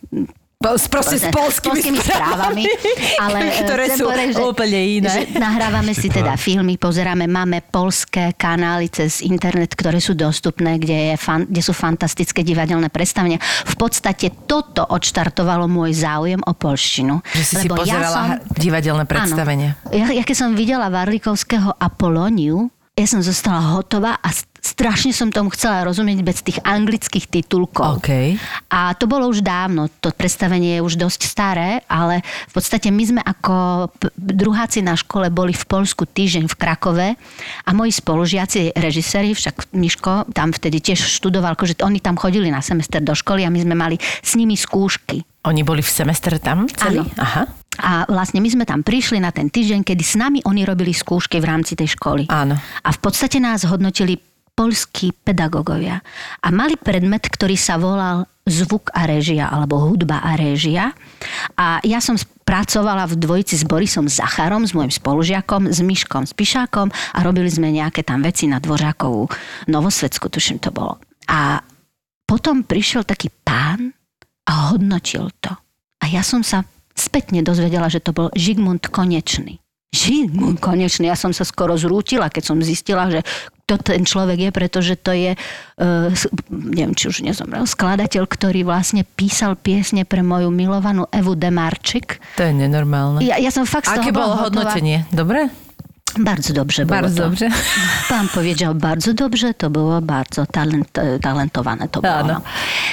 Proste 0.58 1.22
s 1.22 1.30
polskými 1.30 2.01
správami. 2.01 2.66
Ale 3.22 3.38
e, 3.53 3.62
ktoré 3.62 3.93
sú 3.93 4.10
povedať, 4.10 4.34
že- 4.34 4.41
úplne 4.41 4.80
iné. 4.82 5.05
Že 5.05 5.38
nahrávame 5.38 5.93
si 5.93 6.10
teda 6.10 6.34
filmy, 6.34 6.82
pozeráme, 6.82 7.30
máme 7.30 7.62
polské 7.62 8.34
kanály 8.34 8.89
cez 8.89 9.22
internet, 9.22 9.78
ktoré 9.78 10.01
sú 10.01 10.18
dostupné, 10.18 10.82
kde, 10.82 11.14
je 11.14 11.16
fan, 11.22 11.45
kde 11.45 11.62
sú 11.62 11.78
fantastické 11.78 12.41
divadelné 12.41 12.89
predstavenia. 12.89 13.38
V 13.70 13.76
podstate 13.78 14.34
toto 14.49 14.82
odštartovalo 14.82 15.70
môj 15.70 15.93
záujem 15.93 16.41
o 16.41 16.53
polštinu. 16.58 17.22
Že 17.38 17.43
si 17.45 17.53
si 17.62 17.68
Lebo 17.70 17.78
pozerala 17.78 18.22
ha- 18.26 18.39
divadelné 18.58 19.05
predstavenia. 19.05 19.78
Áno. 19.86 19.93
Ja, 19.93 20.10
ja 20.10 20.24
keď 20.26 20.38
som 20.41 20.49
videla 20.58 20.89
Varlikovského 20.89 21.78
Apolóniu, 21.78 22.74
ja 22.97 23.05
som 23.05 23.22
zostala 23.22 23.78
hotová 23.78 24.18
a 24.26 24.34
strašne 24.68 25.15
som 25.15 25.32
tomu 25.32 25.47
chcela 25.55 25.88
rozumieť 25.88 26.20
bez 26.20 26.43
tých 26.43 26.59
anglických 26.68 27.32
titulkov. 27.32 28.03
OK. 28.03 28.36
A 28.68 28.91
to 28.99 29.07
bolo 29.07 29.32
už 29.32 29.39
dávno, 29.39 29.88
to 30.03 30.11
predstavenie 30.11 30.78
je 30.78 30.82
už 30.84 30.99
dosť 30.99 31.22
staré, 31.24 31.70
ale 31.88 32.20
v 32.51 32.53
podstate 32.53 32.91
my 32.91 33.03
sme 33.07 33.22
ako 33.24 33.88
druháci 34.20 34.84
na 34.84 34.99
škole 34.99 35.32
boli 35.32 35.55
v 35.55 35.63
Polsku 35.63 36.03
týždeň 36.03 36.51
v 36.51 36.55
Krakove 36.59 37.07
a 37.63 37.70
moji 37.72 37.95
spolužiaci, 37.95 38.76
režiséri, 38.76 39.32
však 39.32 39.72
Miško 39.72 40.28
tam 40.36 40.51
vtedy 40.51 40.84
tiež 40.84 40.99
študoval, 40.99 41.55
že 41.63 41.80
oni 41.80 42.03
tam 42.03 42.20
chodili 42.20 42.51
na 42.51 42.59
semester 42.59 42.99
do 42.99 43.15
školy 43.15 43.47
a 43.47 43.53
my 43.53 43.59
sme 43.63 43.76
mali 43.76 43.95
s 44.01 44.36
nimi 44.36 44.59
skúšky. 44.59 45.24
Oni 45.47 45.63
boli 45.63 45.80
v 45.80 45.88
semestre 45.88 46.43
tam 46.43 46.68
celý? 46.68 47.07
Áno. 47.07 47.24
Aha. 47.24 47.43
A 47.78 48.09
vlastne 48.09 48.41
my 48.41 48.49
sme 48.49 48.65
tam 48.65 48.82
prišli 48.82 49.22
na 49.22 49.30
ten 49.30 49.53
týždeň, 49.53 49.86
kedy 49.86 50.03
s 50.03 50.18
nami 50.18 50.41
oni 50.41 50.65
robili 50.65 50.91
skúšky 50.91 51.38
v 51.38 51.45
rámci 51.45 51.78
tej 51.78 51.93
školy. 51.93 52.26
Áno. 52.26 52.57
A 52.57 52.89
v 52.89 52.99
podstate 52.99 53.38
nás 53.38 53.61
hodnotili 53.70 54.18
polskí 54.58 55.14
pedagógovia. 55.14 56.01
A 56.41 56.49
mali 56.49 56.74
predmet, 56.82 57.30
ktorý 57.30 57.53
sa 57.53 57.78
volal 57.78 58.26
zvuk 58.49 58.89
a 58.97 59.05
réžia, 59.05 59.45
alebo 59.53 59.78
hudba 59.78 60.26
a 60.26 60.34
réžia. 60.34 60.97
A 61.53 61.78
ja 61.86 62.01
som 62.01 62.18
pracovala 62.41 63.05
v 63.05 63.22
dvojici 63.22 63.60
s 63.60 63.68
Borisom 63.68 64.10
Zacharom, 64.10 64.66
s 64.66 64.74
môjim 64.74 64.89
spolužiakom, 64.89 65.70
s 65.70 65.84
Myškom 65.84 66.26
Spišákom 66.26 66.89
a 66.89 67.20
robili 67.22 67.51
sme 67.53 67.70
nejaké 67.70 68.01
tam 68.01 68.26
veci 68.26 68.49
na 68.49 68.58
Dvořákovú 68.58 69.30
Novosvedsku, 69.70 70.32
tuším 70.32 70.58
to 70.64 70.74
bolo. 70.74 70.97
A 71.30 71.62
potom 72.26 72.64
prišiel 72.64 73.03
taký 73.03 73.30
pán 73.45 73.93
a 74.47 74.72
hodnotil 74.72 75.28
to. 75.43 75.51
A 76.01 76.08
ja 76.08 76.24
som 76.24 76.41
sa 76.41 76.64
spätne 76.95 77.43
dozvedela, 77.43 77.91
že 77.91 77.99
to 77.99 78.16
bol 78.16 78.32
Žigmund 78.34 78.89
Konečný. 78.89 79.60
Žigmund 79.96 80.60
Konečný. 80.60 81.08
Ja 81.08 81.16
som 81.16 81.32
sa 81.32 81.48
skoro 81.48 81.80
zrútila, 81.80 82.28
keď 82.28 82.44
som 82.44 82.58
zistila, 82.60 83.08
že 83.08 83.24
to 83.68 83.76
ten 83.80 84.08
človek 84.08 84.48
je, 84.48 84.50
pretože 84.52 84.94
to 85.00 85.12
je, 85.12 85.36
uh, 85.36 86.08
neviem, 86.52 86.96
či 86.96 87.12
už 87.12 87.24
nezomrel, 87.24 87.68
skladateľ, 87.68 88.24
ktorý 88.28 88.64
vlastne 88.64 89.04
písal 89.04 89.60
piesne 89.60 90.08
pre 90.08 90.24
moju 90.24 90.52
milovanú 90.52 91.08
Evu 91.12 91.36
Demarčik. 91.36 92.20
To 92.40 92.48
je 92.48 92.54
nenormálne. 92.56 93.24
Ja, 93.24 93.40
ja 93.40 93.52
som 93.52 93.68
fakt 93.68 93.92
z 93.92 94.00
Aké 94.00 94.16
bolo 94.16 94.40
hodnotenie? 94.40 95.04
Dobre? 95.12 95.52
Bardzo 96.18 96.53
dobrze 96.53 96.86
było 96.86 97.01
Bardzo 97.01 97.24
to. 97.24 97.30
dobrze. 97.30 97.49
Pan 98.10 98.28
powiedział 98.28 98.76
bardzo 98.76 99.14
dobrze, 99.14 99.53
to 99.53 99.70
było 99.70 100.01
bardzo 100.01 100.45
talent, 100.45 100.88
talentowane 101.22 101.89
to 101.89 102.01
bolo. 102.01 102.16
Áno. 102.16 102.28
No. 102.28 102.41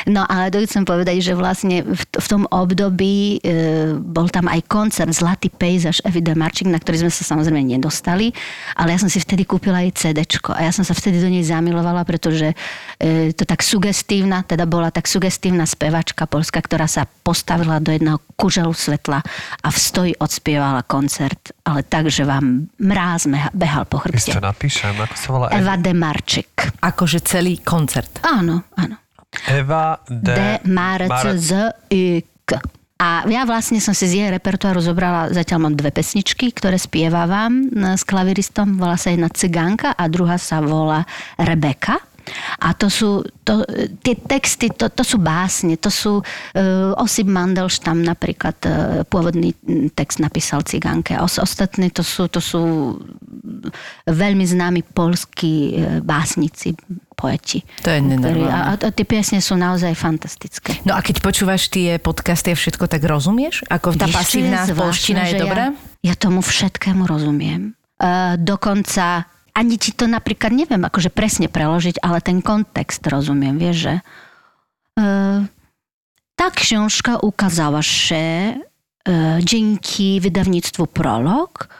no 0.06 0.22
ale 0.28 0.50
to 0.50 0.58
chcem 0.66 0.84
povedať, 0.84 1.22
že 1.22 1.32
vlastne 1.34 1.82
v, 1.82 2.02
v 2.04 2.26
tom 2.28 2.44
období 2.50 3.38
e, 3.40 3.96
bol 3.96 4.28
tam 4.28 4.50
aj 4.50 4.60
koncert 4.68 5.12
Zlatý 5.14 5.48
pejzaž 5.48 6.02
Evy 6.04 6.20
Demarčík, 6.20 6.68
na 6.68 6.76
ktorý 6.82 7.06
sme 7.06 7.12
sa 7.12 7.24
samozrejme 7.24 7.64
nedostali, 7.64 8.34
ale 8.76 8.92
ja 8.92 8.98
som 9.00 9.08
si 9.08 9.22
vtedy 9.22 9.46
kúpila 9.48 9.80
aj 9.80 9.94
CDčko 9.94 10.52
a 10.52 10.66
ja 10.66 10.72
som 10.74 10.84
sa 10.84 10.92
vtedy 10.92 11.22
do 11.22 11.30
nej 11.30 11.46
zamilovala, 11.46 12.04
pretože 12.04 12.52
e, 13.00 13.32
to 13.32 13.48
tak 13.48 13.62
sugestívna, 13.64 14.44
teda 14.44 14.68
bola 14.68 14.90
tak 14.92 15.08
sugestívna 15.08 15.64
spevačka 15.64 16.28
polska, 16.28 16.60
ktorá 16.60 16.84
sa 16.90 17.08
postavila 17.24 17.80
do 17.80 17.94
jedného 17.94 18.18
kuželu 18.36 18.74
svetla 18.74 19.22
a 19.64 19.68
v 19.70 19.78
stoji 19.78 20.12
odspievala 20.18 20.84
koncert, 20.84 21.54
ale 21.64 21.80
tak, 21.82 22.12
že 22.12 22.28
vám 22.28 22.68
mráz 22.76 23.24
meha- 23.24 23.52
behal 23.56 23.88
po 23.88 23.96
chrbte. 23.96 24.36
to 24.36 24.40
napíšem, 24.40 24.92
ako 25.00 25.16
sa 25.16 25.28
volá? 25.32 25.46
Eva 25.48 25.80
Demarčik. 25.80 26.52
Akože 26.84 27.24
celý 27.24 27.58
koncert. 27.64 28.20
Áno, 28.20 28.68
áno. 28.76 29.00
Eva 29.48 29.98
D. 30.06 30.28
Marc 30.68 31.10
z 31.40 31.72
K. 32.44 32.50
A 32.94 33.26
ja 33.26 33.42
vlastne 33.42 33.82
som 33.82 33.90
si 33.90 34.06
z 34.06 34.22
jej 34.22 34.28
repertoáru 34.30 34.78
zobrala, 34.78 35.26
zatiaľ 35.34 35.66
mám 35.66 35.74
dve 35.74 35.90
pesničky, 35.90 36.54
ktoré 36.54 36.78
spievavam 36.78 37.66
s 37.74 38.06
klaviristom. 38.06 38.78
Volá 38.78 38.94
sa 38.94 39.10
jedna 39.10 39.26
Cigánka 39.34 39.90
a 39.98 40.06
druhá 40.06 40.38
sa 40.38 40.62
volá 40.62 41.02
Rebeka. 41.34 41.98
A 42.60 42.72
to 42.72 42.88
sú, 42.88 43.20
to, 43.44 43.64
tie 44.00 44.16
texty, 44.16 44.72
to, 44.72 44.88
to 44.88 45.04
sú 45.04 45.20
básne, 45.20 45.76
to 45.76 45.92
sú 45.92 46.24
uh, 46.24 46.92
Osip 46.96 47.28
Mandelstam 47.28 48.00
napríklad 48.00 48.56
uh, 48.64 48.72
pôvodný 49.04 49.52
text 49.92 50.18
napísal 50.24 50.64
Cigánke. 50.64 51.12
A 51.12 51.24
os, 51.24 51.36
ostatní 51.36 51.92
to 51.92 52.00
sú, 52.00 52.28
to 52.32 52.40
sú 52.40 52.96
veľmi 54.08 54.44
známi 54.44 54.80
polskí 54.96 55.76
uh, 55.76 56.00
básnici, 56.00 56.72
poeti. 57.14 57.62
To 57.84 57.92
je 57.92 58.00
nenormálne. 58.00 58.50
a, 58.50 58.74
a 58.74 58.90
tie 58.90 59.06
piesne 59.06 59.38
sú 59.38 59.54
naozaj 59.54 59.92
fantastické. 59.94 60.80
No 60.82 60.96
a 60.96 61.00
keď 61.04 61.20
počúvaš 61.22 61.68
tie 61.70 62.00
podcasty 62.00 62.52
a 62.52 62.56
všetko, 62.56 62.88
tak 62.88 63.04
rozumieš? 63.04 63.62
Ako 63.68 63.94
tá 63.94 64.08
čo 64.08 64.16
pasívna 64.16 64.64
zvláštne, 64.64 64.80
polština 64.80 65.22
je 65.28 65.32
že 65.32 65.38
dobrá? 65.44 65.64
Ja, 66.02 66.12
ja 66.12 66.14
tomu 66.16 66.40
všetkému 66.42 67.04
rozumiem. 67.06 67.76
Uh, 67.94 68.34
dokonca 68.40 69.30
ani 69.54 69.78
ti 69.78 69.90
to 69.90 70.04
napríklad 70.04 70.50
neviem 70.50 70.82
akože 70.82 71.08
presne 71.08 71.46
preložiť, 71.46 72.02
ale 72.02 72.18
ten 72.18 72.42
kontext 72.42 73.06
rozumiem, 73.06 73.54
vieš, 73.54 73.76
že 73.80 73.94
uh, 74.98 75.46
ta 76.34 76.50
książka 76.50 77.22
ukazała 77.22 77.78
się 77.78 78.58
uh, 79.06 79.38
dzięki 79.40 80.18
wydawnictwu 80.20 80.86
Prolog, 80.86 81.70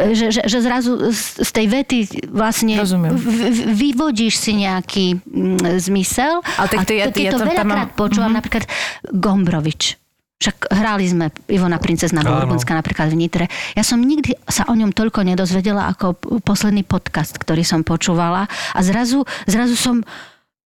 e, 0.00 0.16
že, 0.16 0.32
že, 0.32 0.42
že 0.44 0.58
zrazu 0.58 1.12
z, 1.12 1.44
z 1.44 1.50
tej 1.52 1.66
vety 1.68 1.96
vlastne 2.32 2.74
Rozumiem. 2.74 3.12
v, 3.14 3.28
vyvodíš 3.70 4.34
si 4.36 4.56
nejaký 4.56 5.20
mm, 5.22 5.78
zmysel. 5.78 6.40
Ale 6.56 6.68
tak 6.68 6.80
a 6.80 6.84
to 6.84 6.92
ja- 6.96 7.06
keď 7.12 7.20
ja 7.20 7.30
to 7.30 7.38
to 7.38 7.46
veľakrát 7.46 7.88
mám- 7.88 7.94
počúvam, 7.94 8.32
Mhm. 8.32 8.36
napríklad 8.40 8.64
Gombrovič. 9.12 10.00
Však 10.44 10.68
hrali 10.68 11.08
sme 11.08 11.32
Ivona 11.48 11.80
Princezna 11.80 12.20
Áno. 12.20 12.36
Burgundská 12.36 12.76
napríklad 12.76 13.08
v 13.08 13.16
Nitre. 13.16 13.44
Ja 13.72 13.80
som 13.80 13.96
nikdy 13.96 14.36
sa 14.44 14.68
o 14.68 14.76
ňom 14.76 14.92
toľko 14.92 15.24
nedozvedela 15.24 15.88
ako 15.88 16.12
posledný 16.38 16.84
podcast, 16.84 17.32
ktorý 17.34 17.64
som 17.64 17.80
počúvala. 17.80 18.44
A 18.76 18.80
zrazu, 18.80 19.24
zrazu 19.44 19.72
som 19.72 20.04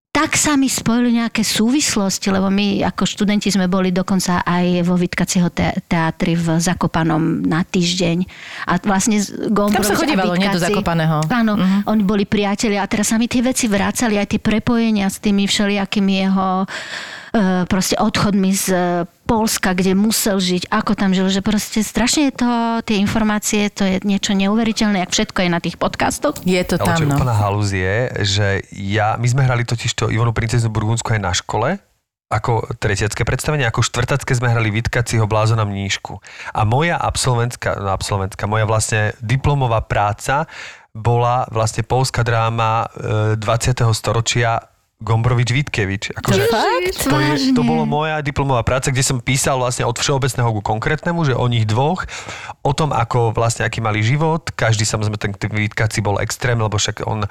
tak 0.08 0.34
sa 0.34 0.56
mi 0.56 0.66
spojili 0.66 1.14
nejaké 1.14 1.46
súvislosti, 1.46 2.32
lebo 2.32 2.48
my 2.48 2.82
ako 2.82 3.06
študenti 3.06 3.52
sme 3.52 3.68
boli 3.68 3.92
dokonca 3.92 4.40
aj 4.40 4.82
vo 4.82 4.96
Vitkacieho 4.96 5.46
te- 5.46 5.78
teatri 5.84 6.34
v 6.34 6.58
Zakopanom 6.58 7.44
na 7.44 7.62
týždeň. 7.62 8.26
A 8.66 8.80
vlastne 8.80 9.20
Gombrovič 9.46 9.78
Tam 9.78 9.84
sa 9.84 9.94
chodívalo, 9.94 10.34
nie, 10.34 10.48
do 10.48 10.58
Zakopaného. 10.58 11.22
Áno, 11.28 11.54
Mhm. 11.54 11.78
oni 11.86 12.02
boli 12.02 12.24
priatelia 12.24 12.82
a 12.82 12.90
teraz 12.90 13.12
sa 13.12 13.20
mi 13.20 13.28
tie 13.28 13.44
veci 13.44 13.68
vracali, 13.68 14.18
aj 14.18 14.32
tie 14.32 14.40
prepojenia 14.40 15.06
s 15.06 15.20
tými 15.20 15.44
všelijakými 15.44 16.12
jeho 16.24 16.66
proste 17.68 17.96
odchodmi 18.00 18.50
z 18.54 18.66
e, 18.72 18.78
Polska, 19.28 19.76
kde 19.76 19.92
musel 19.92 20.40
žiť, 20.40 20.72
ako 20.72 20.96
tam 20.96 21.12
žil, 21.12 21.28
že 21.28 21.44
proste 21.44 21.84
strašne 21.84 22.32
je 22.32 22.34
to, 22.40 22.50
tie 22.88 22.96
informácie, 22.96 23.68
to 23.68 23.84
je 23.84 24.00
niečo 24.00 24.32
neuveriteľné, 24.32 25.04
jak 25.04 25.12
všetko 25.12 25.38
je 25.44 25.50
na 25.52 25.60
tých 25.60 25.76
podcastoch. 25.76 26.40
Je 26.48 26.62
to 26.64 26.80
Ale 26.80 26.96
čo 26.96 27.04
tam, 27.04 27.12
no. 27.12 27.16
úplná 27.20 27.36
halúz 27.36 27.76
je, 27.76 28.08
že 28.24 28.46
ja, 28.72 29.20
my 29.20 29.28
sme 29.28 29.44
hrali 29.44 29.68
totiž 29.68 29.92
to 29.92 30.08
Ivonu 30.08 30.32
princeznu 30.32 30.72
Burgundsku 30.72 31.12
aj 31.12 31.20
na 31.20 31.32
škole, 31.36 31.76
ako 32.28 32.72
tretiacké 32.76 33.24
predstavenie, 33.24 33.64
ako 33.68 33.84
štvrtacké 33.84 34.32
sme 34.36 34.52
hrali 34.52 34.68
Vitkaciho 34.72 35.24
Blázona 35.24 35.64
Mníšku. 35.64 36.20
A 36.52 36.64
moja 36.64 36.96
absolventská, 37.00 37.76
no 37.80 37.92
absolventská, 37.92 38.44
moja 38.48 38.68
vlastne 38.68 39.16
diplomová 39.20 39.84
práca 39.84 40.48
bola 40.92 41.48
vlastne 41.52 41.84
polská 41.84 42.24
dráma 42.24 42.88
e, 43.36 43.40
20. 43.40 43.84
storočia 43.92 44.60
Gombrovič 44.98 45.54
Vitkevič. 45.54 46.10
Akože, 46.18 46.50
Fakt? 46.50 47.06
to, 47.06 47.16
je, 47.22 47.54
to 47.54 47.62
bolo 47.62 47.86
moja 47.86 48.18
diplomová 48.18 48.66
práca, 48.66 48.90
kde 48.90 49.06
som 49.06 49.22
písal 49.22 49.62
vlastne 49.62 49.86
od 49.86 49.94
všeobecného 49.94 50.50
ku 50.58 50.62
konkrétnemu, 50.62 51.22
že 51.22 51.38
o 51.38 51.46
nich 51.46 51.70
dvoch, 51.70 52.02
o 52.66 52.72
tom, 52.74 52.90
ako 52.90 53.30
vlastne 53.30 53.62
aký 53.62 53.78
mali 53.78 54.02
život. 54.02 54.50
Každý 54.50 54.82
samozrejme 54.82 55.18
ten 55.22 55.32
ten 55.38 55.54
Vitkaci 55.54 56.02
bol 56.02 56.18
extrém, 56.18 56.58
lebo 56.58 56.82
však 56.82 57.06
on 57.06 57.30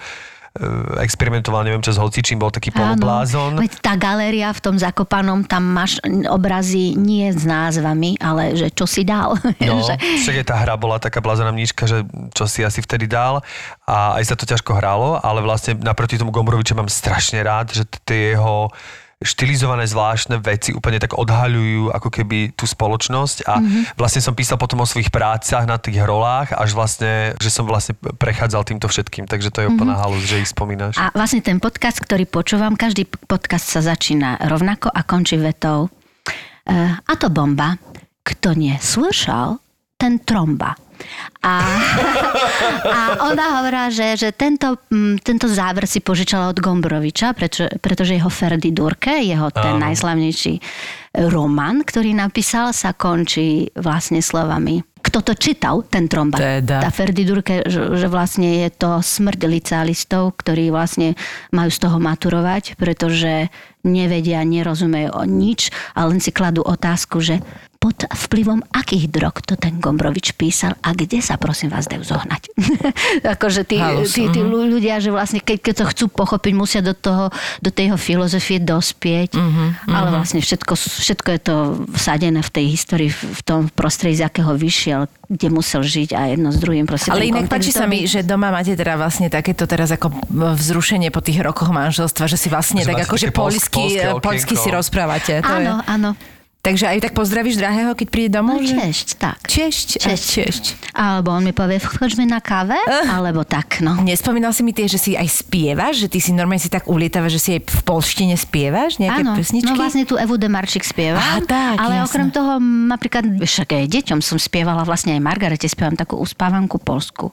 experimentoval, 0.98 1.62
neviem 1.62 1.84
čo 1.84 1.94
s 1.94 2.00
hocičím, 2.02 2.42
bol 2.42 2.50
taký 2.50 2.74
poloblázon. 2.74 3.62
Veď 3.62 3.74
tá 3.82 3.94
galéria 3.94 4.50
v 4.50 4.60
tom 4.64 4.76
Zakopanom, 4.78 5.46
tam 5.46 5.70
máš 5.70 6.02
obrazy 6.28 6.98
nie 6.98 7.30
s 7.30 7.46
názvami, 7.46 8.18
ale 8.18 8.58
že 8.58 8.68
čo 8.74 8.90
si 8.90 9.06
dal. 9.06 9.38
No, 9.68 9.84
že, 9.84 10.00
však 10.00 10.44
aj 10.44 10.48
tá 10.48 10.56
hra 10.56 10.80
bola 10.80 10.96
taká 10.96 11.20
blázená 11.20 11.52
mníčka, 11.52 11.84
že 11.90 12.08
čo 12.32 12.48
si 12.48 12.64
asi 12.64 12.80
vtedy 12.80 13.04
dal 13.04 13.44
a 13.84 14.16
aj 14.16 14.24
sa 14.32 14.36
to 14.40 14.48
ťažko 14.48 14.80
hralo, 14.80 15.20
ale 15.20 15.44
vlastne 15.44 15.76
naproti 15.76 16.16
tomu 16.16 16.32
Gombroviča 16.32 16.72
mám 16.72 16.88
strašne 16.88 17.44
rád, 17.44 17.76
že 17.76 17.84
tie 18.08 18.38
jeho 18.38 18.72
štilizované 19.18 19.90
zvláštne 19.90 20.38
veci 20.38 20.78
úplne 20.78 21.02
tak 21.02 21.18
odhaľujú 21.18 21.90
ako 21.90 22.10
keby 22.14 22.54
tú 22.54 22.70
spoločnosť 22.70 23.50
a 23.50 23.58
mm-hmm. 23.58 23.98
vlastne 23.98 24.22
som 24.22 24.38
písal 24.38 24.62
potom 24.62 24.78
o 24.78 24.86
svojich 24.86 25.10
prácach 25.10 25.66
na 25.66 25.82
tých 25.82 25.98
rolách, 26.06 26.54
až 26.54 26.78
vlastne, 26.78 27.34
že 27.42 27.50
som 27.50 27.66
vlastne 27.66 27.98
prechádzal 27.98 28.62
týmto 28.62 28.86
všetkým, 28.86 29.26
takže 29.26 29.50
to 29.50 29.66
je 29.66 29.70
úplná 29.74 29.98
mm-hmm. 29.98 30.06
halus, 30.06 30.22
že 30.22 30.46
ich 30.46 30.54
spomínaš. 30.54 31.02
A 31.02 31.10
vlastne 31.18 31.42
ten 31.42 31.58
podcast, 31.58 31.98
ktorý 31.98 32.30
počúvam, 32.30 32.78
každý 32.78 33.10
podcast 33.10 33.66
sa 33.66 33.82
začína 33.82 34.38
rovnako 34.46 34.94
a 34.94 35.02
končí 35.02 35.42
vetou. 35.42 35.90
Uh, 36.68 36.94
a 37.02 37.14
to 37.18 37.34
bomba. 37.34 37.82
Kto 38.22 38.54
neslyšal, 38.54 39.58
ten 39.98 40.22
tromba. 40.22 40.78
A, 41.46 41.54
a 42.98 43.00
ona 43.30 43.62
hovorá, 43.62 43.90
že, 43.94 44.18
že 44.18 44.30
tento, 44.34 44.82
mm, 44.90 45.22
tento 45.22 45.46
záver 45.46 45.86
si 45.86 46.02
požičala 46.02 46.50
od 46.50 46.58
Gombroviča, 46.58 47.34
pretože, 47.38 47.70
pretože 47.82 48.18
jeho 48.18 48.30
Ferdi 48.30 48.74
Durke, 48.74 49.22
jeho 49.22 49.50
ten 49.54 49.78
Áno. 49.78 49.86
najslavnejší 49.90 50.58
román, 51.30 51.86
ktorý 51.86 52.14
napísal, 52.18 52.74
sa 52.74 52.94
končí 52.94 53.70
vlastne 53.78 54.22
slovami 54.22 54.82
kto 55.08 55.24
to 55.24 55.34
čítal, 55.40 55.88
ten 55.88 56.12
tromba. 56.12 56.36
Teda. 56.36 56.84
Tá 56.84 56.92
Ferdi 56.92 57.24
Durke, 57.24 57.64
že, 57.64 57.96
že 57.96 58.12
vlastne 58.12 58.68
je 58.68 58.70
to 58.76 59.00
smrť 59.00 59.40
licealistov, 59.48 60.36
ktorí 60.36 60.68
vlastne 60.68 61.16
majú 61.56 61.72
z 61.72 61.80
toho 61.80 61.96
maturovať, 61.96 62.76
pretože 62.76 63.48
nevedia, 63.88 64.44
nerozumejú 64.44 65.16
o 65.16 65.24
nič 65.24 65.72
a 65.96 66.04
len 66.12 66.20
si 66.20 66.36
kladú 66.36 66.60
otázku, 66.60 67.24
že 67.24 67.40
pod 67.78 68.04
vplyvom 68.04 68.66
akých 68.68 69.08
drog 69.08 69.40
to 69.40 69.54
ten 69.54 69.78
Gombrovič 69.78 70.34
písal 70.34 70.76
a 70.80 70.92
kde 70.92 71.18
sa 71.20 71.38
prosím 71.38 71.70
vás 71.70 71.86
dajú 71.86 72.02
zohnať. 72.02 72.42
akože 73.38 73.62
tí, 73.64 73.78
Halus, 73.78 74.12
tí, 74.12 74.26
tí 74.28 74.42
ľu- 74.42 74.68
ľudia, 74.68 74.98
že 74.98 75.10
vlastne 75.10 75.40
keď, 75.40 75.58
keď 75.62 75.74
to 75.76 75.86
chcú 75.88 76.06
pochopiť, 76.10 76.54
musia 76.54 76.82
do 76.82 76.92
toho, 76.92 77.30
do 77.60 77.70
tej 77.70 77.88
jeho 77.88 77.98
filozofie 77.98 78.58
dospieť, 78.58 79.38
ale 79.86 80.08
vlastne 80.12 80.40
všetko, 80.40 80.74
všetko 80.74 81.30
je 81.30 81.40
to 81.40 81.56
vsadené 81.94 82.42
v 82.42 82.52
tej 82.52 82.66
histórii, 82.68 83.10
v 83.10 83.42
tom 83.42 83.70
prostredí, 83.70 84.18
z 84.18 84.26
akého 84.26 84.52
vyšiel, 84.52 85.02
kde 85.28 85.48
musel 85.48 85.82
žiť 85.82 86.10
a 86.12 86.32
jedno 86.32 86.50
s 86.50 86.58
druhým. 86.58 86.84
Proste 86.84 87.12
Ale 87.12 87.28
inak 87.28 87.46
páči 87.48 87.70
sa 87.70 87.86
mi, 87.86 88.04
že 88.04 88.24
doma 88.24 88.50
máte 88.50 88.74
teda 88.74 88.96
vlastne 88.96 89.28
takéto 89.28 89.64
teraz 89.64 89.90
ako 89.90 90.10
vzrušenie 90.32 91.12
po 91.12 91.20
tých 91.20 91.40
rokoch 91.40 91.70
manželstva, 91.70 92.26
že 92.26 92.36
si 92.36 92.48
vlastne 92.48 92.82
Že 92.82 92.88
tak 92.88 92.96
máte 92.96 93.06
ako, 93.06 93.16
že 93.16 93.28
také 93.28 93.36
polsk- 93.36 93.70
polsky, 93.70 94.20
polsky 94.20 94.56
si 94.56 94.70
rozprávate. 94.70 95.40
To 95.40 95.54
Áno, 95.54 95.74
je. 95.80 95.88
áno. 95.88 96.10
Takže 96.60 96.84
aj 96.86 97.00
tak 97.00 97.14
pozdravíš 97.14 97.56
drahého, 97.56 97.96
keď 97.96 98.08
príde 98.08 98.30
domov? 98.34 98.60
No, 98.60 98.68
češť, 98.68 99.08
tak. 99.16 99.40
Češť. 99.48 99.88
a 99.98 100.12
Češť. 100.12 100.26
češť. 100.28 100.64
Alebo 100.92 101.32
on 101.32 101.40
mi 101.40 101.52
povie, 101.52 101.80
choďme 101.80 102.28
na 102.28 102.38
káve, 102.38 102.76
alebo 103.08 103.48
tak, 103.48 103.80
no. 103.80 103.96
Nespomínal 103.98 104.52
si 104.52 104.62
mi 104.62 104.72
tie, 104.72 104.84
že 104.84 104.98
si 104.98 105.12
aj 105.14 105.48
spievaš, 105.48 106.04
že 106.04 106.08
ty 106.10 106.20
si 106.20 106.30
normálne 106.30 106.60
si 106.60 106.68
tak 106.68 106.84
ulietava, 106.86 107.28
že 107.28 107.40
si 107.40 107.56
aj 107.56 107.62
v 107.64 107.82
polštine 107.84 108.36
spievaš 108.36 108.98
nejaké 108.98 109.24
Áno, 109.24 109.34
pesničky? 109.34 109.70
no 109.70 109.80
vlastne 109.80 110.04
tu 110.04 110.20
Evu 110.20 110.36
Demarčík 110.36 110.84
spievam, 110.84 111.18
Aha, 111.18 111.40
tak, 111.42 111.80
ale 111.80 111.94
jasné. 111.96 112.06
okrem 112.06 112.28
toho 112.30 112.52
napríklad, 112.60 113.24
však 113.38 113.70
aj 113.74 113.86
deťom 113.88 114.20
som 114.20 114.36
spievala, 114.36 114.84
vlastne 114.84 115.16
aj 115.16 115.24
Margarete 115.24 115.66
spievam 115.66 115.96
takú 115.96 116.20
uspávanku 116.20 116.78
polsku. 116.78 117.32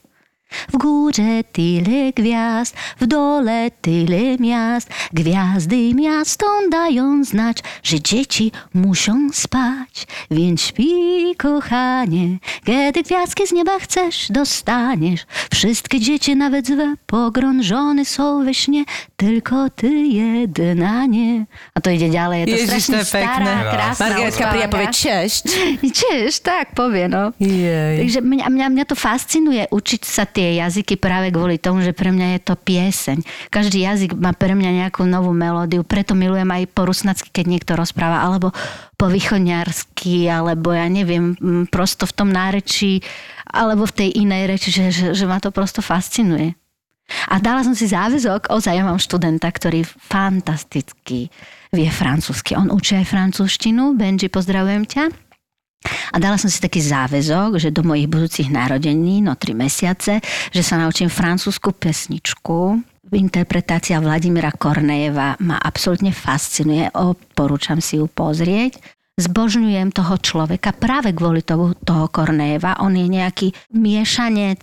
W 0.72 0.76
górze 0.76 1.44
tyle 1.52 2.12
gwiazd, 2.12 2.76
w 3.00 3.06
dole 3.06 3.70
tyle 3.80 4.36
miast. 4.40 4.88
Gwiazdy 5.12 5.94
miastom 5.94 6.70
dają 6.70 7.24
znać, 7.24 7.58
że 7.82 8.00
dzieci 8.00 8.52
muszą 8.74 9.28
spać. 9.32 10.06
Więc 10.30 10.62
śpi, 10.62 11.34
kochanie, 11.38 12.38
kiedy 12.64 13.02
gwiazdki 13.02 13.46
z 13.46 13.52
nieba 13.52 13.78
chcesz, 13.78 14.26
dostaniesz. 14.30 15.26
Wszystkie 15.52 16.00
dzieci, 16.00 16.36
nawet 16.36 16.66
złe, 16.66 16.94
pogrążone 17.06 18.04
są 18.04 18.44
we 18.44 18.54
śnie, 18.54 18.84
tylko 19.16 19.70
ty 19.70 19.88
jedna 20.06 21.06
nie. 21.06 21.46
A 21.74 21.80
to 21.80 21.90
ide 21.90 22.08
ďalej, 22.10 22.40
je 22.40 22.46
to 22.46 22.50
Ježiš, 22.50 22.66
strašne 22.66 22.98
to 22.98 23.04
stará, 23.04 23.54
krásna 23.74 24.04
Margaretka 24.04 24.44
príde 24.50 24.66
a 24.66 24.70
povie 24.70 24.88
uspávanka. 24.88 25.02
češť. 25.02 25.42
Tiež, 25.84 26.32
tak 26.50 26.66
povie, 26.78 27.04
no. 27.10 27.32
Jej. 27.40 27.96
Takže 28.00 28.18
mňa, 28.22 28.46
mňa, 28.50 28.66
mňa 28.70 28.84
to 28.86 28.96
fascinuje 28.96 29.62
učiť 29.70 30.02
sa 30.04 30.24
tie 30.44 30.60
jazyky 30.60 31.00
práve 31.00 31.32
kvôli 31.32 31.56
tomu, 31.56 31.80
že 31.80 31.96
pre 31.96 32.12
mňa 32.12 32.36
je 32.36 32.40
to 32.44 32.54
pieseň. 32.60 33.24
Každý 33.48 33.80
jazyk 33.80 34.12
má 34.20 34.36
pre 34.36 34.52
mňa 34.52 34.84
nejakú 34.84 35.08
novú 35.08 35.32
melódiu, 35.32 35.80
preto 35.80 36.12
milujem 36.12 36.52
aj 36.52 36.68
po 36.76 36.84
rusnacky, 36.84 37.32
keď 37.32 37.44
niekto 37.48 37.72
rozpráva, 37.72 38.20
alebo 38.20 38.52
po 39.00 39.08
východňarsky, 39.08 40.28
alebo 40.28 40.76
ja 40.76 40.84
neviem, 40.84 41.32
prosto 41.72 42.04
v 42.04 42.12
tom 42.12 42.28
nárečí, 42.28 43.00
alebo 43.48 43.88
v 43.88 43.96
tej 44.04 44.08
inej 44.20 44.42
reči, 44.52 44.68
že, 44.68 44.84
že, 44.92 45.06
že 45.16 45.24
ma 45.24 45.40
to 45.40 45.48
prosto 45.48 45.80
fascinuje. 45.80 46.52
A 47.32 47.40
dala 47.40 47.64
som 47.64 47.72
si 47.72 47.88
záväzok, 47.88 48.52
ozaj 48.52 48.76
ja 48.76 48.84
mám 48.84 49.00
študenta, 49.00 49.48
ktorý 49.48 49.84
fantasticky 49.84 51.32
vie 51.72 51.88
francúzsky. 51.88 52.56
On 52.56 52.68
učí 52.68 52.96
aj 53.00 53.08
francúzštinu. 53.08 53.96
Benji, 53.96 54.28
pozdravujem 54.28 54.84
ťa. 54.88 55.23
A 56.12 56.16
dala 56.16 56.40
som 56.40 56.48
si 56.48 56.62
taký 56.62 56.80
záväzok, 56.80 57.60
že 57.60 57.74
do 57.74 57.84
mojich 57.84 58.08
budúcich 58.08 58.48
narodení, 58.48 59.20
no 59.20 59.36
tri 59.36 59.52
mesiace, 59.52 60.22
že 60.50 60.62
sa 60.62 60.80
naučím 60.80 61.12
francúzsku 61.12 61.74
pesničku. 61.76 62.80
interpretácia 63.14 64.02
Vladimíra 64.02 64.50
Kornejeva 64.50 65.38
ma 65.44 65.56
absolútne 65.60 66.10
fascinuje. 66.10 66.90
Odporúčam 66.90 67.78
si 67.78 68.02
ju 68.02 68.10
pozrieť. 68.10 68.82
Zbožňujem 69.14 69.94
toho 69.94 70.18
človeka 70.18 70.74
práve 70.74 71.14
kvôli 71.14 71.46
toho, 71.46 71.78
toho 71.78 72.10
Kornejeva. 72.10 72.82
On 72.82 72.90
je 72.90 73.06
nejaký 73.06 73.54
miešanec, 73.70 74.62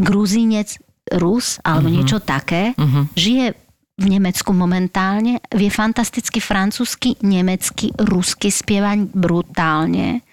gruzínec, 0.00 0.80
Rus 1.10 1.58
alebo 1.66 1.90
uh-huh. 1.90 1.96
niečo 2.00 2.18
také. 2.22 2.70
Uh-huh. 2.78 3.10
Žije 3.18 3.69
v 4.00 4.06
Nemecku 4.16 4.56
momentálne, 4.56 5.44
vie 5.52 5.68
fantasticky 5.68 6.40
francúzsky, 6.40 7.20
nemecky, 7.20 7.92
rusky 8.00 8.48
spievať 8.48 9.12
brutálne. 9.12 10.24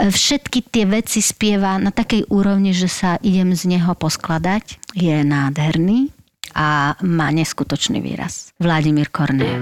Všetky 0.00 0.70
tie 0.70 0.88
veci 0.88 1.20
spieva 1.20 1.76
na 1.76 1.92
takej 1.92 2.30
úrovni, 2.32 2.72
že 2.72 2.88
sa 2.88 3.20
idem 3.20 3.52
z 3.52 3.76
neho 3.76 3.92
poskladať. 3.98 4.96
Je 4.96 5.20
nádherný 5.20 6.08
a 6.56 6.96
má 7.04 7.28
neskutočný 7.34 8.00
výraz. 8.00 8.56
Vladimír 8.56 9.12
Kornejev. 9.12 9.60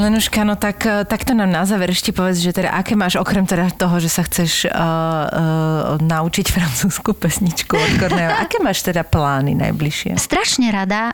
Lenuška, 0.00 0.48
no 0.48 0.56
tak, 0.56 0.88
eh, 0.88 1.04
tak 1.04 1.28
to 1.28 1.36
nám 1.36 1.52
na 1.52 1.68
záver 1.68 1.92
ešte 1.92 2.16
povedz, 2.16 2.40
že 2.40 2.56
teda 2.56 2.72
aké 2.72 2.96
máš, 2.96 3.20
okrem 3.20 3.44
teda 3.44 3.68
toho, 3.76 4.00
že 4.00 4.08
sa 4.08 4.24
chceš 4.24 4.64
uh, 4.64 4.72
uh, 4.72 6.00
naučiť 6.00 6.46
francúzsku 6.56 7.12
pesničku 7.12 7.76
od 7.76 7.92
Kornejova, 8.00 8.40
aké 8.40 8.64
máš 8.64 8.80
teda 8.80 9.04
plány 9.04 9.52
najbližšie? 9.60 10.16
Strašne 10.16 10.72
rada 10.72 11.12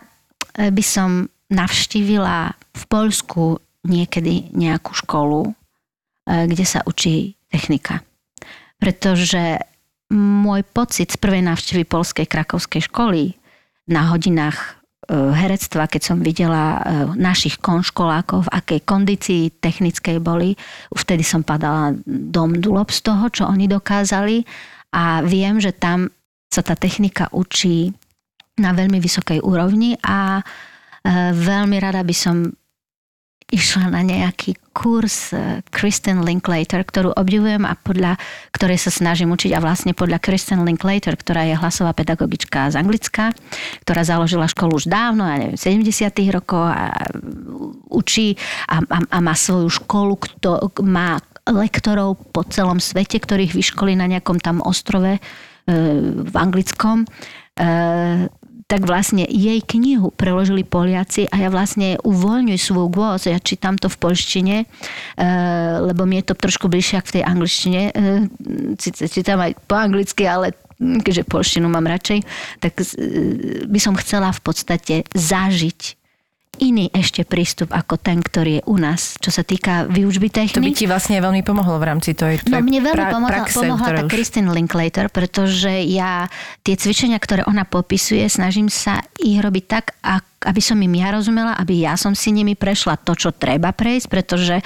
by 0.57 0.85
som 0.85 1.29
navštívila 1.53 2.55
v 2.55 2.83
Poľsku 2.89 3.61
niekedy 3.85 4.57
nejakú 4.57 4.97
školu, 4.97 5.53
kde 6.25 6.65
sa 6.65 6.81
učí 6.89 7.37
technika. 7.53 8.01
Pretože 8.81 9.61
môj 10.17 10.65
pocit 10.65 11.13
z 11.13 11.21
prvej 11.21 11.45
návštevy 11.45 11.85
polskej 11.85 12.25
krakovskej 12.25 12.89
školy 12.89 13.37
na 13.85 14.09
hodinách 14.11 14.76
herectva, 15.11 15.87
keď 15.87 16.03
som 16.03 16.19
videla 16.19 16.79
e, 16.79 16.81
našich 17.15 17.63
konškolákov, 17.63 18.51
v 18.51 18.53
akej 18.53 18.81
kondícii 18.83 19.43
technickej 19.63 20.19
boli, 20.19 20.59
vtedy 20.91 21.23
som 21.23 21.47
padala 21.47 21.95
dom 22.07 22.59
dulop 22.59 22.91
z 22.91 23.07
toho, 23.07 23.31
čo 23.31 23.47
oni 23.47 23.71
dokázali. 23.71 24.43
A 24.97 25.23
viem, 25.23 25.63
že 25.63 25.71
tam 25.71 26.11
sa 26.51 26.63
tá 26.67 26.75
technika 26.75 27.31
učí 27.31 27.95
na 28.57 28.73
veľmi 28.73 28.99
vysokej 28.99 29.45
úrovni 29.47 29.95
a 30.03 30.41
e, 30.41 30.43
veľmi 31.35 31.77
rada 31.79 32.03
by 32.03 32.15
som 32.17 32.51
išla 33.47 33.95
na 33.95 34.03
nejaký 34.03 34.59
kurz 34.75 35.31
eh, 35.31 35.63
Kristen 35.71 36.27
Linklater, 36.27 36.83
ktorú 36.83 37.15
obdivujem 37.15 37.63
a 37.63 37.79
podľa 37.79 38.19
ktorej 38.51 38.83
sa 38.83 38.91
snažím 38.91 39.31
učiť 39.33 39.55
a 39.55 39.63
vlastne 39.63 39.95
podľa 39.95 40.19
Kristen 40.19 40.67
Linklater, 40.67 41.15
ktorá 41.15 41.47
je 41.47 41.55
hlasová 41.55 41.95
pedagogička 41.95 42.75
z 42.75 42.79
Anglicka, 42.81 43.31
ktorá 43.87 44.03
založila 44.03 44.51
školu 44.51 44.83
už 44.83 44.91
dávno, 44.91 45.25
ja 45.31 45.39
neviem, 45.39 45.59
70 45.59 46.11
rokov 46.35 46.67
a 46.67 47.07
učí 47.87 48.35
a, 48.67 48.83
a, 48.83 48.99
a 49.07 49.19
má 49.23 49.35
svoju 49.39 49.71
školu, 49.71 50.19
kto 50.19 50.73
má 50.83 51.23
lektorov 51.47 52.19
po 52.35 52.43
celom 52.51 52.83
svete, 52.83 53.23
ktorých 53.23 53.55
vyškolí 53.55 53.95
na 53.95 54.11
nejakom 54.11 54.43
tam 54.43 54.59
ostrove 54.67 55.15
e, 55.15 55.21
v 56.27 56.35
anglickom. 56.35 57.07
Tak 58.67 58.83
vlastne 58.83 59.23
jej 59.31 59.63
knihu 59.63 60.11
preložili 60.11 60.67
Poliaci 60.67 61.31
a 61.31 61.39
ja 61.39 61.49
vlastne 61.55 62.03
uvoľňuj 62.03 62.59
svoj 62.59 62.91
głos, 62.91 63.31
ja 63.31 63.39
čítam 63.39 63.79
to 63.79 63.87
v 63.87 63.95
polštine, 63.95 64.57
e, 64.63 65.27
lebo 65.87 66.03
mi 66.03 66.19
je 66.19 66.31
to 66.31 66.35
trošku 66.35 66.67
bližšie 66.67 66.99
ako 66.99 67.07
v 67.07 67.15
tej 67.15 67.25
angličtine. 67.31 67.81
Sice 68.75 69.07
čítam 69.07 69.39
aj 69.39 69.55
po 69.71 69.79
anglicky, 69.79 70.27
ale 70.27 70.59
keďže 70.83 71.31
polštinu 71.31 71.71
mám 71.71 71.87
radšej, 71.87 72.27
tak 72.59 72.75
e, 72.75 72.85
by 73.71 73.79
som 73.79 73.95
chcela 74.03 74.35
v 74.35 74.41
podstate 74.43 74.95
zažiť 75.15 76.06
iný 76.59 76.89
ešte 76.91 77.23
prístup 77.23 77.71
ako 77.71 77.97
ten, 77.97 78.19
ktorý 78.19 78.53
je 78.55 78.63
u 78.65 78.77
nás, 78.77 79.17
čo 79.17 79.29
sa 79.29 79.41
týka 79.41 79.85
výučby 79.85 80.27
To 80.27 80.35
by 80.35 80.43
technik. 80.63 80.75
ti 80.75 80.85
vlastne 80.85 81.17
veľmi 81.17 81.41
pomohlo 81.41 81.77
v 81.77 81.87
rámci 81.87 82.13
tej 82.13 82.43
No 82.47 82.59
mne 82.59 82.81
veľmi 82.83 82.97
pra- 82.99 83.13
pomohla, 83.13 83.33
praxe, 83.37 83.57
pomohla 83.57 83.89
tá 83.91 84.03
už- 84.03 84.11
Kristin 84.11 84.47
Linklater, 84.47 85.07
pretože 85.09 85.71
ja 85.83 86.27
tie 86.61 86.75
cvičenia, 86.75 87.17
ktoré 87.17 87.43
ona 87.43 87.63
popisuje, 87.63 88.25
snažím 88.27 88.67
sa 88.67 88.99
ich 89.17 89.37
robiť 89.37 89.65
tak, 89.67 89.85
ak- 90.01 90.36
aby 90.47 90.63
som 90.63 90.79
im 90.79 90.95
ja 90.95 91.11
rozumela, 91.11 91.59
aby 91.59 91.83
ja 91.83 91.99
som 91.99 92.15
si 92.15 92.31
nimi 92.31 92.55
prešla 92.55 93.03
to, 93.03 93.19
čo 93.19 93.35
treba 93.35 93.75
prejsť, 93.75 94.07
pretože 94.07 94.57
e, 94.63 94.65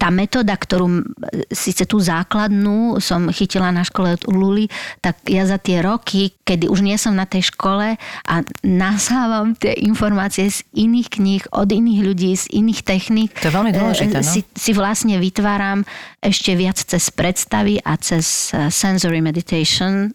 tá 0.00 0.08
metóda, 0.08 0.56
ktorú 0.56 1.04
síce 1.52 1.84
tú 1.84 2.00
základnú 2.00 2.96
som 2.98 3.28
chytila 3.28 3.68
na 3.68 3.84
škole 3.84 4.16
od 4.16 4.24
Luli, 4.32 4.72
tak 5.04 5.20
ja 5.28 5.44
za 5.44 5.60
tie 5.60 5.84
roky, 5.84 6.32
kedy 6.48 6.72
už 6.72 6.80
nie 6.80 6.96
som 6.96 7.12
na 7.12 7.28
tej 7.28 7.52
škole 7.52 8.00
a 8.00 8.34
nasávam 8.64 9.52
tie 9.52 9.76
informácie 9.84 10.48
z 10.48 10.64
iných 10.72 11.08
kníh, 11.12 11.42
od 11.52 11.68
iných 11.68 12.00
ľudí, 12.00 12.32
z 12.32 12.48
iných 12.56 12.80
techník, 12.88 13.30
To 13.44 13.52
je 13.52 13.56
veľmi 13.60 13.72
dôležité, 13.76 14.18
e, 14.18 14.24
no. 14.24 14.32
si, 14.32 14.40
si 14.56 14.72
vlastne 14.72 15.20
vytváram 15.20 15.84
ešte 16.22 16.56
viac 16.56 16.78
cez 16.78 17.10
predstavy 17.12 17.82
a 17.82 17.98
cez 17.98 18.54
eh, 18.54 18.70
sensory 18.70 19.18
meditation, 19.18 20.14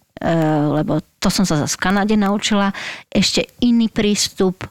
lebo 0.73 1.01
to 1.21 1.29
som 1.29 1.45
sa 1.45 1.61
zase 1.61 1.77
v 1.77 1.83
Kanade 1.83 2.15
naučila, 2.17 2.73
ešte 3.09 3.45
iný 3.61 3.89
prístup, 3.91 4.65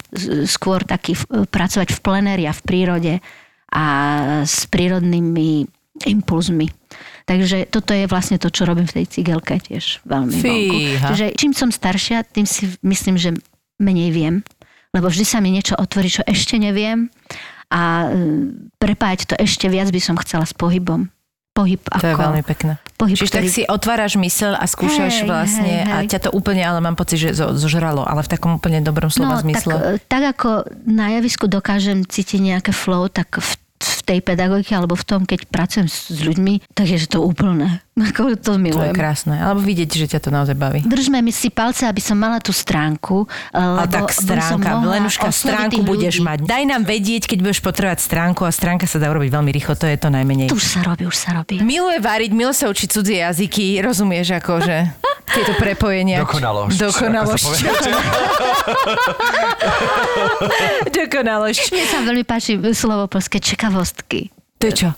skôr 0.47 0.83
taký 0.83 1.15
v- 1.15 1.47
pracovať 1.47 1.95
v 1.95 1.99
plenéri 2.03 2.43
a 2.47 2.53
v 2.55 2.61
prírode 2.63 3.13
a 3.71 3.85
s 4.47 4.67
prírodnými 4.67 5.67
impulzmi. 6.05 6.67
Takže 7.27 7.67
toto 7.67 7.91
je 7.91 8.07
vlastne 8.07 8.39
to, 8.39 8.47
čo 8.47 8.63
robím 8.63 8.87
v 8.87 9.03
tej 9.03 9.05
cigelke 9.11 9.59
tiež 9.59 9.99
veľmi. 10.07 10.31
Fíha. 10.39 11.11
Takže 11.11 11.35
čím 11.35 11.51
som 11.51 11.73
staršia, 11.73 12.23
tým 12.23 12.47
si 12.47 12.71
myslím, 12.87 13.19
že 13.19 13.35
menej 13.83 14.15
viem, 14.15 14.35
lebo 14.95 15.11
vždy 15.11 15.25
sa 15.27 15.43
mi 15.43 15.51
niečo 15.51 15.75
otvorí, 15.75 16.07
čo 16.07 16.23
ešte 16.23 16.55
neviem 16.55 17.11
a 17.67 18.07
e, 18.07 18.23
prepájať 18.79 19.19
to 19.27 19.35
ešte 19.35 19.67
viac 19.67 19.91
by 19.91 19.99
som 19.99 20.15
chcela 20.23 20.47
s 20.47 20.55
pohybom. 20.55 21.11
Pohyb 21.51 21.83
ako... 21.91 22.03
To 22.03 22.11
je 22.13 22.15
veľmi 22.15 22.43
pekné. 22.47 22.73
Pohyb, 22.97 23.13
Čiže 23.13 23.29
tak 23.31 23.43
ktorý- 23.43 23.53
si 23.53 23.63
otváraš 23.63 24.17
mysel 24.17 24.51
a 24.51 24.65
skúšaš 24.65 25.21
Hej, 25.21 25.27
vlastne 25.27 25.73
hej, 25.79 25.85
a 25.85 25.95
hej. 25.99 26.09
ťa 26.09 26.19
to 26.19 26.29
úplne, 26.31 26.59
ale 26.59 26.79
mám 26.79 26.93
pocit, 26.93 27.17
že 27.19 27.29
zo- 27.31 27.53
zožralo, 27.53 28.01
ale 28.01 28.19
v 28.19 28.29
takom 28.31 28.57
úplne 28.57 28.81
dobrom 28.81 29.07
slova 29.07 29.37
No, 29.37 29.37
tak, 29.37 29.45
zmysle. 29.45 29.73
e, 29.75 29.81
tak 30.03 30.23
ako 30.27 30.49
na 30.83 31.13
javisku 31.13 31.45
dokážem 31.45 32.01
cítiť 32.01 32.41
nejaké 32.41 32.71
flow, 32.71 33.05
tak 33.07 33.37
v 33.37 33.51
tej 34.07 34.21
pedagogike 34.21 34.71
alebo 34.71 34.93
v 34.93 35.03
tom, 35.03 35.21
keď 35.21 35.45
pracujem 35.45 35.85
s, 35.85 36.07
s 36.07 36.21
ľuďmi, 36.21 36.61
tak 36.69 36.85
je 36.87 36.97
že 36.97 37.09
to 37.09 37.19
úplné. 37.19 37.81
Ako 37.99 38.31
to 38.31 38.35
To 38.37 38.51
je 38.53 38.57
milujem. 38.61 38.93
krásne. 38.93 39.35
Alebo 39.35 39.59
vidieť, 39.59 39.89
že 39.89 40.05
ťa 40.07 40.19
to 40.19 40.29
naozaj 40.29 40.53
baví. 40.53 40.81
Držme 40.81 41.17
mi 41.17 41.29
si 41.29 41.49
palce, 41.49 41.81
aby 41.81 41.97
som 41.97 42.15
mala 42.15 42.37
tú 42.37 42.49
stránku. 42.49 43.25
e, 43.49 43.57
A 43.57 43.83
tak 43.83 44.09
stránka, 44.09 44.79
Lenuška, 44.79 45.27
stránku 45.27 45.81
budeš 45.81 46.15
ľudí. 46.15 46.23
mať. 46.23 46.37
Daj 46.45 46.63
nám 46.67 46.83
vedieť, 46.83 47.25
keď 47.25 47.37
budeš 47.41 47.59
potrebovať 47.59 47.99
stránku 47.99 48.41
a 48.41 48.49
stránka 48.49 48.85
sa 48.85 48.95
dá 48.95 49.07
urobiť 49.07 49.29
veľmi 49.29 49.51
rýchlo, 49.51 49.73
to 49.73 49.83
je 49.83 49.95
to 49.95 50.07
najmenej. 50.07 50.47
To 50.47 50.55
už 50.55 50.69
sa 50.69 50.79
robí, 50.83 51.03
už 51.03 51.17
sa 51.17 51.35
robí. 51.35 51.59
Miluje 51.59 51.97
variť, 51.97 52.31
miluje 52.31 52.55
sa 52.55 52.67
učiť 52.67 52.87
cudzie 52.87 53.19
jazyky, 53.19 53.81
rozumieš 53.81 54.35
akože 54.35 54.75
tieto 55.33 55.51
prepojenia. 55.57 56.21
Dokonalosť. 56.21 56.77
Ako 56.77 57.35
povie. 57.35 57.65
Dokonalosť. 60.93 61.63
Mne 61.69 61.85
sa 61.85 61.97
veľmi 61.99 62.23
páči 62.23 62.55
slovo 62.71 63.07
polské 63.07 63.37
čekavostky. 63.97 64.36
To 64.57 64.65
je 64.65 64.73
čo? 64.73 64.89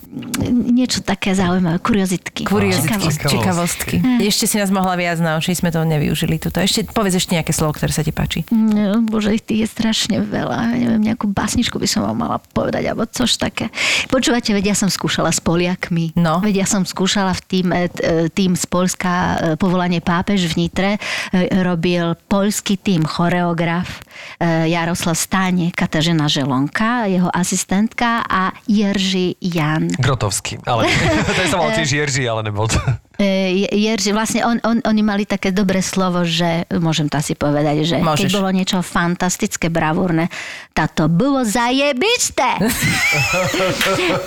Niečo 0.48 1.04
také 1.04 1.36
zaujímavé, 1.36 1.84
kuriozitky. 1.84 2.48
Kuriozitky, 2.48 3.12
Čekavostky. 3.12 3.28
čekavostky. 3.28 3.96
Ešte 4.24 4.48
si 4.48 4.56
nás 4.56 4.72
mohla 4.72 4.96
viac 4.96 5.20
naučiť, 5.20 5.60
sme 5.60 5.68
to 5.68 5.84
nevyužili 5.84 6.40
tuto. 6.40 6.64
Ešte 6.64 6.88
povedz 6.88 7.20
ešte 7.20 7.36
nejaké 7.36 7.52
slovo, 7.52 7.76
ktoré 7.76 7.92
sa 7.92 8.00
ti 8.00 8.16
páči. 8.16 8.48
No, 8.56 9.04
bože, 9.04 9.36
ich 9.36 9.44
tých 9.44 9.68
je 9.68 9.70
strašne 9.76 10.24
veľa. 10.24 10.80
Neviem, 10.80 11.12
nejakú 11.12 11.28
básničku 11.28 11.76
by 11.76 11.88
som 11.92 12.08
vám 12.08 12.16
mala 12.24 12.40
povedať, 12.56 12.88
alebo 12.88 13.04
což 13.04 13.36
také. 13.36 13.68
Počúvate, 14.08 14.56
veď 14.56 14.72
ja 14.72 14.76
som 14.80 14.88
skúšala 14.88 15.28
s 15.28 15.44
Poliakmi. 15.44 16.16
No. 16.16 16.40
Veď 16.40 16.64
ja 16.64 16.68
som 16.68 16.88
skúšala 16.88 17.36
v 17.36 17.42
tým, 17.44 17.68
e, 17.76 17.92
e, 18.00 18.32
tým 18.32 18.56
z 18.56 18.64
Polska 18.64 19.12
e, 19.12 19.36
povolanie 19.60 20.00
pápež 20.00 20.48
v 20.56 20.64
Nitre. 20.64 20.92
Robil 21.36 22.16
poľský 22.32 22.80
tým 22.80 23.04
choreograf 23.04 24.02
Jaroslav 24.40 25.20
Stáne, 25.20 25.72
Katažena 25.76 26.32
Želonka, 26.32 27.12
jeho 27.12 27.28
asistentka 27.28 28.24
a 28.24 28.56
Jerzy 28.66 29.36
Jan. 29.50 29.90
Grotovský, 29.98 30.62
ale 30.70 30.86
to 31.38 31.42
sa 31.50 31.58
mal 31.58 31.74
tiež 31.74 31.90
Jerži, 31.90 32.24
ale 32.30 32.46
nebol 32.46 32.70
to. 32.70 32.78
E, 33.20 33.28
Je- 33.60 33.72
Jerzy, 33.84 34.10
vlastne 34.10 34.42
on, 34.42 34.64
on, 34.64 34.80
oni 34.80 35.02
mali 35.02 35.24
také 35.24 35.52
dobré 35.52 35.82
slovo, 35.82 36.24
že 36.24 36.48
môžem 36.72 37.06
to 37.06 37.20
asi 37.20 37.36
povedať, 37.36 37.84
že 37.84 37.98
Môžeš. 38.00 38.24
keď 38.24 38.32
bolo 38.32 38.50
niečo 38.50 38.80
fantastické, 38.80 39.68
bravúrne, 39.68 40.32
táto 40.72 41.06
bolo 41.06 41.44
zajebište. 41.44 42.48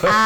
a 0.07 0.17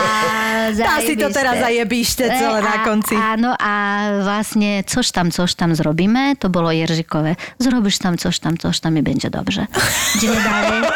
Dá 0.72 0.98
si 0.98 1.14
to 1.14 1.30
teraz 1.30 1.62
zajebište 1.62 2.26
celé 2.26 2.58
na 2.58 2.82
konci. 2.82 3.14
A, 3.14 3.34
áno, 3.34 3.54
a 3.54 3.72
vlastne 4.20 4.82
což 4.82 5.06
tam, 5.08 5.30
což 5.30 5.54
tam 5.54 5.70
zrobíme, 5.70 6.34
to 6.34 6.48
bolo 6.48 6.68
Jeržikové. 6.68 7.38
Zrobiš 7.56 7.96
tam, 7.98 8.18
což 8.18 8.34
tam, 8.34 8.58
což 8.58 8.74
tam 8.74 8.96
i 8.96 9.02
będzie 9.02 9.30
dobrze. 9.30 9.70
Ideme 10.16 10.38
ďalej. 10.38 10.80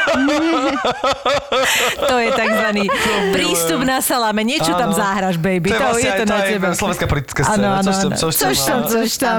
To 2.03 2.17
je 2.19 2.31
tzv. 2.33 2.67
prístup 3.31 3.81
na 3.83 4.01
salame. 4.01 4.43
Niečo 4.43 4.73
tam 4.73 4.91
Áno. 4.91 4.97
zahraš, 4.97 5.37
baby. 5.37 5.69
To 5.69 5.77
je 5.77 5.79
To, 5.79 5.85
vlastne 5.85 6.09
je 6.09 6.15
to 6.17 6.25
na 6.25 6.37
aj 6.37 6.49
teba. 6.49 6.67
slovenská 6.73 7.07
politická 7.07 7.41
Áno, 7.47 7.60
Áno, 7.61 7.85
áno, 7.85 7.91
Což 7.91 7.97
tam, 8.01 8.11
áno. 8.11 8.21
což 8.21 8.57
tam, 8.57 8.81
Což 8.89 9.11
tam, 9.21 9.39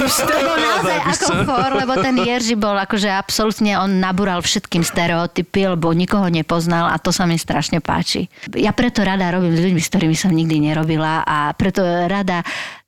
což 0.00 0.14
to, 0.24 0.34
bol 0.40 0.58
naozaj 0.58 0.98
ako 1.04 1.26
for, 1.44 1.70
lebo 1.76 1.92
ten 2.00 2.16
Jerzy 2.24 2.54
bol 2.56 2.76
akože 2.76 3.08
absolútne, 3.12 3.76
on 3.76 4.00
nabúral 4.00 4.40
všetkým 4.40 4.80
stereotypy, 4.80 5.76
lebo 5.76 5.92
nikoho 5.92 6.26
nepoznal 6.32 6.88
a 6.88 6.96
to 6.96 7.12
sa 7.12 7.28
mi 7.28 7.36
strašne 7.36 7.84
páči. 7.84 8.32
Ja 8.56 8.72
preto 8.72 9.04
rada 9.04 9.28
robím 9.30 9.52
s 9.52 9.60
ľuďmi, 9.60 9.80
s 9.80 9.90
ktorými 9.92 10.16
som 10.16 10.32
nikdy 10.32 10.72
nerobila 10.72 11.22
a 11.22 11.52
preto 11.52 11.84
rada 11.84 12.40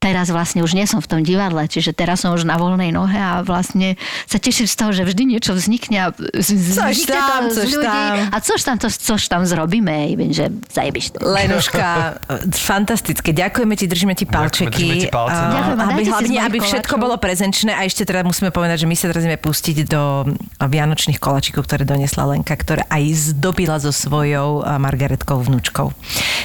teraz 0.05 0.29
vlastne 0.29 0.61
už 0.61 0.77
nie 0.77 0.85
som 0.85 1.01
v 1.01 1.09
tom 1.09 1.21
divadle, 1.25 1.65
čiže 1.65 1.97
teraz 1.97 2.21
som 2.21 2.37
už 2.37 2.45
na 2.45 2.61
voľnej 2.61 2.93
nohe 2.93 3.17
a 3.17 3.41
vlastne 3.41 3.97
sa 4.29 4.37
teším 4.37 4.69
z 4.69 4.75
toho, 4.77 4.91
že 4.93 5.03
vždy 5.09 5.23
niečo 5.25 5.57
vznikne 5.57 5.97
a 5.97 6.09
Což 6.13 6.53
vznikne 6.53 7.17
tam, 7.17 7.43
to 7.49 7.65
což 7.65 7.71
ľudí. 7.73 7.89
tam. 7.89 8.15
A 8.29 8.37
což 8.45 8.61
tam, 8.61 8.77
to, 8.77 8.89
což 8.93 9.21
tam 9.33 9.43
zrobíme, 9.49 10.13
že 10.29 10.53
zajebiš 10.69 11.17
to. 11.17 11.25
Lenuška, 11.25 12.21
fantastické. 12.53 13.33
Ďakujeme 13.33 13.75
ti, 13.81 13.89
držíme 13.89 14.13
ti 14.13 14.29
palčeky. 14.29 14.69
držíme 14.69 14.97
ti 15.01 15.09
palce, 15.09 15.41
no. 15.41 15.53
Ďakujem, 15.57 15.81
aby, 15.81 16.03
hlavne, 16.05 16.39
aby 16.45 16.59
všetko 16.61 16.85
koláčov. 16.93 17.05
bolo 17.09 17.17
prezenčné 17.17 17.73
a 17.73 17.89
ešte 17.89 18.05
teda 18.05 18.21
musíme 18.27 18.53
povedať, 18.53 18.85
že 18.85 18.87
my 18.91 18.97
sa 18.99 19.09
teraz 19.09 19.25
ideme 19.25 19.41
pustiť 19.41 19.77
do 19.89 20.29
vianočných 20.61 21.17
koláčikov, 21.17 21.65
ktoré 21.65 21.89
donesla 21.89 22.29
Lenka, 22.29 22.53
ktoré 22.53 22.85
aj 22.93 23.33
zdobila 23.33 23.81
so 23.81 23.89
svojou 23.89 24.61
Margaretkou 24.77 25.41
vnúčkou. 25.41 25.95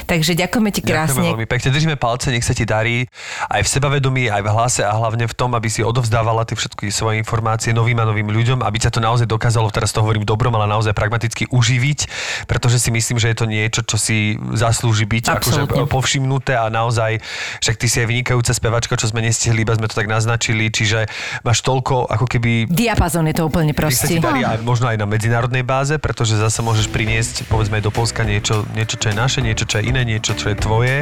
Takže 0.06 0.32
ďakujeme 0.32 0.70
ti 0.72 0.80
Ďakujeme 0.80 0.96
krásne. 0.96 1.28
veľmi 1.34 1.46
pekne. 1.50 1.68
Držíme 1.74 1.96
palce, 2.00 2.30
nech 2.30 2.46
sa 2.46 2.54
ti 2.54 2.64
darí 2.64 3.04
aj 3.50 3.66
v 3.66 3.68
sebavedomí, 3.68 4.30
aj 4.30 4.46
v 4.46 4.48
hlase 4.48 4.82
a 4.86 4.94
hlavne 4.94 5.26
v 5.26 5.34
tom, 5.34 5.58
aby 5.58 5.66
si 5.66 5.82
odovzdávala 5.82 6.46
tie 6.46 6.54
všetky 6.54 6.86
svoje 6.94 7.18
informácie 7.18 7.74
novým 7.74 7.98
a 7.98 8.06
novým 8.06 8.30
ľuďom, 8.30 8.62
aby 8.62 8.78
sa 8.78 8.94
to 8.94 9.02
naozaj 9.02 9.26
dokázalo, 9.26 9.74
teraz 9.74 9.90
to 9.90 9.98
hovorím 9.98 10.22
dobrom, 10.22 10.54
ale 10.54 10.70
naozaj 10.70 10.94
pragmaticky 10.94 11.50
uživiť, 11.50 12.06
pretože 12.46 12.78
si 12.78 12.94
myslím, 12.94 13.18
že 13.18 13.34
je 13.34 13.36
to 13.36 13.46
niečo, 13.50 13.82
čo 13.82 13.98
si 13.98 14.38
zaslúži 14.54 15.02
byť 15.10 15.24
akože 15.34 15.66
Absolútne. 15.66 15.90
povšimnuté 15.90 16.54
a 16.54 16.70
naozaj, 16.70 17.18
však 17.58 17.74
ty 17.74 17.86
si 17.90 17.96
aj 17.98 18.06
vynikajúca 18.06 18.54
spevačka, 18.54 18.94
čo 18.94 19.10
sme 19.10 19.18
nestihli, 19.26 19.66
iba 19.66 19.74
sme 19.74 19.90
to 19.90 19.98
tak 19.98 20.06
naznačili, 20.06 20.70
čiže 20.70 21.10
máš 21.42 21.66
toľko 21.66 22.06
ako 22.06 22.26
keby 22.30 22.70
Diapazon 22.70 23.26
je 23.26 23.34
to 23.34 23.50
úplne 23.50 23.74
proste. 23.74 24.22
darí 24.22 24.46
možno 24.62 24.86
aj 24.86 24.96
na 25.02 25.10
medzinárodnej 25.10 25.66
báze, 25.66 25.98
pretože 25.98 26.38
zase 26.38 26.62
môžeš 26.62 26.86
priniesť, 26.86 27.50
povedzme 27.50 27.82
aj 27.82 27.84
do 27.84 27.90
Polska 27.90 28.22
niečo, 28.22 28.62
niečo, 28.78 28.94
čo 28.94 29.10
je 29.10 29.16
naše, 29.18 29.42
niečo, 29.42 29.66
čo 29.66 29.82
je 29.82 29.90
iné, 29.90 30.06
niečo, 30.06 30.38
čo 30.38 30.54
je 30.54 30.56
tvoje 30.56 30.96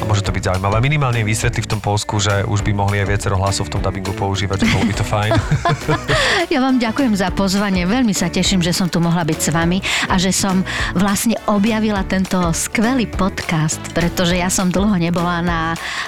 a 0.00 0.02
môže 0.08 0.24
to 0.24 0.32
byť 0.32 0.42
zaujímavé. 0.48 0.80
Minimálne 0.80 1.20
vysvetli 1.20 1.60
v 1.60 1.68
tom 1.76 1.80
Polsku, 1.90 2.22
že 2.22 2.46
už 2.46 2.62
by 2.62 2.70
mohli 2.70 3.02
aj 3.02 3.06
viacero 3.08 3.34
hlasov 3.34 3.66
v 3.66 3.74
tom 3.74 3.82
dubbingu 3.82 4.14
používať, 4.14 4.62
že 4.62 4.66
bolo 4.70 4.86
by 4.86 4.94
to 4.94 5.02
fajn. 5.02 5.30
Ja 6.50 6.58
vám 6.58 6.78
ďakujem 6.78 7.14
za 7.14 7.30
pozvanie, 7.30 7.86
veľmi 7.86 8.10
sa 8.10 8.26
teším, 8.26 8.58
že 8.58 8.70
som 8.70 8.86
tu 8.86 8.98
mohla 8.98 9.22
byť 9.22 9.38
s 9.38 9.48
vami 9.50 9.78
a 10.06 10.18
že 10.18 10.30
som 10.30 10.66
vlastne 10.94 11.38
objavila 11.46 12.02
tento 12.02 12.38
skvelý 12.50 13.06
podcast, 13.06 13.78
pretože 13.90 14.34
ja 14.34 14.50
som 14.50 14.66
dlho 14.66 14.98
nebola 14.98 15.38
na 15.40 15.60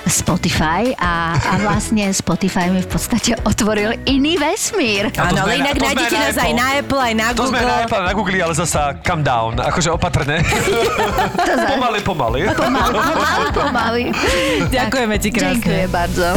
Spotify 0.05 0.91
a, 0.97 1.35
a 1.35 1.55
vlastne 1.61 2.11
Spotify 2.11 2.69
mi 2.69 2.79
v 2.79 2.91
podstate 2.91 3.39
otvoril 3.41 4.03
iný 4.05 4.35
vesmír. 4.35 5.15
To 5.15 5.31
Áno, 5.31 5.31
sme 5.37 5.41
ale 5.41 5.53
na- 5.53 5.61
inak 5.63 5.75
to 5.75 5.85
nájdete 5.85 6.11
na 6.13 6.23
nás 6.25 6.37
aj 6.37 6.53
na 6.53 6.67
Apple, 6.77 7.01
aj 7.01 7.15
na 7.15 7.27
To 7.31 7.43
sme 7.45 7.55
na, 7.55 7.63
Google. 7.63 7.83
Apple, 7.87 8.03
na 8.03 8.13
Google, 8.13 8.39
ale 8.41 8.55
zasa 8.57 8.83
calm 8.99 9.23
down, 9.23 9.53
akože 9.59 9.89
opatrne. 9.89 10.43
pomaly, 11.71 12.01
pomaly. 12.03 12.41
Pomaly, 12.51 12.99
pomaly, 12.99 13.47
pomaly. 13.53 14.03
Ďakujeme 14.69 15.15
ti 15.19 15.31
krásne. 15.31 15.72
Ďakujem 15.73 15.91
bardzo. 15.91 16.37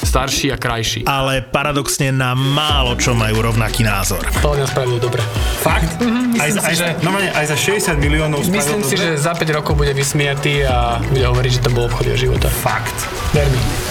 starší 0.00 0.50
a 0.50 0.56
krajší. 0.56 1.00
Ale 1.04 1.40
paradoxne 1.40 2.10
na 2.10 2.32
málo 2.32 2.94
čo 2.94 3.12
majú 3.12 3.44
rovnaký 3.44 3.82
názor. 3.82 4.22
podľa 4.40 4.56
mňa 4.56 4.66
spravil 4.66 4.98
dobre. 4.98 5.22
Fakt? 5.60 5.90
myslím 5.98 6.36
aj, 6.36 6.50
za- 6.50 6.60
si, 6.60 6.66
aj, 6.66 6.74
že- 6.74 6.94
normálne, 7.00 7.30
aj 7.30 7.46
za 7.46 7.56
60 7.56 7.96
miliónov 7.96 8.38
Myslím 8.42 8.82
si, 8.82 8.94
dobre? 8.94 9.04
že 9.06 9.20
za 9.20 9.32
5 9.32 9.46
rokov 9.52 9.74
bude 9.74 9.92
vysmiatý 9.92 10.64
a 10.64 10.98
bude 11.00 11.22
hovoriť, 11.22 11.50
že 11.52 11.60
to 11.60 11.70
bol 11.70 11.86
obchod 11.86 12.04
jeho 12.06 12.18
života. 12.20 12.48
Fakt. 12.50 12.96
Ver 13.30 13.46
mi. 13.46 13.60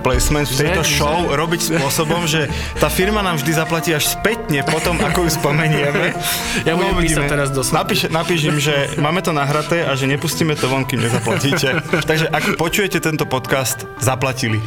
placement 0.00 0.48
v 0.48 0.56
tejto 0.56 0.82
Že- 0.82 0.90
show 0.96 1.18
robiť 1.30 1.60
spôsobom, 1.74 2.24
že 2.24 2.48
tá 2.76 2.88
firma 2.88 3.20
nám 3.20 3.38
vždy 3.38 3.52
zaplatí 3.52 3.90
až 3.92 4.08
spätne 4.08 4.64
potom, 4.64 4.96
ako 5.00 5.26
ju 5.26 5.30
spomenieme. 5.36 6.16
Ja 6.64 6.74
budem 6.74 6.96
písať 6.98 7.24
teraz 7.26 7.48
do. 7.52 7.60
Napíš, 7.62 8.08
napíš 8.08 8.40
im, 8.48 8.56
že 8.56 8.96
máme 8.96 9.20
to 9.20 9.30
nahraté 9.32 9.84
a 9.84 9.92
že 9.98 10.08
nepustíme 10.08 10.56
to 10.56 10.66
von, 10.66 10.86
kým 10.86 11.02
nezaplatíte. 11.02 11.82
Takže 12.08 12.30
ak 12.30 12.56
počujete 12.56 12.98
tento 12.98 13.26
podcast, 13.28 13.84
zaplatili. 13.98 14.58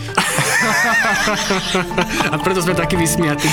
A 2.29 2.35
preto 2.39 2.59
sme 2.61 2.75
takí 2.75 2.99
vysmiatí. 2.99 3.47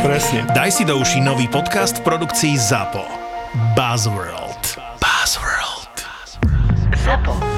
Presne. 0.00 0.48
Daj 0.56 0.70
si 0.72 0.82
do 0.88 0.96
uší 0.96 1.20
nový 1.20 1.46
podcast 1.46 2.00
v 2.00 2.08
produkcii 2.08 2.56
ZAPO. 2.56 3.04
Buzzworld. 3.76 4.80
Buzzworld. 4.98 5.96
ZAPO. 7.04 7.51